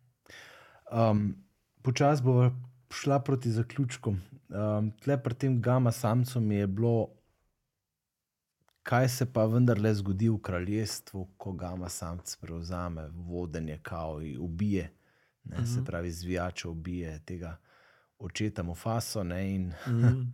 Um, 0.91 1.36
Počasi 1.84 2.24
bo 2.24 2.51
šla 2.91 3.20
proti 3.22 3.49
zaključku. 3.49 4.09
Um, 4.49 4.91
tle 4.93 5.18
pri 5.18 5.34
tem 5.36 5.61
gama 5.61 5.91
samcu 5.91 6.39
mi 6.41 6.55
je 6.55 6.68
bilo, 6.70 7.07
kaj 8.84 9.09
se 9.09 9.26
pa 9.28 9.45
vendarle 9.45 9.93
zgodi 9.93 10.30
v 10.30 10.38
kraljestvu, 10.39 11.28
ko 11.36 11.51
gama 11.53 11.89
samc 11.89 12.36
prevzame 12.38 13.07
vodenje, 13.09 13.80
kao 13.80 14.22
in 14.22 14.38
ubije, 14.39 14.89
ne, 15.45 15.57
se 15.57 15.74
Mhm. 15.74 15.86
pravi, 15.86 16.11
zvijača 16.11 16.70
ubije 16.70 17.20
tega 17.22 17.57
očeta 18.20 18.63
mu 18.63 18.76
faso. 18.76 19.24
Ne, 19.24 19.55
in, 19.55 19.74
Mhm. 19.88 20.03
a, 20.03 20.11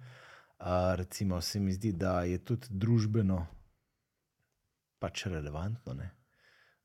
recimo, 0.96 1.42
se 1.42 1.60
mi 1.60 1.74
zdi, 1.74 1.92
da 1.94 2.24
je 2.24 2.38
tudi 2.40 2.68
družbeno 2.72 3.48
pač 5.00 5.26
relevantno. 5.26 5.94
Ne. 5.94 6.12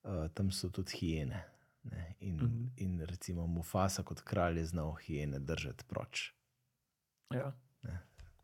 Uh, 0.03 0.29
tam 0.29 0.51
so 0.51 0.69
tudi 0.69 0.93
hijene. 0.93 1.45
Ne, 1.85 2.15
in, 2.21 2.35
mm 2.35 2.39
Mhm. 2.39 2.47
-hmm. 2.47 2.69
in 2.77 3.01
recimo 3.03 3.47
Mufasa 3.47 4.03
kot 4.03 4.21
kralj 4.21 4.59
je 4.59 4.65
znal 4.67 4.95
hijene 4.97 5.39
držati 5.39 5.85
proč, 5.85 6.33
Ja. 7.31 7.53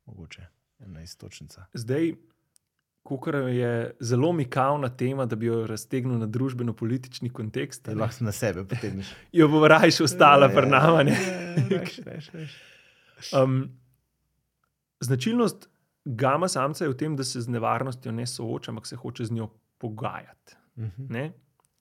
mogoče 0.07 0.47
ena 0.79 1.03
istočnica. 1.03 1.65
Zdaj, 1.75 2.15
kukar 3.03 3.35
je 3.35 3.97
zelo 4.01 4.33
mikavna 4.33 4.89
tema, 4.91 5.27
da 5.27 5.37
bi 5.37 5.47
jo 5.47 5.67
raztegnil 5.67 6.19
na 6.19 6.27
družbeno-politični 6.27 7.31
kontekst, 7.31 7.85
Da 7.85 7.95
ne, 7.95 8.01
lahko 8.01 8.25
na 8.25 8.33
sebe 8.33 8.65
potegneš. 8.65 9.07
jo 9.33 9.49
bo 9.49 9.69
rajš 9.69 10.01
ostala 10.01 10.49
pri 10.49 10.67
nama. 10.69 11.03
ne. 11.03 11.17
Reš, 11.71 11.99
reš, 11.99 12.31
reš. 12.31 12.53
Um, 13.35 13.79
značilnost 15.05 15.69
gama 16.05 16.49
samca 16.49 16.85
je 16.85 16.91
v 16.91 16.97
tem, 16.97 17.17
da 17.17 17.25
se 17.25 17.41
z 17.41 17.49
nevarnostjo 17.49 18.13
ne 18.13 18.27
sooča, 18.27 18.71
ampak 18.71 18.87
se 18.87 18.97
hoče 18.97 19.25
z 19.25 19.33
njo 19.33 19.49
pogajati. 19.79 20.57
Mhm. 20.79 21.07
Ne? 21.09 21.33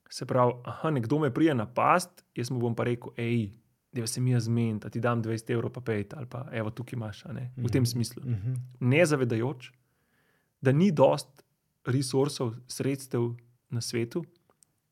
Se 0.10 0.26
pravi, 0.26 0.54
aha, 0.66 0.92
nekdo 0.92 1.20
me 1.20 1.34
prije 1.34 1.56
na 1.56 1.66
past, 1.66 2.24
jaz 2.36 2.52
mu 2.52 2.60
bom 2.60 2.76
pa 2.76 2.84
rekel, 2.84 3.12
hej, 3.18 3.52
da 3.94 4.08
se 4.08 4.22
mi 4.22 4.32
je 4.32 4.40
zmeniti, 4.40 4.84
da 4.84 4.90
ti 4.90 5.00
dam 5.00 5.24
20 5.24 5.52
evrov, 5.54 5.72
pa 5.72 5.82
pejt 5.82 6.14
ali 6.14 6.26
pa 6.30 6.46
evo, 6.52 6.70
tukaj 6.70 6.98
imaš. 6.98 7.26
a 7.26 7.34
ne. 7.34 7.52
V 7.58 7.70
tem 7.70 7.86
smislu. 7.86 8.24
Mhm. 8.26 8.54
Ne 8.80 9.06
zavedajoč, 9.06 9.72
da 10.62 10.72
ni 10.72 10.92
dost 10.92 11.44
resursov, 11.86 12.54
sredstev 12.68 13.34
na 13.70 13.82
svetu, 13.82 14.24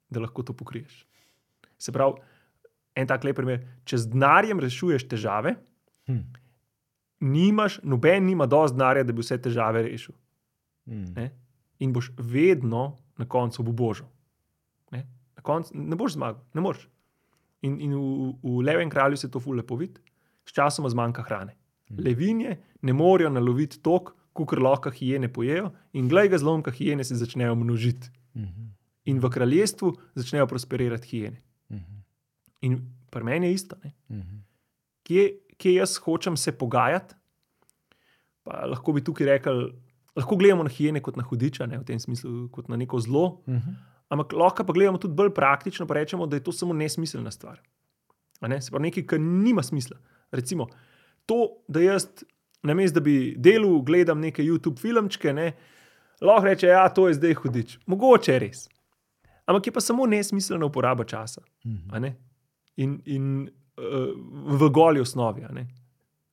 da 0.10 0.20
lahko 0.20 0.44
to 0.44 0.54
pokriješ. 0.54 1.06
Se 1.78 1.92
pravi, 1.92 2.14
en 2.96 3.08
tak 3.08 3.24
lep 3.24 3.36
primer, 3.36 3.62
če 3.86 3.98
z 3.98 4.12
denarjem 4.12 4.60
rešuješ 4.60 5.08
težave, 5.08 5.56
Hm. 6.08 6.34
Nimaš, 7.22 7.80
noben 7.84 8.26
nima 8.26 8.46
dovolj 8.46 8.74
denarja, 8.76 9.04
da 9.04 9.14
bi 9.14 9.24
vse 9.24 9.38
težave 9.42 9.84
rešil. 9.86 10.16
Mm. 10.90 11.14
Ne? 11.16 11.30
In 11.80 11.94
boš 11.94 12.12
vedno 12.18 12.98
na 13.18 13.28
koncu 13.30 13.64
bo 13.64 13.72
božal. 13.72 14.10
Ne, 14.92 15.06
na 15.38 15.44
koncu 15.46 15.78
ne 15.78 15.96
boš 15.96 16.18
zmagal, 16.18 16.42
ne 16.54 16.62
moreš. 16.62 16.88
In, 17.62 17.78
in 17.82 17.94
v, 17.94 18.32
v 18.42 18.64
Levem 18.66 18.90
kralju 18.90 19.18
se 19.18 19.30
to 19.32 19.40
fulje 19.40 19.64
vidi, 19.78 20.02
sčasoma 20.46 20.90
zmanjka 20.90 21.24
hrane. 21.28 21.56
Levinje 21.98 22.58
ne 22.82 22.94
morejo 22.94 23.30
naloviti 23.30 23.82
tok, 23.84 24.16
kot 24.34 24.58
lahko 24.58 24.90
hijene 24.96 25.28
pojejo, 25.34 25.72
in 25.94 26.08
glej 26.10 26.30
ga 26.32 26.38
zlomka, 26.38 26.72
hijene 26.72 27.04
se 27.04 27.16
začnejo 27.16 27.56
množiti. 27.56 28.10
Mhm. 28.36 28.70
In 29.06 29.20
v 29.20 29.30
kraljestvu 29.30 29.92
začnejo 30.16 30.48
prosperirati 30.48 31.08
hijene. 31.08 31.42
Mhm. 31.70 32.02
In 32.62 32.80
pri 33.10 33.24
meni 33.24 33.48
je 33.48 33.54
isto. 33.54 33.76
Ne? 33.84 33.94
Mhm. 34.10 34.38
kje, 35.04 35.32
kje 35.62 35.76
jaz 35.76 35.98
hočem 36.00 36.36
se 36.36 36.52
pogajati. 36.54 37.16
Pa 38.44 38.66
lahko 38.66 38.94
bi 38.94 39.02
tukaj 39.02 39.28
rekel, 39.28 39.60
lahko 40.16 40.36
gledamo 40.36 40.64
na 40.64 40.70
hijene 40.70 41.00
kot 41.00 41.16
na 41.16 41.24
hudiča, 41.24 41.66
ne, 41.66 41.78
v 41.78 41.86
tem 41.86 42.00
smislu, 42.00 42.50
kot 42.50 42.68
na 42.68 42.76
neko 42.76 43.00
zlo, 43.00 43.42
Mhm. 43.48 43.76
ampak 44.10 44.34
lahko 44.34 44.64
pa 44.64 44.74
gledamo 44.74 44.98
tudi 44.98 45.14
bolj 45.14 45.30
praktično, 45.32 45.86
pa 45.86 45.94
rečemo, 45.94 46.26
da 46.26 46.36
je 46.36 46.44
to 46.44 46.52
samo 46.52 46.74
nesmiselna 46.74 47.32
stvar. 47.32 47.62
A 48.42 48.48
Ne? 48.48 48.58
Se 48.58 48.72
pravi, 48.72 48.84
nekaj, 48.84 49.06
kar 49.06 49.20
nima 49.20 49.62
smisla. 49.62 49.98
Recimo, 50.32 50.66
to, 51.26 51.38
da 51.68 51.80
jaz, 51.82 52.08
namesto 52.64 52.96
da 52.96 53.02
bi 53.02 53.36
delal, 53.38 53.82
gledam 53.82 54.20
neke 54.20 54.42
YouTube 54.42 54.80
filmčke, 54.80 55.34
ne, 55.34 55.52
lahko 56.22 56.46
reče, 56.46 56.68
da 56.68 56.74
ja, 56.74 56.90
to 56.90 57.08
je 57.08 57.14
zdaj 57.14 57.34
hudič. 57.36 57.78
Mogoče 57.86 58.34
je 58.34 58.40
res. 58.40 58.68
Ampak 59.46 59.68
je 59.68 59.72
pa 59.72 59.82
samo 59.82 60.06
nesmiselna 60.06 60.66
uporaba 60.66 61.04
časa. 61.04 61.42
Mhm. 61.66 61.94
a 61.94 62.00
ne? 62.00 62.16
In, 62.78 63.02
in 63.06 63.24
uh, 63.44 63.61
v 64.52 64.70
goli 64.70 65.00
osnovi. 65.00 65.44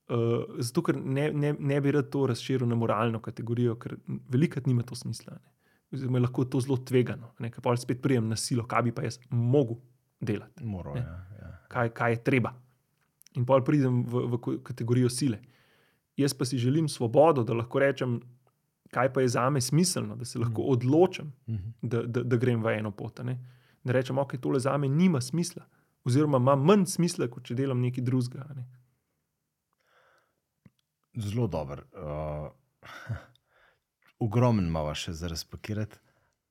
Uh, 0.08 0.16
zato, 0.58 0.82
ker 0.82 0.96
ne, 0.96 1.30
ne, 1.32 1.52
ne 1.52 1.80
bi 1.80 1.90
rad 1.90 2.08
to 2.08 2.26
razširil 2.26 2.64
na 2.64 2.74
moralno 2.74 3.20
kategorijo, 3.20 3.74
ker 3.76 3.96
velikrat 4.28 4.66
nima 4.66 4.82
to 4.82 4.94
smisla. 4.94 5.34
ne. 5.34 5.50
Oziroma, 5.92 6.18
je 6.18 6.22
lahko 6.22 6.44
to 6.44 6.60
zelo 6.60 6.76
tvegano, 6.78 7.30
ne? 7.38 7.50
ker 7.50 7.60
pa 7.60 7.76
spet 7.76 8.02
prijem 8.02 8.28
na 8.28 8.36
silo, 8.36 8.64
kaj 8.64 8.82
bi 8.82 8.92
pa 8.92 9.02
jaz 9.02 9.18
mogel 9.30 9.76
delati, 10.20 10.64
Moral, 10.64 10.94
Ne. 10.94 11.00
ja, 11.00 11.26
ja. 11.40 11.50
kaj, 11.68 11.88
kaj 11.90 12.12
je 12.12 12.24
treba. 12.24 12.54
In 13.34 13.44
pa 13.44 13.60
pridem 13.60 14.02
v, 14.02 14.26
v 14.26 14.38
kategorijo 14.60 15.08
sile. 15.08 15.38
Jaz 16.16 16.34
pa 16.34 16.44
si 16.44 16.58
želim 16.58 16.88
svobodo, 16.88 17.44
da 17.44 17.54
lahko 17.54 17.78
rečem, 17.78 18.18
kaj 18.90 19.12
pa 19.12 19.20
je 19.20 19.28
za 19.28 19.50
me 19.50 19.60
smiselno, 19.60 20.16
da 20.16 20.24
se 20.24 20.38
lahko 20.38 20.62
odločim, 20.64 21.32
Mhm. 21.46 21.68
da, 21.82 22.02
da, 22.02 22.22
da 22.22 22.36
grem 22.36 22.62
v 22.62 22.78
eno 22.78 22.90
pot. 22.90 23.20
Ne? 23.20 23.38
Da 23.84 23.92
rečem, 23.92 24.18
ok, 24.18 24.36
tole 24.38 24.60
za 24.60 24.76
me 24.76 24.88
nima 24.88 25.20
smisla, 25.20 25.64
oziroma 26.08 26.40
ima 26.42 26.56
manj 26.56 26.86
smisla, 26.94 27.28
kot 27.30 27.46
če 27.48 27.56
delam 27.58 27.80
nekaj 27.84 28.04
drugega. 28.04 28.46
Ne? 28.56 28.66
Zelo 31.18 31.46
dober. 31.50 31.84
Uh, 31.92 32.50
Ogromen 34.24 34.66
imamo 34.66 34.94
še 34.94 35.14
za 35.14 35.30
razpakirati. 35.30 36.00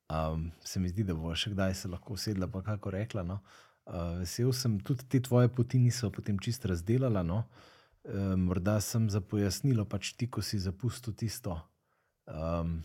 Um, 0.08 0.52
se 0.64 0.80
mi 0.80 0.90
zdi, 0.90 1.04
da 1.04 1.16
bo 1.18 1.34
še 1.36 1.52
kdaj 1.52 1.74
se 1.76 1.90
lahko 1.92 2.16
usedla, 2.16 2.48
pa 2.52 2.62
kako 2.64 2.94
rekla. 2.96 3.26
No. 3.28 3.42
Uh, 3.88 4.20
vesel 4.22 4.54
sem, 4.56 4.78
tudi 4.84 5.08
te 5.12 5.20
tvoje 5.24 5.52
poti 5.52 5.80
niso 5.84 6.12
potem 6.16 6.40
čist 6.40 6.68
razdelala. 6.70 7.24
No. 7.28 7.44
Uh, 8.08 8.36
morda 8.40 8.78
sem 8.84 9.10
za 9.12 9.20
pojasnilo, 9.20 9.88
pač 9.90 10.14
ti, 10.16 10.30
ko 10.32 10.44
si 10.44 10.60
zapustil 10.64 11.16
tisto. 11.20 11.58
Um, 12.28 12.80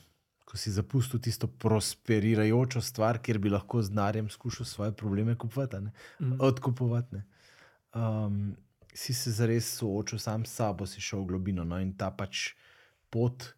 Ko 0.45 0.57
si 0.57 0.71
zapustil 0.71 1.21
tisto 1.21 1.47
prosperirajočo 1.47 2.81
stvar, 2.81 3.19
kjer 3.23 3.39
bi 3.39 3.51
lahko 3.51 3.83
z 3.83 3.93
denarjem 3.95 4.29
skušal 4.31 4.67
svoje 4.67 4.93
probleme 4.93 5.35
kupovati, 5.39 5.81
ne? 5.81 5.93
Mhm. 6.21 6.37
odkupovati. 6.41 7.15
ne. 7.17 7.25
Um, 7.95 8.57
si 8.95 9.15
se 9.15 9.31
zares 9.31 9.77
soočil 9.79 10.19
sam 10.19 10.45
s 10.45 10.55
sabo, 10.55 10.87
si 10.87 11.01
šel 11.01 11.23
v 11.23 11.27
globino. 11.27 11.65
No, 11.65 11.81
in 11.81 11.93
ta 11.97 12.11
pač 12.11 12.53
pot 13.11 13.55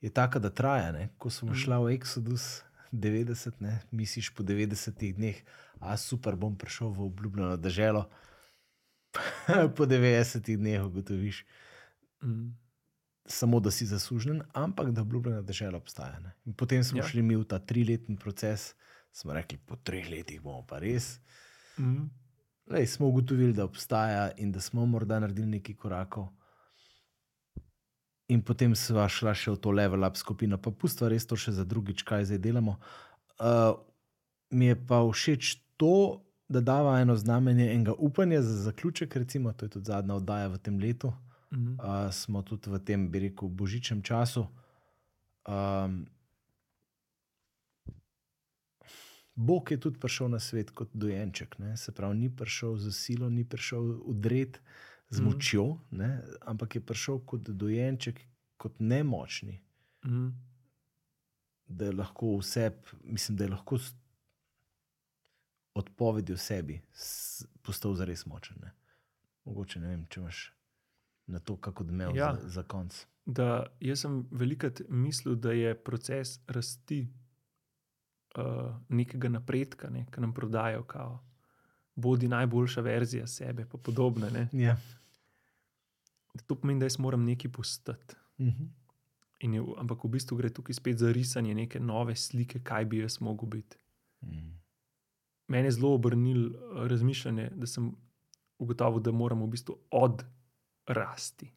je 0.00 0.10
taka, 0.10 0.38
da 0.38 0.50
traja. 0.50 0.92
Ne? 0.92 1.08
Ko 1.18 1.30
smo 1.30 1.54
šli 1.54 1.78
v 1.78 1.94
Exodus 1.98 2.62
90, 2.92 3.60
ne? 3.60 3.80
misliš 3.90 4.30
po 4.34 4.42
90 4.42 5.14
dneh, 5.14 5.38
a 5.80 5.96
super, 5.96 6.36
bom 6.36 6.56
prišel 6.58 6.90
v 6.90 7.06
obljubljeno 7.06 7.56
državo. 7.56 8.08
po 9.76 9.86
90 9.86 10.56
dneh 10.56 10.82
ugotoviš, 10.82 11.46
Mm. 12.22 12.54
Samo 13.26 13.60
da 13.60 13.70
si 13.70 13.86
zaslužen, 13.86 14.42
ampak 14.52 14.90
da 14.90 15.02
obljubljena 15.02 15.42
država 15.42 15.76
obstaja. 15.76 16.20
Ne? 16.20 16.32
In 16.44 16.54
potem 16.54 16.84
smo 16.84 16.98
Ja. 16.98 17.04
šli 17.04 17.22
mi 17.22 17.36
v 17.36 17.44
ta 17.44 17.58
triletni 17.58 18.16
proces, 18.16 18.74
smo 19.12 19.32
rekli, 19.32 19.58
po 19.58 19.76
treh 19.76 20.10
letih 20.10 20.40
bomo 20.42 20.66
pa 20.66 20.78
res. 20.78 21.20
Mm. 21.78 22.10
Lej, 22.70 22.86
smo 22.86 23.08
ugotovili, 23.08 23.52
da 23.52 23.64
obstaja 23.64 24.30
in 24.36 24.52
da 24.52 24.60
smo 24.60 24.86
morda 24.86 25.18
naredili 25.20 25.46
nekaj 25.46 25.74
korakov. 25.74 26.28
In 28.28 28.42
potem 28.42 28.74
sva 28.74 29.08
šla 29.08 29.34
še 29.34 29.50
v 29.50 29.56
to 29.60 29.70
level 29.70 30.04
up 30.06 30.16
skupino, 30.16 30.58
pa 30.58 30.70
pustva 30.70 31.08
res 31.08 31.26
to 31.26 31.36
še 31.36 31.52
za 31.52 31.64
drugič, 31.64 32.02
kaj 32.02 32.24
zdaj 32.24 32.38
delamo. 32.38 32.78
Uh, 33.40 33.74
mi 34.50 34.66
je 34.66 34.76
pa 34.86 35.02
všeč 35.04 35.56
to, 35.76 36.22
da 36.48 36.60
dava 36.60 37.00
eno 37.00 37.16
znamenje 37.16 37.72
enega 37.74 37.92
upanja 37.98 38.42
za 38.42 38.62
zaključek, 38.62 39.16
recimo, 39.16 39.52
to 39.52 39.64
je 39.64 39.70
tudi 39.70 39.86
zadnja 39.86 40.14
oddaja 40.14 40.48
v 40.48 40.58
tem 40.58 40.78
letu. 40.78 41.12
Mm. 41.52 41.74
Uh, 41.74 42.08
smo 42.10 42.42
tudi 42.42 42.70
v 42.70 42.78
tem, 42.80 43.10
bi 43.10 43.18
rekel, 43.20 43.48
božičnem 43.48 44.02
času. 44.02 44.46
Um, 45.44 46.06
Bog 49.34 49.70
je 49.70 49.80
tudi 49.80 49.98
prišel 49.98 50.28
na 50.28 50.38
svet 50.38 50.70
kot 50.70 50.90
dojenček, 50.92 51.58
ne? 51.58 51.76
se 51.76 51.92
pravi, 51.92 52.16
ni 52.16 52.28
prišel 52.30 52.76
z 52.76 52.92
silo, 52.92 53.30
ni 53.30 53.44
prišel 53.44 53.80
udret 54.02 54.60
z 55.10 55.20
Mhm. 55.20 55.24
močjo, 55.24 55.64
ne? 55.90 56.10
ampak 56.42 56.74
je 56.74 56.80
prišel 56.82 57.18
kot 57.20 57.40
dojenček, 57.42 58.20
kot 58.56 58.80
nemočni, 58.80 59.60
Mm. 60.04 60.30
da 61.66 61.84
je 61.84 61.92
lahko 61.92 62.36
vse, 62.38 62.70
mislim, 63.04 63.36
da 63.36 63.44
je 63.44 63.50
lahko 63.50 63.78
s 63.78 63.94
odpovedjo 65.74 66.36
sebi 66.36 66.80
postal 67.62 67.94
zares 67.94 68.26
močen. 68.26 68.56
Ne? 68.60 68.72
Mogoče 69.44 69.80
ne 69.80 69.88
vem, 69.88 70.06
če 70.06 70.20
imaš. 70.20 70.52
Na 71.26 71.38
to, 71.38 71.56
kako 71.56 71.84
odmev 71.84 72.16
Ja. 72.16 72.34
za, 72.42 72.48
za 72.48 72.62
konc. 72.62 73.06
da 73.26 73.66
jaz 73.80 74.00
sem 74.00 74.26
velikrat 74.30 74.80
mislil, 74.88 75.34
da 75.34 75.52
je 75.52 75.74
proces 75.74 76.40
rasti 76.46 77.08
uh, 78.38 78.74
nekega 78.88 79.28
napredka, 79.28 79.90
ne, 79.90 80.06
ki 80.10 80.20
nam 80.20 80.34
prodajo, 80.34 80.82
kao, 80.84 81.20
bodi 81.94 82.28
najboljša 82.28 82.80
verzija 82.80 83.26
sebe, 83.26 83.66
pa 83.66 83.78
podobno. 83.78 84.30
Ne. 84.30 84.48
Ja. 84.52 84.76
Da 86.34 86.42
To 86.46 86.54
pomeni, 86.54 86.80
da 86.80 86.86
jaz 86.86 86.98
moram 86.98 87.24
nekaj 87.24 87.52
postati. 87.52 88.14
Mhm. 88.40 88.64
In 89.40 89.54
Je, 89.54 89.62
ampak 89.78 90.04
v 90.04 90.08
bistvu 90.08 90.36
gre 90.36 90.50
tukaj 90.50 90.74
spet 90.74 90.98
za 90.98 91.12
risanje 91.12 91.54
neke 91.54 91.80
nove 91.80 92.16
slike, 92.16 92.60
kaj 92.62 92.84
bi 92.84 92.98
jaz 92.98 93.20
mogel 93.20 93.48
biti. 93.48 93.76
Mhm. 94.24 94.50
Mene 95.48 95.66
je 95.66 95.72
zelo 95.72 95.94
obrnil 95.94 96.46
eh, 96.46 96.58
razmišljanje, 96.88 97.50
da 97.54 97.66
sem 97.66 97.92
ugotovil, 98.58 99.00
da 99.00 99.10
moramo 99.12 99.46
v 99.46 99.50
bistvu 99.50 99.76
odrasti. 100.82 101.50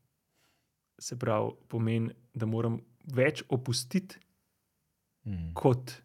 Se 0.98 1.20
pravi, 1.20 1.52
pomeni, 1.68 2.10
da 2.34 2.46
moram 2.46 2.80
več 3.06 3.44
opustiti, 3.50 4.16
Mhm. 5.26 5.54
kot 5.54 6.02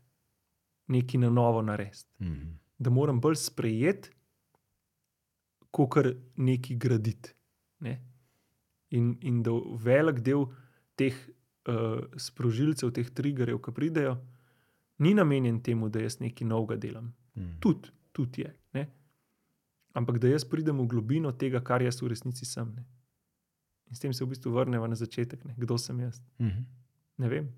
nekaj 0.89 1.21
na 1.21 1.31
novo 1.31 1.63
narediti. 1.63 2.07
Mhm. 2.21 2.51
Da 2.79 2.91
moram 2.91 3.21
bolj 3.21 3.37
sprejeti, 3.37 4.11
kot 5.71 5.91
kar 5.91 6.07
nekaj 6.37 6.77
graditi. 6.77 7.35
Ne? 7.81 8.01
In, 8.91 9.19
in 9.23 9.43
da 9.43 9.51
velik 9.77 10.21
del 10.21 10.47
teh 10.97 11.15
uh, 11.69 11.75
sprožilcev, 12.17 12.91
teh 12.91 13.11
triggerjev, 13.11 13.61
ki 13.61 13.73
pridejo, 13.73 14.17
ni 14.99 15.15
namenjen 15.15 15.61
temu, 15.63 15.89
da 15.89 16.01
jaz 16.01 16.19
nekaj 16.21 16.47
novega 16.47 16.77
delam. 16.77 17.13
Mhm. 17.37 17.59
Tudi 17.61 17.89
tud 18.13 18.39
je. 18.39 18.51
Ne? 18.73 18.89
Ampak 19.93 20.19
da 20.19 20.29
jaz 20.29 20.45
pridem 20.45 20.79
v 20.79 20.87
globino 20.87 21.33
tega, 21.33 21.61
kar 21.61 21.83
jaz 21.83 22.01
v 22.03 22.09
resnici 22.09 22.45
sem. 22.45 22.73
Ne? 22.75 22.85
In 23.91 23.97
s 23.97 24.01
tem 24.01 24.13
se 24.13 24.25
v 24.25 24.29
bistvu 24.29 24.51
vrnemo 24.51 24.87
na 24.87 24.95
začetek, 24.95 25.45
ne? 25.45 25.55
kdo 25.57 25.75
sem 25.77 26.01
jaz. 26.01 26.21
Mhm. 26.39 26.63
Ne 27.19 27.29
vem. 27.29 27.49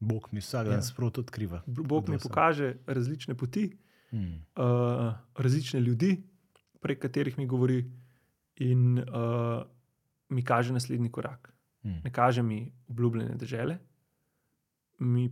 Bog 0.00 0.28
mi 0.32 0.40
vsak 0.40 0.66
dan 0.66 0.74
Ja. 0.74 0.82
sproti 0.82 1.20
odkriva. 1.20 1.62
Bog 1.64 2.08
mi 2.08 2.18
sem. 2.18 2.22
pokaže 2.22 2.76
različne 2.86 3.34
poti, 3.34 3.70
Mhm. 4.12 4.34
uh, 4.56 5.14
različne 5.34 5.80
ljudi, 5.80 6.22
prek 6.80 6.98
katerih 7.00 7.38
mi 7.38 7.46
govori, 7.46 7.86
in 8.56 8.98
uh, 8.98 9.62
mi 10.28 10.42
kaže 10.42 10.72
naslednji 10.72 11.10
korak. 11.10 11.54
Mhm. 11.82 11.98
Ne 12.04 12.10
kaže 12.10 12.42
mi 12.42 12.58
obljubljene 12.88 13.34
države. 13.34 13.78
In, 15.00 15.30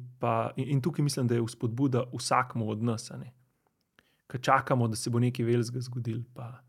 in 0.57 0.81
tukaj 0.81 1.03
mislim, 1.03 1.27
da 1.27 1.35
je 1.35 1.43
vzpodbuda 1.43 2.05
vsakmu 2.13 2.71
od 2.71 2.83
nas, 2.83 3.11
ki 4.27 4.39
čakamo, 4.41 4.89
da 4.89 4.97
se 4.97 5.11
bo 5.11 5.19
nekaj 5.19 5.45
velikega 5.45 5.81
zgodil, 5.81 6.23
pa 6.35 6.63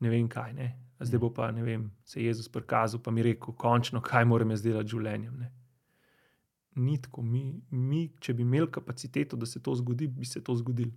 ne 0.00 0.10
vem 0.10 0.28
kaj. 0.28 0.52
Ne? 0.52 0.66
Zdaj 1.02 1.18
bo 1.18 1.30
pa 1.30 1.50
ne 1.50 1.62
vem, 1.62 1.90
se 2.04 2.20
je 2.20 2.26
Jezus 2.26 2.48
prikazal, 2.48 3.00
pa 3.00 3.10
mi 3.10 3.22
rekel, 3.22 3.54
končno, 3.54 4.00
kaj 4.00 4.24
moram 4.24 4.50
jaz 4.50 4.62
delati 4.62 4.86
z 4.86 4.92
življenjem. 4.92 5.36
Ne? 5.36 5.52
Ni 6.76 6.98
tako, 6.98 7.22
mi, 7.22 7.42
mi, 7.70 8.08
če 8.18 8.32
bi 8.32 8.42
imeli 8.42 8.68
kapaciteto, 8.68 9.36
da 9.36 9.46
se 9.46 9.60
to 9.60 9.74
zgodi, 9.74 10.06
bi 10.08 10.24
se 10.24 10.40
to 10.40 10.54
zgodilo. 10.54 10.92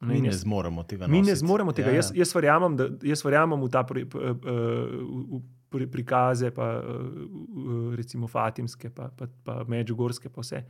Mi 0.00 0.16
in 0.16 0.22
ne 0.22 0.28
jaz- 0.28 0.40
zmoremo 0.40 0.82
tega. 0.84 1.06
Mi 1.06 1.22
ne 1.22 1.34
zmoremo 1.34 1.72
tega. 1.72 1.88
Ja, 1.88 1.94
Jaz, 1.94 2.10
jaz, 2.12 2.32
verjamem, 2.32 2.74
da, 2.74 2.88
jaz 3.04 3.22
verjamem 3.22 3.58
v 3.58 3.68
ta 3.68 3.84
pri, 3.84 4.02
p- 4.04 4.18
v, 4.18 4.56
v 5.30 5.40
pri, 5.70 5.86
prikaze, 5.88 6.50
pa 6.50 6.82
recimo 7.92 8.26
Fatimske, 8.26 8.90
pa, 8.90 9.08
pa, 9.10 9.26
pa 9.42 9.64
Medžugorske, 9.64 10.28
pa 10.28 10.40
vse. 10.40 10.64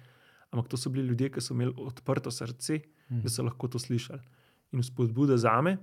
Ampak 0.51 0.68
to 0.68 0.76
so 0.76 0.89
bili 0.89 1.07
ljudje, 1.07 1.30
ki 1.30 1.41
so 1.41 1.53
imeli 1.53 1.72
odprto 1.78 2.30
srce, 2.30 2.80
Mhm. 3.05 3.20
da 3.20 3.28
so 3.28 3.43
lahko 3.43 3.68
to 3.68 3.78
slišali. 3.78 4.22
In 4.72 4.82
spodbuda 4.82 5.37
za 5.37 5.61
me, 5.61 5.76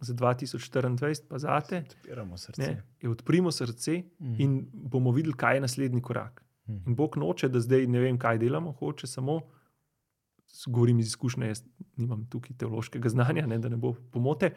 za 0.00 0.14
2024, 0.14 0.88
pa 1.24 1.38
za 1.38 1.60
te, 1.62 1.78
Odpiramo 1.80 2.38
srce. 2.38 2.62
ne, 2.62 2.82
odprimo 3.04 3.50
srce 3.52 4.02
Mhm. 4.20 4.34
in 4.38 4.54
bomo 4.72 5.10
videli, 5.12 5.34
kaj 5.34 5.54
je 5.54 5.60
naslednji 5.60 6.02
korak. 6.02 6.44
Mhm. 6.66 6.78
In 6.86 6.94
Bog 6.94 7.16
noče, 7.16 7.48
da 7.48 7.60
zdaj 7.60 7.86
ne 7.86 8.00
vem, 8.00 8.18
kaj 8.18 8.38
delamo, 8.38 8.72
hoče 8.72 9.06
samo, 9.06 9.40
govorim 10.66 10.98
iz 10.98 11.06
izkušnje, 11.06 11.46
jaz 11.46 11.62
nimam 11.96 12.26
tukaj 12.26 12.56
teološkega 12.56 13.08
znanja, 13.08 13.46
ne, 13.46 13.58
da 13.58 13.68
ne 13.68 13.76
bo 13.78 13.92
pomote. 14.10 14.50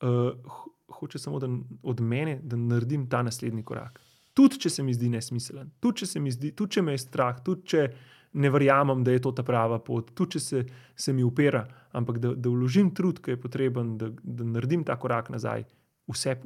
Uh, 0.00 0.08
ho- 0.44 0.70
hoče 0.90 1.18
samo 1.18 1.38
da, 1.38 1.48
od 1.82 2.00
mene, 2.02 2.40
da 2.42 2.56
naredim 2.58 3.06
ta 3.06 3.22
naslednji 3.22 3.62
korak. 3.62 4.00
Tudi 4.34 4.58
če 4.58 4.70
se 4.70 4.82
mi 4.82 4.92
zdi 4.92 5.08
nesmiselen, 5.08 5.70
tudi 5.80 5.96
če, 5.96 6.06
se 6.06 6.20
mi 6.20 6.30
zdi, 6.30 6.50
tudi 6.52 6.70
če 6.70 6.82
me 6.82 6.92
je 6.92 6.98
strah, 6.98 7.38
tudi 7.40 7.62
če 7.64 7.86
ne 8.34 8.50
verjamem, 8.50 9.02
da 9.02 9.10
je 9.10 9.18
to 9.18 9.32
ta 9.32 9.42
prava 9.42 9.78
pot, 9.80 10.10
tudi 10.12 10.32
če 10.32 10.40
se, 10.40 10.64
se 10.94 11.12
mi 11.12 11.22
upira, 11.22 11.62
ampak 11.96 12.18
da, 12.22 12.34
da 12.34 12.52
vložim 12.52 12.92
trud, 12.94 13.22
ki 13.24 13.34
je 13.34 13.40
potreben, 13.40 13.96
da, 14.00 14.10
da 14.22 14.44
naredim 14.44 14.84
ta 14.84 14.98
korak 15.00 15.30
nazaj, 15.32 15.64
vse, 16.12 16.36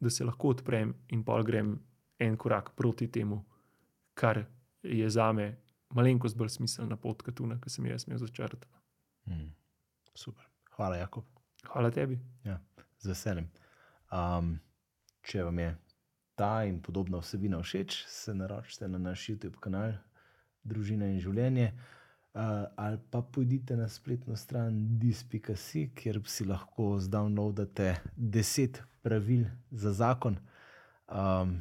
da 0.00 0.10
se 0.10 0.24
lahko 0.24 0.54
odprem 0.54 0.94
in 1.14 1.24
pol 1.26 1.44
grem 1.46 1.74
en 2.22 2.36
korak 2.38 2.72
proti 2.78 3.10
temu, 3.10 3.42
kar 4.14 4.44
je 4.82 5.10
za 5.10 5.32
me 5.32 5.48
malenkost 5.94 6.36
bolj 6.38 6.54
smiselna 6.56 6.96
pot, 6.96 7.22
kot 7.22 7.36
tuna, 7.36 7.58
ki 7.60 7.70
sem 7.70 7.86
jo 7.86 7.94
jaz 7.94 8.06
imel 8.08 8.22
začrtati. 8.22 8.68
Mhm. 9.28 9.48
Super. 10.14 10.46
Hvala, 10.76 10.96
Jakob. 10.96 11.24
Hvala 11.66 11.90
tebi. 11.90 12.18
Z 12.98 13.08
veseljem. 13.08 13.48
Um, 14.12 14.54
če 15.24 15.44
vam 15.44 15.58
je 15.58 15.70
ta 16.36 16.64
in 16.68 16.80
podobna 16.82 17.20
vsebina 17.22 17.60
všeč, 17.62 18.04
se 18.08 18.34
naročite 18.34 18.88
na 18.88 18.98
naš 18.98 19.28
YouTube 19.28 19.60
kanal 19.60 19.94
Družina 20.62 21.08
in 21.10 21.18
življenje. 21.20 21.72
Uh, 22.32 22.64
ali 22.76 22.98
pa 23.10 23.20
pojdite 23.22 23.76
na 23.76 23.88
spletno 23.88 24.36
stran 24.36 24.98
dis.si, 24.98 25.90
kjer 25.94 26.20
si 26.26 26.46
lahko 26.48 26.96
zdownloadate 27.00 27.96
10 28.16 28.80
pravil 29.02 29.44
za 29.70 29.92
zakon. 29.92 30.38
Um, 31.08 31.60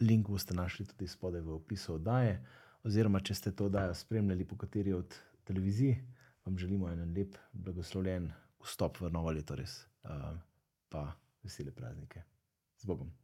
link 0.00 0.28
boste 0.28 0.54
našli 0.54 0.86
tudi 0.86 1.08
spodaj 1.08 1.40
v 1.40 1.54
opisu 1.56 1.94
oddaje. 1.94 2.36
Oziroma, 2.84 3.20
če 3.20 3.34
ste 3.34 3.52
to 3.52 3.70
oddajo 3.70 3.94
spremljali 3.94 4.44
po 4.44 4.56
kateri 4.60 4.92
od 4.92 5.16
televizij, 5.44 5.96
vam 6.44 6.58
želimo 6.58 6.88
en 6.90 7.14
lep, 7.16 7.36
blagoslovljen 7.52 8.30
vstop 8.64 9.00
v 9.00 9.12
novo 9.12 9.32
leto, 9.32 9.56
res. 9.56 9.82
Uh, 10.04 10.36
pa 10.88 11.10
vesele 11.42 11.72
praznike. 11.72 12.24
Z 12.76 12.84
Bogom. 12.84 13.19